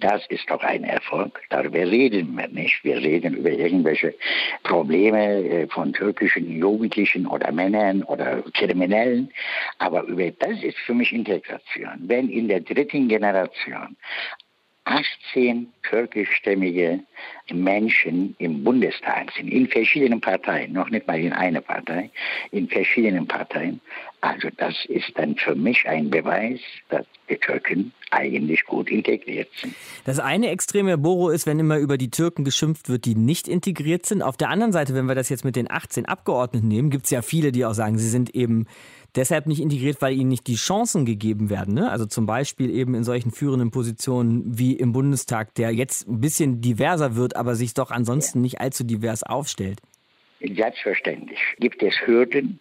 Das 0.01 0.25
ist 0.29 0.49
doch 0.49 0.63
ein 0.63 0.85
Erfolg. 0.85 1.41
Darüber 1.51 1.79
reden 1.79 2.37
wir 2.37 2.49
nicht. 2.49 2.85
Wir 2.85 2.99
reden 2.99 3.35
über 3.35 3.51
irgendwelche 3.51 4.15
Probleme 4.63 5.45
äh, 5.45 5.67
von 5.69 5.93
türkischen 5.93 6.51
Jugendlichen 6.51 7.27
oder 7.27 7.51
Männern 7.51 8.03
oder 8.05 8.43
Kriminellen. 8.55 9.31
Aber 9.79 10.05
über 10.05 10.31
das 10.31 10.63
ist 10.63 10.79
für 10.79 10.95
mich 10.95 11.13
Integration. 11.13 11.99
Wenn 12.03 12.29
in 12.29 12.49
der 12.49 12.61
dritten 12.61 13.09
Generation 13.09 13.97
18 14.89 15.71
türkischstämmige 15.83 17.01
Menschen 17.53 18.35
im 18.39 18.65
Bundestag 18.65 19.31
sind, 19.37 19.49
in 19.49 19.69
verschiedenen 19.69 20.21
Parteien, 20.21 20.73
noch 20.73 20.89
nicht 20.89 21.07
mal 21.07 21.21
in 21.21 21.33
einer 21.33 21.61
Partei, 21.61 22.11
in 22.53 22.69
verschiedenen 22.69 23.27
Parteien. 23.27 23.81
Also 24.23 24.49
das 24.57 24.75
ist 24.87 25.13
dann 25.17 25.37
für 25.37 25.55
mich 25.55 25.87
ein 25.87 26.09
Beweis, 26.09 26.61
dass 26.89 27.05
die 27.29 27.37
Türken 27.37 27.93
eigentlich 28.11 28.65
gut 28.65 28.91
integriert 28.91 29.49
sind. 29.61 29.75
Das 30.05 30.19
eine 30.19 30.51
extreme 30.51 30.97
Boro 30.97 31.29
ist, 31.29 31.47
wenn 31.47 31.59
immer 31.59 31.77
über 31.77 31.99
die 31.99 32.11
Türken 32.11 32.45
geschimpft 32.45 32.89
wird, 32.89 33.05
die 33.05 33.15
nicht 33.15 33.47
integriert 33.47 34.07
sind. 34.07 34.23
Auf 34.23 34.39
der 34.39 34.49
anderen 34.49 34.73
Seite, 34.73 34.95
wenn 34.95 35.07
wir 35.07 35.15
das 35.15 35.29
jetzt 35.29 35.45
mit 35.45 35.55
den 35.55 35.71
18 35.71 36.07
Abgeordneten 36.07 36.67
nehmen, 36.67 36.89
gibt 36.89 37.05
es 37.05 37.11
ja 37.11 37.21
viele, 37.21 37.53
die 37.53 37.67
auch 37.67 37.75
sagen, 37.75 37.99
sie 37.99 38.09
sind 38.09 38.35
eben 38.35 38.67
deshalb 39.19 39.47
nicht 39.47 39.61
integriert, 39.61 40.01
weil 40.01 40.15
ihnen 40.15 40.29
nicht 40.29 40.47
die 40.47 40.55
Chancen 40.55 41.05
gegeben 41.05 41.51
werden. 41.51 41.75
Ne? 41.75 41.91
Also 41.91 42.07
zum 42.07 42.25
Beispiel 42.25 42.71
eben 42.71 42.95
in 42.95 43.05
solchen 43.05 43.33
führenden 43.33 43.71
Positionen 43.71 44.43
wie 44.47 44.73
im 44.75 44.93
Bundestag, 44.93 45.55
der 45.57 45.73
jetzt 45.73 46.09
ein 46.09 46.21
bisschen 46.21 46.61
diverser 46.61 47.17
wird, 47.17 47.37
aber 47.37 47.55
sich 47.55 47.75
doch 47.75 47.91
ansonsten 47.91 48.39
ja. 48.39 48.43
nicht 48.43 48.61
allzu 48.61 48.85
divers 48.85 49.23
aufstellt. 49.23 49.81
Selbstverständlich 50.41 51.41
gibt 51.59 51.83
es 51.83 51.95
Hürden, 52.07 52.61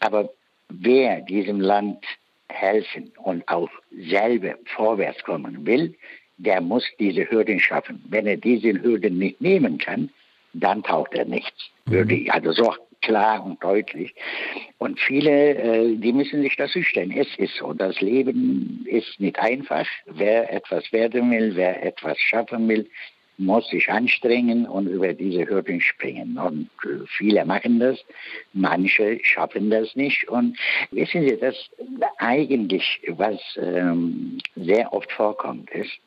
aber 0.00 0.30
wer 0.68 1.22
diesem 1.22 1.60
Land 1.60 2.04
helfen 2.48 3.10
und 3.24 3.48
auch 3.48 3.70
selber 3.90 4.54
vorwärts 4.76 5.22
kommen 5.24 5.64
will, 5.66 5.94
der 6.36 6.60
muss 6.60 6.84
diese 6.98 7.30
Hürden 7.30 7.58
schaffen. 7.58 8.04
Wenn 8.08 8.26
er 8.26 8.36
diese 8.36 8.72
Hürden 8.82 9.18
nicht 9.18 9.40
nehmen 9.40 9.78
kann, 9.78 10.10
dann 10.52 10.82
taucht 10.82 11.14
er 11.14 11.24
nichts. 11.24 11.70
Würde 11.86 12.14
ich, 12.14 12.32
also 12.32 12.52
so 12.52 12.74
klar 13.06 13.44
und 13.44 13.62
deutlich. 13.62 14.14
Und 14.78 14.98
viele, 15.00 15.54
äh, 15.54 15.96
die 15.96 16.12
müssen 16.12 16.42
sich 16.42 16.56
das 16.56 16.72
stellen. 16.72 17.12
Es 17.12 17.28
ist 17.38 17.54
so, 17.56 17.72
das 17.72 18.00
Leben 18.00 18.84
ist 18.86 19.18
nicht 19.20 19.38
einfach. 19.38 19.86
Wer 20.06 20.52
etwas 20.52 20.92
werden 20.92 21.30
will, 21.30 21.52
wer 21.54 21.82
etwas 21.84 22.18
schaffen 22.18 22.68
will, 22.68 22.88
muss 23.38 23.68
sich 23.68 23.90
anstrengen 23.90 24.66
und 24.66 24.86
über 24.88 25.12
diese 25.12 25.48
Hürden 25.48 25.80
springen. 25.80 26.36
Und 26.38 26.68
äh, 26.84 27.06
viele 27.06 27.44
machen 27.44 27.78
das, 27.78 28.04
manche 28.52 29.20
schaffen 29.22 29.70
das 29.70 29.94
nicht. 29.94 30.28
Und 30.28 30.58
wissen 30.90 31.22
Sie, 31.28 31.36
das 31.36 31.54
eigentlich, 32.18 33.00
was 33.08 33.38
ähm, 33.56 34.38
sehr 34.56 34.92
oft 34.92 35.12
vorkommt, 35.12 35.70
ist, 35.70 35.98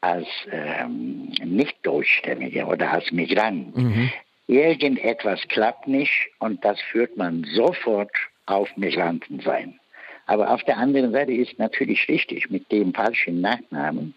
als 0.00 0.26
ähm, 0.50 1.32
Nicht-Deutschstämmige 1.44 2.64
oder 2.66 2.90
als 2.92 3.12
Migrant, 3.12 3.76
mhm. 3.76 4.10
Irgendetwas 4.46 5.40
klappt 5.48 5.86
nicht 5.86 6.28
und 6.38 6.64
das 6.64 6.80
führt 6.80 7.16
man 7.16 7.44
sofort 7.54 8.12
auf 8.46 8.76
Migranten 8.76 9.40
sein. 9.40 9.78
Aber 10.26 10.50
auf 10.50 10.62
der 10.64 10.78
anderen 10.78 11.12
Seite 11.12 11.32
ist 11.32 11.58
natürlich 11.58 12.08
richtig, 12.08 12.50
mit 12.50 12.70
dem 12.70 12.94
falschen 12.94 13.40
Nachnamen 13.40 14.14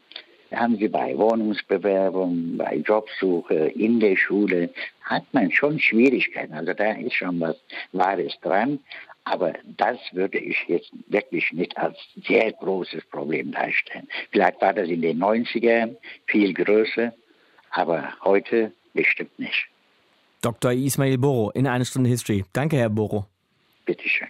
haben 0.52 0.78
Sie 0.78 0.88
bei 0.88 1.18
Wohnungsbewerbung, 1.18 2.58
bei 2.58 2.76
Jobsuche, 2.78 3.74
in 3.76 4.00
der 4.00 4.16
Schule, 4.16 4.70
hat 5.02 5.26
man 5.34 5.52
schon 5.52 5.80
Schwierigkeiten. 5.80 6.54
Also 6.54 6.74
da 6.74 6.92
ist 6.94 7.16
schon 7.16 7.40
was 7.40 7.60
Wahres 7.92 8.40
dran. 8.42 8.80
Aber 9.24 9.54
das 9.78 9.98
würde 10.12 10.38
ich 10.38 10.58
jetzt 10.68 10.92
wirklich 11.08 11.52
nicht 11.52 11.76
als 11.78 11.98
sehr 12.28 12.52
großes 12.54 13.04
Problem 13.06 13.52
darstellen. 13.52 14.08
Vielleicht 14.32 14.62
war 14.62 14.74
das 14.74 14.88
in 14.88 15.02
den 15.02 15.20
90ern 15.20 15.96
viel 16.28 16.54
größer, 16.54 17.12
aber 17.72 18.14
heute 18.24 18.72
bestimmt 18.94 19.38
nicht. 19.40 19.68
Dr. 20.46 20.74
Ismail 20.74 21.18
Boro 21.18 21.50
in 21.52 21.66
eine 21.66 21.86
Stunde 21.86 22.10
History. 22.10 22.46
Danke, 22.54 22.78
Herr 22.78 22.90
Boro. 22.90 23.26
Bitteschön. 23.86 24.28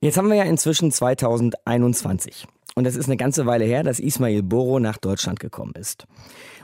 Jetzt 0.00 0.16
haben 0.16 0.28
wir 0.28 0.36
ja 0.36 0.44
inzwischen 0.44 0.90
2021. 0.90 2.46
Und 2.74 2.86
es 2.86 2.96
ist 2.96 3.04
eine 3.04 3.18
ganze 3.18 3.44
Weile 3.44 3.66
her, 3.66 3.82
dass 3.82 4.00
Ismail 4.00 4.42
Boro 4.42 4.80
nach 4.80 4.96
Deutschland 4.96 5.40
gekommen 5.40 5.74
ist. 5.78 6.06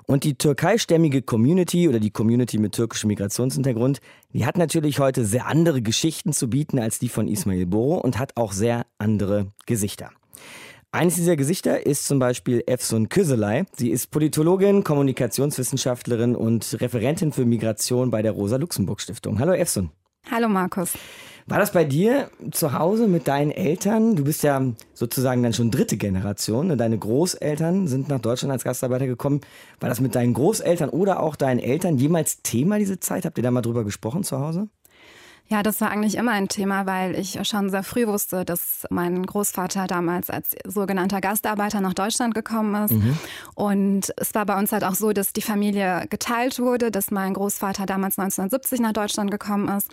Und 0.06 0.24
die 0.24 0.36
türkeistämmige 0.36 1.20
Community 1.20 1.86
oder 1.86 2.00
die 2.00 2.10
Community 2.10 2.56
mit 2.56 2.72
türkischem 2.72 3.08
Migrationshintergrund, 3.08 4.00
die 4.32 4.46
hat 4.46 4.56
natürlich 4.56 5.00
heute 5.00 5.26
sehr 5.26 5.46
andere 5.46 5.82
Geschichten 5.82 6.32
zu 6.32 6.48
bieten 6.48 6.78
als 6.78 6.98
die 6.98 7.10
von 7.10 7.28
Ismail 7.28 7.66
Boro 7.66 7.98
und 7.98 8.18
hat 8.18 8.38
auch 8.38 8.52
sehr 8.52 8.86
andere 8.96 9.52
Gesichter. 9.66 10.12
Eines 10.90 11.16
dieser 11.16 11.36
Gesichter 11.36 11.84
ist 11.84 12.06
zum 12.06 12.18
Beispiel 12.18 12.64
Efsun 12.66 13.10
Küselay. 13.10 13.64
Sie 13.76 13.90
ist 13.90 14.10
Politologin, 14.10 14.84
Kommunikationswissenschaftlerin 14.84 16.34
und 16.34 16.80
Referentin 16.80 17.30
für 17.30 17.44
Migration 17.44 18.10
bei 18.10 18.22
der 18.22 18.32
Rosa-Luxemburg-Stiftung. 18.32 19.38
Hallo 19.38 19.52
Efsun. 19.52 19.90
Hallo 20.30 20.48
Markus. 20.48 20.94
War 21.46 21.58
das 21.58 21.72
bei 21.72 21.84
dir 21.84 22.30
zu 22.52 22.72
Hause 22.72 23.06
mit 23.06 23.28
deinen 23.28 23.50
Eltern? 23.50 24.16
Du 24.16 24.24
bist 24.24 24.42
ja 24.42 24.62
sozusagen 24.94 25.42
dann 25.42 25.52
schon 25.52 25.70
dritte 25.70 25.98
Generation. 25.98 26.68
Ne? 26.68 26.78
Deine 26.78 26.96
Großeltern 26.96 27.86
sind 27.86 28.08
nach 28.08 28.20
Deutschland 28.20 28.52
als 28.52 28.64
Gastarbeiter 28.64 29.06
gekommen. 29.06 29.42
War 29.80 29.90
das 29.90 30.00
mit 30.00 30.14
deinen 30.14 30.32
Großeltern 30.32 30.88
oder 30.88 31.20
auch 31.20 31.36
deinen 31.36 31.60
Eltern 31.60 31.98
jemals 31.98 32.40
Thema 32.42 32.78
diese 32.78 32.98
Zeit? 32.98 33.26
Habt 33.26 33.36
ihr 33.36 33.44
da 33.44 33.50
mal 33.50 33.60
drüber 33.60 33.84
gesprochen 33.84 34.24
zu 34.24 34.38
Hause? 34.38 34.68
Ja, 35.50 35.62
das 35.62 35.80
war 35.80 35.90
eigentlich 35.90 36.16
immer 36.16 36.32
ein 36.32 36.48
Thema, 36.48 36.84
weil 36.84 37.18
ich 37.18 37.38
schon 37.48 37.70
sehr 37.70 37.82
früh 37.82 38.06
wusste, 38.06 38.44
dass 38.44 38.86
mein 38.90 39.24
Großvater 39.24 39.86
damals 39.86 40.28
als 40.28 40.50
sogenannter 40.66 41.22
Gastarbeiter 41.22 41.80
nach 41.80 41.94
Deutschland 41.94 42.34
gekommen 42.34 42.74
ist. 42.84 42.92
Mhm. 42.92 43.18
Und 43.54 44.12
es 44.18 44.34
war 44.34 44.44
bei 44.44 44.58
uns 44.58 44.72
halt 44.72 44.84
auch 44.84 44.94
so, 44.94 45.12
dass 45.12 45.32
die 45.32 45.40
Familie 45.40 46.04
geteilt 46.10 46.58
wurde, 46.58 46.90
dass 46.90 47.10
mein 47.10 47.32
Großvater 47.32 47.86
damals 47.86 48.18
1970 48.18 48.80
nach 48.80 48.92
Deutschland 48.92 49.30
gekommen 49.30 49.68
ist. 49.68 49.88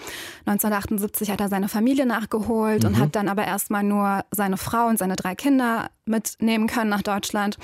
1978 0.45 1.31
hat 1.31 1.39
er 1.39 1.47
seine 1.47 1.69
Familie 1.69 2.05
nachgeholt 2.05 2.83
mhm. 2.83 2.89
und 2.89 2.99
hat 2.99 3.15
dann 3.15 3.29
aber 3.29 3.45
erstmal 3.45 3.83
nur 3.83 4.25
seine 4.31 4.57
Frau 4.57 4.87
und 4.87 4.99
seine 4.99 5.15
drei 5.15 5.35
Kinder 5.35 5.89
mitnehmen 6.05 6.67
können 6.67 6.89
nach 6.89 7.01
Deutschland. 7.01 7.57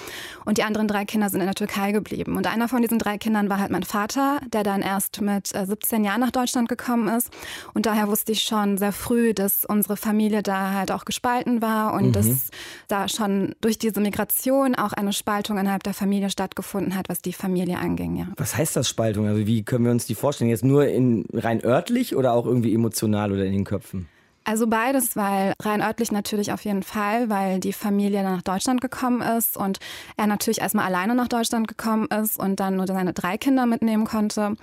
Und 0.45 0.57
die 0.57 0.63
anderen 0.63 0.87
drei 0.87 1.05
Kinder 1.05 1.29
sind 1.29 1.41
in 1.41 1.47
der 1.47 1.55
Türkei 1.55 1.91
geblieben. 1.91 2.37
Und 2.37 2.47
einer 2.47 2.67
von 2.67 2.81
diesen 2.81 2.99
drei 2.99 3.17
Kindern 3.17 3.49
war 3.49 3.59
halt 3.59 3.71
mein 3.71 3.83
Vater, 3.83 4.39
der 4.51 4.63
dann 4.63 4.81
erst 4.81 5.21
mit 5.21 5.47
17 5.47 6.03
äh, 6.03 6.07
Jahren 6.07 6.21
nach 6.21 6.31
Deutschland 6.31 6.69
gekommen 6.69 7.07
ist. 7.07 7.29
Und 7.73 7.85
daher 7.85 8.07
wusste 8.07 8.31
ich 8.31 8.43
schon 8.43 8.77
sehr 8.77 8.91
früh, 8.91 9.33
dass 9.33 9.65
unsere 9.65 9.97
Familie 9.97 10.43
da 10.43 10.73
halt 10.73 10.91
auch 10.91 11.05
gespalten 11.05 11.61
war 11.61 11.93
und 11.93 12.07
mhm. 12.07 12.11
dass 12.13 12.49
da 12.87 13.07
schon 13.07 13.55
durch 13.61 13.77
diese 13.77 14.01
Migration 14.01 14.75
auch 14.75 14.93
eine 14.93 15.13
Spaltung 15.13 15.57
innerhalb 15.57 15.83
der 15.83 15.93
Familie 15.93 16.29
stattgefunden 16.29 16.95
hat, 16.95 17.09
was 17.09 17.21
die 17.21 17.33
Familie 17.33 17.77
anging. 17.77 18.15
Ja. 18.15 18.27
Was 18.37 18.55
heißt 18.57 18.75
das 18.75 18.89
Spaltung? 18.89 19.27
Also 19.27 19.45
wie 19.45 19.63
können 19.63 19.85
wir 19.85 19.91
uns 19.91 20.05
die 20.05 20.15
vorstellen? 20.15 20.49
Jetzt 20.49 20.63
nur 20.63 20.87
in 20.87 21.25
rein 21.33 21.63
örtlich 21.63 22.15
oder 22.15 22.33
auch 22.33 22.45
irgendwie 22.45 22.73
emotional 22.73 23.31
oder 23.31 23.45
in 23.45 23.53
den 23.53 23.63
Köpfen? 23.63 24.07
Also 24.43 24.65
beides, 24.65 25.15
weil 25.15 25.53
rein 25.61 25.81
örtlich 25.81 26.11
natürlich 26.11 26.51
auf 26.51 26.65
jeden 26.65 26.81
Fall, 26.81 27.29
weil 27.29 27.59
die 27.59 27.73
Familie 27.73 28.23
nach 28.23 28.41
Deutschland 28.41 28.81
gekommen 28.81 29.21
ist 29.21 29.55
und 29.55 29.77
er 30.17 30.25
natürlich 30.25 30.61
erstmal 30.61 30.85
alleine 30.85 31.13
nach 31.13 31.27
Deutschland 31.27 31.67
gekommen 31.67 32.07
ist 32.07 32.39
und 32.39 32.59
dann 32.59 32.75
nur 32.75 32.87
seine 32.87 33.13
drei 33.13 33.37
Kinder 33.37 33.67
mitnehmen 33.67 34.05
konnte 34.05 34.55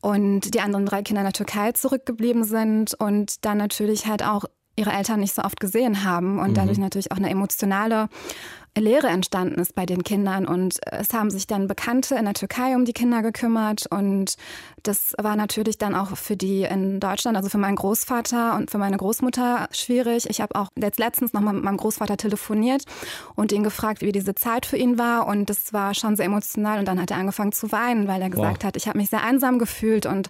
und 0.00 0.54
die 0.54 0.60
anderen 0.60 0.86
drei 0.86 1.02
Kinder 1.02 1.22
in 1.22 1.26
der 1.26 1.32
Türkei 1.32 1.72
zurückgeblieben 1.72 2.44
sind 2.44 2.94
und 2.94 3.44
dann 3.44 3.58
natürlich 3.58 4.06
halt 4.06 4.22
auch 4.22 4.44
ihre 4.76 4.92
Eltern 4.92 5.20
nicht 5.20 5.34
so 5.34 5.42
oft 5.42 5.58
gesehen 5.58 6.04
haben 6.04 6.38
und 6.38 6.50
mhm. 6.50 6.54
dadurch 6.54 6.78
natürlich 6.78 7.10
auch 7.10 7.16
eine 7.16 7.30
emotionale 7.30 8.08
Lehre 8.80 9.08
entstanden 9.08 9.60
ist 9.60 9.74
bei 9.74 9.86
den 9.86 10.04
Kindern. 10.04 10.46
Und 10.46 10.78
es 10.90 11.12
haben 11.12 11.30
sich 11.30 11.46
dann 11.46 11.66
Bekannte 11.66 12.14
in 12.16 12.24
der 12.24 12.34
Türkei 12.34 12.74
um 12.74 12.84
die 12.84 12.92
Kinder 12.92 13.22
gekümmert. 13.22 13.86
Und 13.86 14.36
das 14.82 15.14
war 15.18 15.36
natürlich 15.36 15.78
dann 15.78 15.94
auch 15.94 16.16
für 16.16 16.36
die 16.36 16.62
in 16.62 17.00
Deutschland, 17.00 17.36
also 17.36 17.48
für 17.48 17.58
meinen 17.58 17.76
Großvater 17.76 18.54
und 18.56 18.70
für 18.70 18.78
meine 18.78 18.96
Großmutter 18.96 19.68
schwierig. 19.72 20.28
Ich 20.28 20.40
habe 20.40 20.54
auch 20.54 20.68
jetzt 20.76 20.98
letztens 20.98 21.32
nochmal 21.32 21.54
mit 21.54 21.64
meinem 21.64 21.76
Großvater 21.76 22.16
telefoniert 22.16 22.84
und 23.34 23.52
ihn 23.52 23.62
gefragt, 23.62 24.02
wie 24.02 24.12
diese 24.12 24.34
Zeit 24.34 24.66
für 24.66 24.76
ihn 24.76 24.98
war. 24.98 25.26
Und 25.26 25.50
das 25.50 25.72
war 25.72 25.94
schon 25.94 26.16
sehr 26.16 26.26
emotional. 26.26 26.78
Und 26.78 26.86
dann 26.86 27.00
hat 27.00 27.10
er 27.10 27.18
angefangen 27.18 27.52
zu 27.52 27.72
weinen, 27.72 28.08
weil 28.08 28.22
er 28.22 28.30
gesagt 28.30 28.62
wow. 28.62 28.68
hat, 28.68 28.76
ich 28.76 28.88
habe 28.88 28.98
mich 28.98 29.10
sehr 29.10 29.22
einsam 29.22 29.58
gefühlt 29.58 30.06
und 30.06 30.28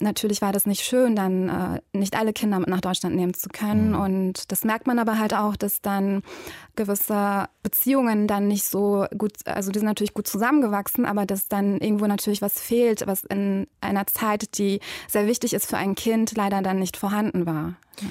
natürlich 0.00 0.42
war 0.42 0.52
das 0.52 0.66
nicht 0.66 0.82
schön, 0.82 1.16
dann 1.16 1.48
äh, 1.48 1.80
nicht 1.96 2.16
alle 2.16 2.32
Kinder 2.32 2.58
mit 2.58 2.68
nach 2.68 2.80
Deutschland 2.80 3.16
nehmen 3.16 3.34
zu 3.34 3.48
können. 3.48 3.90
Mhm. 3.90 4.00
Und 4.00 4.52
das 4.52 4.64
merkt 4.64 4.86
man 4.86 4.98
aber 4.98 5.18
halt 5.18 5.34
auch, 5.34 5.56
dass 5.56 5.80
dann 5.80 6.22
gewisse 6.76 7.48
Beziehungen 7.62 8.26
dann 8.26 8.48
nicht 8.48 8.64
so 8.64 9.06
gut, 9.16 9.32
also 9.46 9.70
die 9.70 9.78
sind 9.78 9.86
natürlich 9.86 10.14
gut 10.14 10.26
zusammengewachsen, 10.26 11.06
aber 11.06 11.26
dass 11.26 11.48
dann 11.48 11.78
irgendwo 11.78 12.06
natürlich 12.06 12.42
was 12.42 12.60
fehlt, 12.60 13.06
was 13.06 13.24
in 13.24 13.66
einer 13.80 14.06
Zeit, 14.06 14.58
die 14.58 14.80
sehr 15.08 15.26
wichtig 15.26 15.54
ist 15.54 15.66
für 15.66 15.76
ein 15.76 15.94
Kind, 15.94 16.36
leider 16.36 16.62
dann 16.62 16.78
nicht 16.78 16.96
vorhanden 16.96 17.46
war. 17.46 17.74
Ja. 18.00 18.08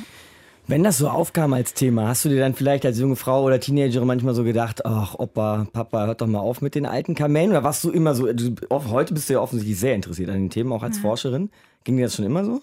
Wenn 0.69 0.83
das 0.83 0.97
so 0.97 1.07
aufkam 1.07 1.53
als 1.53 1.73
Thema, 1.73 2.09
hast 2.09 2.25
du 2.25 2.29
dir 2.29 2.39
dann 2.39 2.53
vielleicht 2.53 2.85
als 2.85 2.99
junge 2.99 3.15
Frau 3.15 3.43
oder 3.43 3.57
Teenagerin 3.57 4.05
manchmal 4.05 4.33
so 4.33 4.43
gedacht, 4.43 4.85
ach 4.85 5.15
Opa, 5.15 5.65
Papa, 5.71 6.07
hört 6.07 6.19
doch 6.19 6.27
mal 6.27 6.39
auf 6.39 6.61
mit 6.61 6.75
den 6.75 6.85
alten 6.85 7.15
Kamellen? 7.15 7.51
Oder 7.51 7.63
warst 7.63 7.85
du 7.85 7.89
immer 7.89 8.13
so, 8.13 8.31
du, 8.33 8.53
heute 8.69 9.13
bist 9.13 9.29
du 9.29 9.33
ja 9.33 9.39
offensichtlich 9.39 9.79
sehr 9.79 9.95
interessiert 9.95 10.29
an 10.29 10.35
den 10.35 10.49
Themen, 10.49 10.73
auch 10.73 10.83
als 10.83 10.97
ja. 10.97 11.03
Forscherin. 11.03 11.51
Ging 11.85 11.95
dir 11.95 12.03
das 12.03 12.15
schon 12.15 12.25
immer 12.25 12.43
so? 12.43 12.59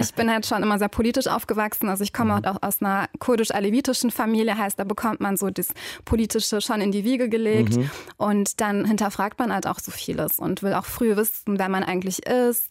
Ich 0.00 0.14
bin 0.14 0.30
halt 0.30 0.46
schon 0.46 0.62
immer 0.62 0.78
sehr 0.78 0.88
politisch 0.88 1.26
aufgewachsen. 1.26 1.88
Also 1.88 2.04
ich 2.04 2.12
komme 2.12 2.36
mhm. 2.36 2.44
auch 2.44 2.62
aus 2.62 2.80
einer 2.80 3.08
kurdisch-alevitischen 3.18 4.12
Familie, 4.12 4.56
heißt, 4.56 4.78
da 4.78 4.84
bekommt 4.84 5.20
man 5.20 5.36
so 5.36 5.50
das 5.50 5.70
Politische 6.04 6.60
schon 6.60 6.80
in 6.80 6.92
die 6.92 7.04
Wiege 7.04 7.28
gelegt. 7.28 7.76
Mhm. 7.76 7.90
Und 8.16 8.60
dann 8.60 8.84
hinterfragt 8.84 9.40
man 9.40 9.52
halt 9.52 9.66
auch 9.66 9.80
so 9.80 9.90
vieles 9.90 10.38
und 10.38 10.62
will 10.62 10.72
auch 10.74 10.84
früh 10.84 11.16
wissen, 11.16 11.58
wer 11.58 11.68
man 11.68 11.82
eigentlich 11.82 12.24
ist, 12.26 12.68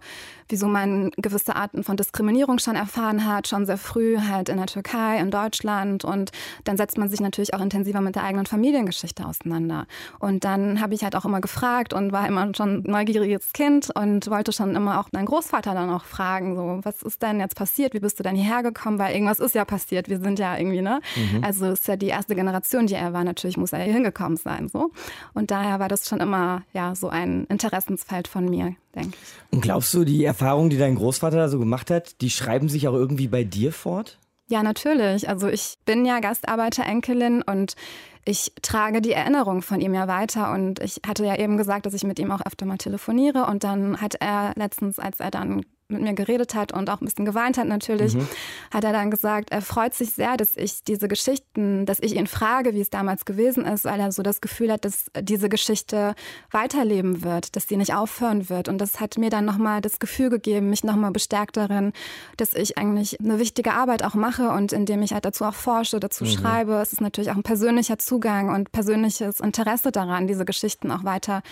wieso 0.49 0.67
man 0.67 1.11
gewisse 1.17 1.55
Arten 1.55 1.83
von 1.83 1.97
Diskriminierung 1.97 2.59
schon 2.59 2.75
erfahren 2.75 3.25
hat, 3.25 3.47
schon 3.47 3.65
sehr 3.65 3.77
früh 3.77 4.17
halt 4.19 4.49
in 4.49 4.57
der 4.57 4.67
Türkei, 4.67 5.19
in 5.19 5.31
Deutschland. 5.31 6.03
Und 6.03 6.31
dann 6.63 6.77
setzt 6.77 6.97
man 6.97 7.09
sich 7.09 7.19
natürlich 7.19 7.53
auch 7.53 7.61
intensiver 7.61 8.01
mit 8.01 8.15
der 8.15 8.23
eigenen 8.23 8.45
Familiengeschichte 8.45 9.25
auseinander. 9.25 9.87
Und 10.19 10.43
dann 10.43 10.81
habe 10.81 10.93
ich 10.93 11.03
halt 11.03 11.15
auch 11.15 11.25
immer 11.25 11.41
gefragt 11.41 11.93
und 11.93 12.11
war 12.11 12.27
immer 12.27 12.51
schon 12.55 12.83
neugieriges 12.83 13.53
Kind 13.53 13.89
und 13.95 14.29
wollte 14.29 14.51
schon 14.51 14.75
immer 14.75 14.99
auch 14.99 15.09
meinen 15.11 15.25
Großvater 15.25 15.73
dann 15.73 15.89
auch 15.89 16.05
fragen, 16.05 16.55
so, 16.55 16.79
was 16.83 17.01
ist 17.03 17.21
denn 17.21 17.39
jetzt 17.39 17.55
passiert? 17.55 17.93
Wie 17.93 17.99
bist 17.99 18.19
du 18.19 18.23
denn 18.23 18.35
hierher 18.35 18.63
gekommen? 18.63 18.99
Weil 18.99 19.13
irgendwas 19.13 19.39
ist 19.39 19.55
ja 19.55 19.65
passiert. 19.65 20.09
Wir 20.09 20.19
sind 20.19 20.39
ja 20.39 20.57
irgendwie, 20.57 20.81
ne? 20.81 21.01
Mhm. 21.15 21.43
Also 21.43 21.65
ist 21.67 21.87
ja 21.87 21.95
die 21.95 22.07
erste 22.07 22.35
Generation, 22.35 22.87
die 22.87 22.95
er 22.95 23.13
war. 23.13 23.23
Natürlich 23.23 23.57
muss 23.57 23.73
er 23.73 23.79
hier 23.79 23.93
hingekommen 23.93 24.37
sein, 24.37 24.69
so. 24.69 24.91
Und 25.33 25.51
daher 25.51 25.79
war 25.79 25.87
das 25.87 26.07
schon 26.07 26.19
immer, 26.19 26.63
ja, 26.73 26.95
so 26.95 27.09
ein 27.09 27.45
Interessensfeld 27.45 28.27
von 28.27 28.45
mir, 28.45 28.75
denke 28.95 29.09
ich. 29.21 29.53
Und 29.53 29.61
glaubst 29.61 29.93
du, 29.93 30.03
die 30.03 30.23
Erfahrungen, 30.39 30.69
die 30.69 30.77
dein 30.77 30.93
Großvater 30.93 31.37
da 31.37 31.49
so 31.49 31.57
gemacht 31.57 31.89
hat, 31.89 32.21
die 32.21 32.29
schreiben 32.29 32.69
sich 32.69 32.87
auch 32.87 32.93
irgendwie 32.93 33.27
bei 33.27 33.43
dir 33.43 33.71
fort? 33.73 34.19
Ja, 34.49 34.61
natürlich. 34.61 35.27
Also 35.27 35.47
ich 35.47 35.77
bin 35.83 36.05
ja 36.05 36.19
Gastarbeiterenkelin 36.19 37.41
und 37.41 37.75
ich 38.23 38.51
trage 38.61 39.01
die 39.01 39.13
Erinnerung 39.13 39.63
von 39.63 39.81
ihm 39.81 39.95
ja 39.95 40.07
weiter. 40.07 40.53
Und 40.53 40.79
ich 40.79 41.01
hatte 41.07 41.25
ja 41.25 41.35
eben 41.37 41.57
gesagt, 41.57 41.87
dass 41.87 41.95
ich 41.95 42.03
mit 42.03 42.19
ihm 42.19 42.31
auch 42.31 42.45
öfter 42.45 42.67
mal 42.67 42.77
telefoniere. 42.77 43.47
Und 43.47 43.63
dann 43.63 43.99
hat 43.99 44.13
er 44.19 44.53
letztens, 44.55 44.99
als 44.99 45.19
er 45.19 45.31
dann 45.31 45.65
mit 45.89 46.01
mir 46.01 46.13
geredet 46.13 46.53
hat 46.53 46.73
und 46.73 46.89
auch 46.89 46.99
ein 46.99 47.05
bisschen 47.05 47.23
geweint 47.23 47.57
hat 47.57 47.67
natürlich, 47.67 48.15
mhm. 48.15 48.27
hat 48.71 48.83
er 48.83 48.91
dann 48.91 49.09
gesagt, 49.09 49.51
er 49.51 49.61
freut 49.61 49.93
sich 49.93 50.11
sehr, 50.11 50.35
dass 50.35 50.57
ich 50.57 50.83
diese 50.83 51.07
Geschichten, 51.07 51.85
dass 51.85 51.99
ich 52.01 52.15
ihn 52.15 52.27
frage, 52.27 52.73
wie 52.73 52.81
es 52.81 52.89
damals 52.89 53.23
gewesen 53.23 53.63
ist, 53.63 53.85
weil 53.85 54.01
er 54.01 54.11
so 54.11 54.21
das 54.21 54.41
Gefühl 54.41 54.71
hat, 54.71 54.83
dass 54.83 55.05
diese 55.21 55.47
Geschichte 55.47 56.13
weiterleben 56.51 57.23
wird, 57.23 57.55
dass 57.55 57.69
sie 57.69 57.77
nicht 57.77 57.93
aufhören 57.93 58.49
wird. 58.49 58.67
Und 58.67 58.79
das 58.79 58.99
hat 58.99 59.17
mir 59.17 59.29
dann 59.29 59.45
nochmal 59.45 59.79
das 59.79 59.99
Gefühl 59.99 60.29
gegeben, 60.29 60.69
mich 60.69 60.83
nochmal 60.83 61.11
bestärkt 61.11 61.55
darin, 61.55 61.93
dass 62.35 62.53
ich 62.53 62.77
eigentlich 62.77 63.21
eine 63.21 63.39
wichtige 63.39 63.73
Arbeit 63.73 64.03
auch 64.03 64.13
mache 64.13 64.49
und 64.49 64.73
indem 64.73 65.01
ich 65.03 65.13
halt 65.13 65.23
dazu 65.23 65.45
auch 65.45 65.53
forsche, 65.53 66.01
dazu 66.01 66.25
mhm. 66.25 66.29
schreibe. 66.29 66.73
Es 66.81 66.91
ist 66.91 67.01
natürlich 67.01 67.31
auch 67.31 67.35
ein 67.35 67.43
persönlicher 67.43 67.97
Zugang 67.97 68.53
und 68.53 68.73
persönliches 68.73 69.39
Interesse 69.39 69.93
daran, 69.93 70.27
diese 70.27 70.43
Geschichten 70.43 70.91
auch 70.91 71.05
weiter 71.05 71.43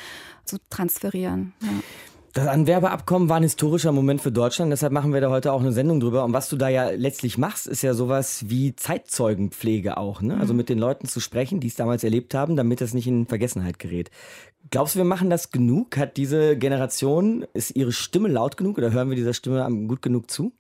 zu 0.44 0.58
transferieren. 0.70 1.54
Ja. 1.62 1.70
Das 2.36 2.48
Anwerbeabkommen 2.48 3.30
war 3.30 3.38
ein 3.38 3.44
historischer 3.44 3.94
Moment 3.94 4.20
für 4.20 4.30
Deutschland, 4.30 4.70
deshalb 4.70 4.92
machen 4.92 5.14
wir 5.14 5.22
da 5.22 5.30
heute 5.30 5.54
auch 5.54 5.62
eine 5.62 5.72
Sendung 5.72 6.02
drüber. 6.02 6.26
Und 6.26 6.34
was 6.34 6.50
du 6.50 6.58
da 6.58 6.68
ja 6.68 6.90
letztlich 6.90 7.38
machst, 7.38 7.66
ist 7.66 7.82
ja 7.82 7.94
sowas 7.94 8.50
wie 8.50 8.76
Zeitzeugenpflege 8.76 9.96
auch, 9.96 10.22
ne? 10.22 10.38
Also 10.38 10.52
mhm. 10.52 10.58
mit 10.58 10.68
den 10.68 10.78
Leuten 10.78 11.08
zu 11.08 11.22
sprechen, 11.22 11.62
die 11.62 11.68
es 11.68 11.76
damals 11.76 12.04
erlebt 12.04 12.34
haben, 12.34 12.58
damit 12.58 12.82
das 12.82 12.94
nicht 12.94 13.08
in 13.08 13.26
Vergessenheit 13.26 13.80
gerät. 13.80 14.12
Glaubst 14.70 14.96
du, 14.96 15.00
wir 15.00 15.06
machen 15.06 15.30
das 15.30 15.52
genug? 15.52 15.96
Hat 15.96 16.18
diese 16.18 16.58
Generation, 16.58 17.46
ist 17.54 17.74
ihre 17.74 17.94
Stimme 17.94 18.28
laut 18.28 18.58
genug 18.58 18.80
oder 18.80 18.92
hören 18.92 19.08
wir 19.08 19.16
dieser 19.16 19.34
Stimme 19.34 19.66
gut 19.88 20.02
genug 20.02 20.30
zu? 20.30 20.52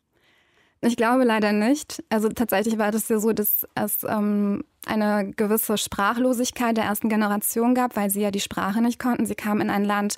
Ich 0.79 0.95
glaube 0.95 1.23
leider 1.23 1.51
nicht. 1.51 2.03
Also 2.09 2.29
tatsächlich 2.29 2.77
war 2.77 2.91
das 2.91 3.09
ja 3.09 3.19
so, 3.19 3.33
dass 3.33 3.67
es 3.75 4.05
ähm, 4.07 4.63
eine 4.85 5.31
gewisse 5.35 5.77
Sprachlosigkeit 5.77 6.77
der 6.77 6.85
ersten 6.85 7.09
Generation 7.09 7.73
gab, 7.73 7.95
weil 7.95 8.09
sie 8.09 8.21
ja 8.21 8.29
die 8.29 8.39
Sprache 8.39 8.81
nicht 8.81 8.99
konnten. 8.99 9.25
Sie 9.25 9.35
kamen 9.35 9.61
in 9.61 9.69
ein 9.69 9.83
Land, 9.83 10.15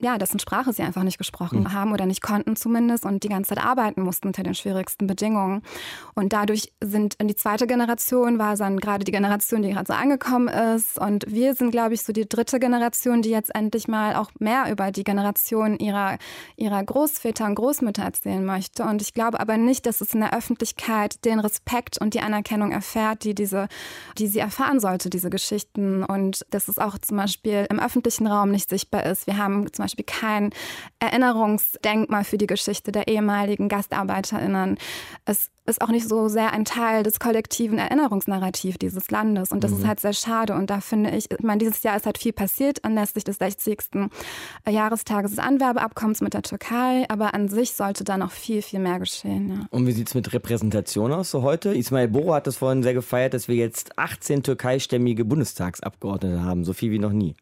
ja, 0.00 0.18
dessen 0.18 0.38
Sprache 0.38 0.72
sie 0.72 0.82
einfach 0.82 1.02
nicht 1.02 1.18
gesprochen 1.18 1.60
mhm. 1.60 1.72
haben 1.72 1.92
oder 1.92 2.06
nicht 2.06 2.22
konnten 2.22 2.56
zumindest 2.56 3.04
und 3.04 3.22
die 3.24 3.28
ganze 3.28 3.54
Zeit 3.54 3.64
arbeiten 3.64 4.02
mussten 4.02 4.28
unter 4.28 4.42
den 4.42 4.54
schwierigsten 4.54 5.06
Bedingungen. 5.06 5.62
Und 6.14 6.32
dadurch 6.32 6.72
sind 6.82 7.14
in 7.14 7.28
die 7.28 7.34
zweite 7.36 7.66
Generation 7.66 8.38
war 8.38 8.56
dann 8.56 8.78
gerade 8.78 9.04
die 9.04 9.12
Generation, 9.12 9.62
die 9.62 9.70
gerade 9.70 9.86
so 9.86 9.92
angekommen 9.92 10.48
ist. 10.48 10.98
Und 10.98 11.24
wir 11.28 11.54
sind, 11.54 11.70
glaube 11.70 11.94
ich, 11.94 12.02
so 12.02 12.12
die 12.12 12.28
dritte 12.28 12.58
Generation, 12.60 13.22
die 13.22 13.30
jetzt 13.30 13.54
endlich 13.54 13.88
mal 13.88 14.14
auch 14.14 14.30
mehr 14.38 14.70
über 14.70 14.92
die 14.92 15.04
Generation 15.04 15.78
ihrer, 15.78 16.18
ihrer 16.56 16.82
Großväter 16.82 17.44
und 17.46 17.56
Großmütter 17.56 18.02
erzählen 18.02 18.44
möchte. 18.44 18.84
Und 18.84 19.02
ich 19.02 19.14
glaube 19.14 19.40
aber 19.40 19.56
nicht, 19.56 19.86
dass 19.86 20.00
es 20.00 20.14
in 20.14 20.20
der 20.20 20.34
Öffentlichkeit 20.34 21.24
den 21.24 21.40
Respekt 21.40 21.98
und 21.98 22.14
die 22.14 22.20
Anerkennung 22.20 22.72
erfährt, 22.72 23.24
die 23.24 23.34
diese, 23.34 23.68
die 24.16 24.28
sie 24.28 24.38
erfahren 24.38 24.80
sollte, 24.80 25.10
diese 25.10 25.30
Geschichten. 25.30 26.04
Und 26.04 26.46
dass 26.50 26.68
es 26.68 26.78
auch 26.78 26.98
zum 26.98 27.16
Beispiel 27.16 27.66
im 27.68 27.80
öffentlichen 27.80 28.26
Raum 28.26 28.50
nicht 28.50 28.70
sichtbar 28.70 29.04
ist. 29.06 29.26
Wir 29.26 29.38
haben 29.38 29.72
zum 29.72 29.84
Beispiel 29.84 29.87
kein 29.96 30.50
Erinnerungsdenkmal 30.98 32.24
für 32.24 32.38
die 32.38 32.46
Geschichte 32.46 32.92
der 32.92 33.08
ehemaligen 33.08 33.68
GastarbeiterInnen. 33.68 34.78
Es 35.24 35.50
ist 35.68 35.82
auch 35.82 35.88
nicht 35.88 36.08
so 36.08 36.28
sehr 36.28 36.52
ein 36.52 36.64
Teil 36.64 37.02
des 37.02 37.20
kollektiven 37.20 37.78
Erinnerungsnarrativs 37.78 38.78
dieses 38.78 39.10
Landes. 39.10 39.52
Und 39.52 39.62
das 39.62 39.70
mhm. 39.72 39.78
ist 39.78 39.86
halt 39.86 40.00
sehr 40.00 40.12
schade. 40.12 40.54
Und 40.54 40.70
da 40.70 40.80
finde 40.80 41.10
ich, 41.10 41.30
ich 41.30 41.40
meine, 41.40 41.58
dieses 41.58 41.82
Jahr 41.82 41.96
ist 41.96 42.06
halt 42.06 42.18
viel 42.18 42.32
passiert 42.32 42.84
anlässlich 42.84 43.24
des 43.24 43.36
60. 43.36 43.78
Jahrestages 44.68 45.32
des 45.32 45.38
Anwerbeabkommens 45.38 46.20
mit 46.20 46.34
der 46.34 46.42
Türkei. 46.42 47.04
Aber 47.08 47.34
an 47.34 47.48
sich 47.48 47.72
sollte 47.72 48.04
da 48.04 48.16
noch 48.16 48.32
viel, 48.32 48.62
viel 48.62 48.80
mehr 48.80 48.98
geschehen. 48.98 49.48
Ja. 49.48 49.66
Und 49.70 49.86
wie 49.86 49.92
sieht 49.92 50.08
es 50.08 50.14
mit 50.14 50.32
Repräsentation 50.32 51.12
aus 51.12 51.30
so 51.30 51.42
heute? 51.42 51.74
Ismail 51.74 52.08
Boro 52.08 52.34
hat 52.34 52.46
das 52.46 52.56
vorhin 52.56 52.82
sehr 52.82 52.94
gefeiert, 52.94 53.34
dass 53.34 53.48
wir 53.48 53.56
jetzt 53.56 53.98
18 53.98 54.42
türkeistämmige 54.42 55.24
Bundestagsabgeordnete 55.24 56.42
haben. 56.42 56.64
So 56.64 56.72
viel 56.72 56.90
wie 56.90 56.98
noch 56.98 57.12
nie. 57.12 57.34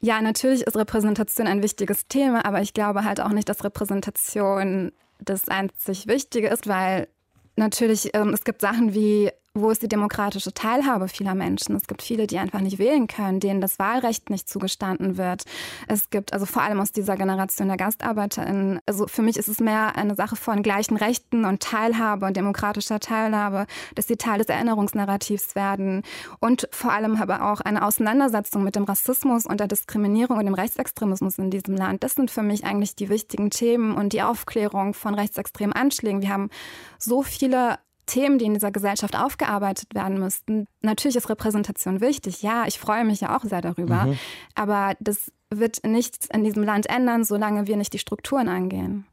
Ja, 0.00 0.20
natürlich 0.20 0.62
ist 0.62 0.76
Repräsentation 0.76 1.46
ein 1.46 1.62
wichtiges 1.62 2.06
Thema, 2.06 2.44
aber 2.44 2.60
ich 2.60 2.74
glaube 2.74 3.04
halt 3.04 3.20
auch 3.20 3.30
nicht, 3.30 3.48
dass 3.48 3.64
Repräsentation 3.64 4.92
das 5.18 5.48
einzig 5.48 6.06
Wichtige 6.06 6.48
ist, 6.48 6.66
weil 6.68 7.08
natürlich 7.56 8.10
ähm, 8.14 8.34
es 8.34 8.44
gibt 8.44 8.60
Sachen 8.60 8.94
wie 8.94 9.30
wo 9.60 9.70
ist 9.70 9.82
die 9.82 9.88
demokratische 9.88 10.52
Teilhabe 10.52 11.08
vieler 11.08 11.34
Menschen? 11.34 11.74
Es 11.76 11.86
gibt 11.86 12.02
viele, 12.02 12.26
die 12.26 12.38
einfach 12.38 12.60
nicht 12.60 12.78
wählen 12.78 13.06
können, 13.06 13.40
denen 13.40 13.60
das 13.60 13.78
Wahlrecht 13.78 14.30
nicht 14.30 14.48
zugestanden 14.48 15.16
wird. 15.16 15.44
Es 15.88 16.10
gibt 16.10 16.32
also 16.32 16.46
vor 16.46 16.62
allem 16.62 16.80
aus 16.80 16.92
dieser 16.92 17.16
Generation 17.16 17.68
der 17.68 17.76
GastarbeiterInnen, 17.76 18.80
also 18.86 19.06
für 19.06 19.22
mich 19.22 19.36
ist 19.36 19.48
es 19.48 19.60
mehr 19.60 19.96
eine 19.96 20.14
Sache 20.14 20.36
von 20.36 20.62
gleichen 20.62 20.96
Rechten 20.96 21.44
und 21.44 21.62
Teilhabe 21.62 22.26
und 22.26 22.36
demokratischer 22.36 23.00
Teilhabe, 23.00 23.66
dass 23.94 24.06
sie 24.06 24.16
Teil 24.16 24.38
des 24.38 24.48
Erinnerungsnarrativs 24.48 25.54
werden 25.54 26.02
und 26.40 26.68
vor 26.70 26.92
allem 26.92 27.16
aber 27.16 27.50
auch 27.50 27.60
eine 27.60 27.84
Auseinandersetzung 27.84 28.62
mit 28.62 28.76
dem 28.76 28.84
Rassismus 28.84 29.46
und 29.46 29.60
der 29.60 29.68
Diskriminierung 29.68 30.38
und 30.38 30.44
dem 30.44 30.54
Rechtsextremismus 30.54 31.38
in 31.38 31.50
diesem 31.50 31.76
Land. 31.76 32.04
Das 32.04 32.14
sind 32.14 32.30
für 32.30 32.42
mich 32.42 32.64
eigentlich 32.64 32.94
die 32.94 33.08
wichtigen 33.08 33.50
Themen 33.50 33.94
und 33.94 34.12
die 34.12 34.22
Aufklärung 34.22 34.94
von 34.94 35.14
rechtsextremen 35.14 35.74
Anschlägen. 35.74 36.22
Wir 36.22 36.30
haben 36.30 36.50
so 36.98 37.22
viele 37.22 37.78
Themen, 38.06 38.38
die 38.38 38.46
in 38.46 38.54
dieser 38.54 38.70
Gesellschaft 38.70 39.16
aufgearbeitet 39.16 39.94
werden 39.94 40.18
müssten. 40.18 40.66
Natürlich 40.80 41.16
ist 41.16 41.28
Repräsentation 41.28 42.00
wichtig. 42.00 42.42
Ja, 42.42 42.64
ich 42.66 42.78
freue 42.78 43.04
mich 43.04 43.20
ja 43.20 43.36
auch 43.36 43.44
sehr 43.44 43.60
darüber. 43.60 44.06
Mhm. 44.06 44.18
Aber 44.54 44.94
das 45.00 45.32
wird 45.50 45.84
nichts 45.84 46.28
in 46.32 46.44
diesem 46.44 46.62
Land 46.62 46.88
ändern, 46.88 47.24
solange 47.24 47.66
wir 47.66 47.76
nicht 47.76 47.92
die 47.92 47.98
Strukturen 47.98 48.48
angehen. 48.48 49.06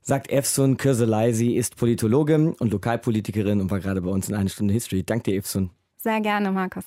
Sagt 0.00 0.30
Efsun 0.30 0.78
Kürselei. 0.78 1.32
Sie 1.32 1.54
ist 1.56 1.76
Politologin 1.76 2.54
und 2.54 2.72
Lokalpolitikerin 2.72 3.60
und 3.60 3.70
war 3.70 3.78
gerade 3.78 4.02
bei 4.02 4.10
uns 4.10 4.28
in 4.28 4.34
einer 4.34 4.48
Stunde 4.48 4.74
History. 4.74 5.04
Danke 5.04 5.30
dir, 5.30 5.38
Efsun. 5.38 5.70
Sehr 5.98 6.20
gerne, 6.20 6.50
Markus. 6.50 6.84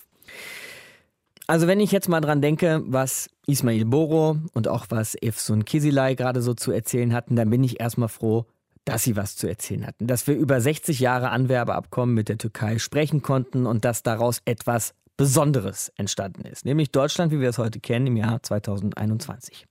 Also 1.47 1.67
wenn 1.67 1.79
ich 1.79 1.91
jetzt 1.91 2.09
mal 2.09 2.21
dran 2.21 2.41
denke, 2.41 2.83
was 2.87 3.29
Ismail 3.45 3.85
Boro 3.85 4.37
und 4.53 4.67
auch 4.67 4.87
was 4.89 5.15
Efsun 5.15 5.63
Kisilay 5.63 6.15
gerade 6.15 6.41
so 6.41 6.55
zu 6.55 6.71
erzählen 6.71 7.13
hatten, 7.13 7.35
dann 7.35 7.49
bin 7.49 7.63
ich 7.63 7.79
erstmal 7.79 8.09
froh, 8.09 8.45
dass 8.85 9.03
sie 9.03 9.15
was 9.15 9.35
zu 9.35 9.47
erzählen 9.47 9.85
hatten, 9.85 10.07
dass 10.07 10.27
wir 10.27 10.35
über 10.35 10.61
60 10.61 10.99
Jahre 10.99 11.29
Anwerbeabkommen 11.29 12.15
mit 12.15 12.29
der 12.29 12.37
Türkei 12.37 12.77
sprechen 12.77 13.21
konnten 13.21 13.65
und 13.65 13.83
dass 13.83 14.03
daraus 14.03 14.41
etwas 14.45 14.93
Besonderes 15.17 15.91
entstanden 15.95 16.45
ist, 16.45 16.65
nämlich 16.65 16.91
Deutschland, 16.91 17.31
wie 17.31 17.39
wir 17.39 17.49
es 17.49 17.57
heute 17.57 17.79
kennen, 17.79 18.07
im 18.07 18.17
Jahr 18.17 18.43
2021. 18.43 19.65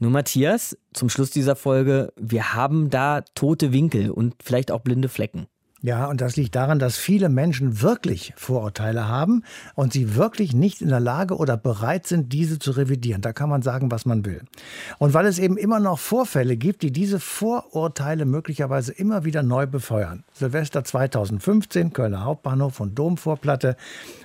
Nur 0.00 0.12
Matthias, 0.12 0.78
zum 0.92 1.08
Schluss 1.08 1.30
dieser 1.30 1.56
Folge, 1.56 2.12
wir 2.16 2.54
haben 2.54 2.88
da 2.88 3.22
tote 3.34 3.72
Winkel 3.72 4.10
und 4.10 4.36
vielleicht 4.42 4.70
auch 4.70 4.80
blinde 4.80 5.08
Flecken. 5.08 5.48
Ja, 5.80 6.06
und 6.06 6.20
das 6.20 6.34
liegt 6.34 6.56
daran, 6.56 6.80
dass 6.80 6.96
viele 6.96 7.28
Menschen 7.28 7.80
wirklich 7.82 8.32
Vorurteile 8.36 9.06
haben 9.06 9.44
und 9.76 9.92
sie 9.92 10.16
wirklich 10.16 10.52
nicht 10.52 10.82
in 10.82 10.88
der 10.88 10.98
Lage 10.98 11.36
oder 11.36 11.56
bereit 11.56 12.04
sind, 12.08 12.32
diese 12.32 12.58
zu 12.58 12.72
revidieren. 12.72 13.22
Da 13.22 13.32
kann 13.32 13.48
man 13.48 13.62
sagen, 13.62 13.88
was 13.92 14.04
man 14.04 14.24
will. 14.24 14.42
Und 14.98 15.14
weil 15.14 15.26
es 15.26 15.38
eben 15.38 15.56
immer 15.56 15.78
noch 15.78 16.00
Vorfälle 16.00 16.56
gibt, 16.56 16.82
die 16.82 16.90
diese 16.90 17.20
Vorurteile 17.20 18.24
möglicherweise 18.24 18.90
immer 18.90 19.24
wieder 19.24 19.44
neu 19.44 19.68
befeuern. 19.68 20.24
Silvester 20.32 20.82
2015, 20.82 21.92
Kölner 21.92 22.24
Hauptbahnhof 22.24 22.80
und 22.80 22.98
Domvorplatte 22.98 23.76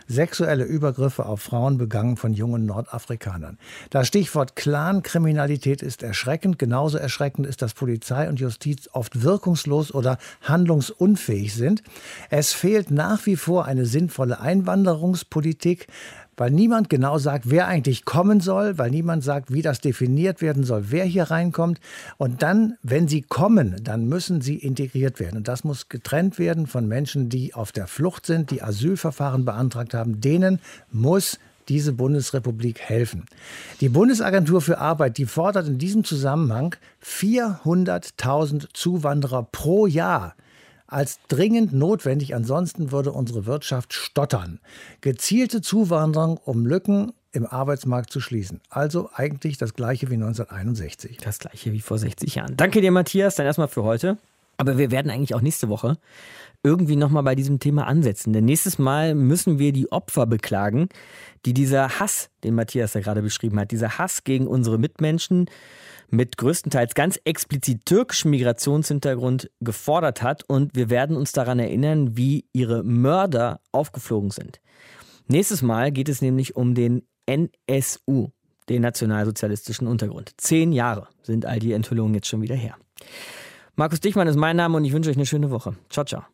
sexuelle 0.08 0.64
Übergriffe 0.64 1.26
auf 1.26 1.41
Frauen 1.41 1.78
begangen 1.78 2.18
von 2.18 2.34
jungen 2.34 2.66
Nordafrikanern. 2.66 3.58
Das 3.89 4.08
Stichwort 4.08 4.56
Clankriminalität 4.56 5.82
ist 5.82 6.04
erschreckend. 6.04 6.60
Genauso 6.60 6.97
erschreckend 6.97 7.47
ist, 7.47 7.62
dass 7.62 7.74
Polizei 7.74 8.28
und 8.28 8.39
Justiz 8.39 8.89
oft 8.91 9.24
wirkungslos 9.24 9.93
oder 9.93 10.18
handlungsunfähig 10.41 11.43
sind. 11.52 11.84
Es 12.30 12.54
fehlt 12.54 12.91
nach 12.91 13.26
wie 13.26 13.36
vor 13.36 13.66
eine 13.66 13.86
sinnvolle 13.86 14.39
Einwanderungspolitik 14.39 15.88
weil 16.38 16.52
niemand 16.52 16.89
genau 16.89 17.18
sagt, 17.18 17.50
wer 17.50 17.68
eigentlich 17.68 18.06
kommen 18.06 18.39
soll, 18.39 18.78
weil 18.78 18.89
niemand 18.89 19.24
sagt, 19.24 19.54
wie 19.54 19.62
das 19.62 19.82
definiert 19.82 20.41
werden 20.41 20.64
soll, 20.64 20.86
wer 20.89 21.06
hier 21.06 21.26
reinkommt. 21.26 21.80
Und 22.18 22.41
dann, 22.41 22.76
wenn 22.82 23.08
sie 23.08 23.22
kommen, 23.22 23.76
dann 23.84 24.08
müssen 24.08 24.41
sie 24.41 24.56
integriert 24.56 25.20
werden. 25.20 25.38
Und 25.38 25.48
das 25.48 25.64
muss 25.64 25.89
getrennt 25.89 26.39
werden 26.39 26.68
von 26.68 26.88
Menschen, 26.88 27.30
die 27.30 27.54
auf 27.54 27.72
der 27.72 27.88
Flucht 27.88 28.26
sind, 28.26 28.52
die 28.52 28.62
Asylverfahren 28.62 29.46
beantragt 29.46 29.94
haben. 29.94 30.22
Denen 30.22 30.60
muss 30.91 31.39
diese 31.70 31.94
Bundesrepublik 31.94 32.82
helfen. 32.82 33.26
Die 33.80 33.89
Bundesagentur 33.89 34.60
für 34.60 34.80
Arbeit, 34.80 35.18
die 35.18 35.26
fordert 35.26 35.68
in 35.68 35.78
diesem 35.78 36.04
Zusammenhang 36.04 36.76
400.000 37.06 38.68
Zuwanderer 38.74 39.48
pro 39.50 39.88
Jahr 39.88 40.36
als 40.94 41.20
dringend 41.28 41.74
notwendig, 41.74 42.36
ansonsten 42.36 42.91
würde 42.91 43.12
unsere 43.12 43.46
Wirtschaft 43.46 43.94
stottern. 43.94 44.60
Gezielte 45.02 45.62
Zuwanderung, 45.62 46.38
um 46.38 46.66
Lücken 46.66 47.12
im 47.32 47.48
Arbeitsmarkt 47.48 48.12
zu 48.12 48.20
schließen. 48.20 48.62
Also 48.70 49.10
eigentlich 49.14 49.58
das 49.58 49.74
gleiche 49.74 50.10
wie 50.10 50.16
1961. 50.16 51.18
Das 51.18 51.39
gleiche 51.39 51.74
wie 51.74 51.82
vor 51.82 51.98
60 51.98 52.36
Jahren. 52.36 52.56
Danke 52.56 52.80
dir, 52.80 52.91
Matthias, 52.91 53.36
dann 53.36 53.46
erstmal 53.46 53.68
für 53.68 53.84
heute. 53.84 54.18
Aber 54.58 54.78
wir 54.78 54.91
werden 54.91 55.10
eigentlich 55.10 55.34
auch 55.34 55.41
nächste 55.41 55.68
Woche 55.68 55.98
irgendwie 56.62 56.96
nochmal 56.96 57.24
bei 57.24 57.36
diesem 57.36 57.60
Thema 57.60 57.88
ansetzen. 57.88 58.32
Denn 58.32 58.46
nächstes 58.46 58.80
Mal 58.80 59.16
müssen 59.16 59.60
wir 59.60 59.74
die 59.74 59.91
Opfer 59.91 60.26
beklagen, 60.26 60.88
die 61.46 61.54
dieser 61.54 62.00
Hass, 62.00 62.30
den 62.44 62.56
Matthias 62.56 62.94
ja 62.94 63.02
gerade 63.02 63.22
beschrieben 63.22 63.60
hat, 63.60 63.72
dieser 63.72 63.98
Hass 63.98 64.24
gegen 64.24 64.48
unsere 64.48 64.78
Mitmenschen, 64.78 65.50
mit 66.10 66.38
größtenteils 66.38 66.93
ganz 66.93 67.20
explizit 67.26 67.86
türkischem 67.86 68.32
Migrationshintergrund 68.32 69.49
gefordert 69.60 70.22
hat 70.22 70.43
und 70.47 70.76
wir 70.76 70.89
werden 70.89 71.16
uns 71.16 71.32
daran 71.32 71.60
erinnern, 71.60 72.18
wie 72.18 72.45
ihre 72.54 72.84
Mörder 72.84 73.62
aufgeflogen 73.72 74.32
sind. 74.32 74.60
Nächstes 75.28 75.62
Mal 75.62 75.91
geht 75.91 76.10
es 76.10 76.22
nämlich 76.22 76.56
um 76.56 76.76
den 76.76 77.04
NSU, 77.26 78.30
den 78.70 78.82
nationalsozialistischen 78.82 79.88
Untergrund. 79.88 80.32
Zehn 80.38 80.72
Jahre 80.72 81.08
sind 81.22 81.45
all 81.45 81.60
die 81.60 81.74
Enthüllungen 81.74 82.14
jetzt 82.16 82.28
schon 82.28 82.41
wieder 82.41 82.56
her. 82.56 82.76
Markus 83.76 83.99
Dichmann 83.99 84.28
ist 84.28 84.36
mein 84.36 84.56
Name 84.56 84.78
und 84.78 84.86
ich 84.86 84.93
wünsche 84.93 85.10
euch 85.10 85.16
eine 85.16 85.26
schöne 85.26 85.49
Woche. 85.49 85.76
Ciao, 85.89 86.06
ciao. 86.06 86.33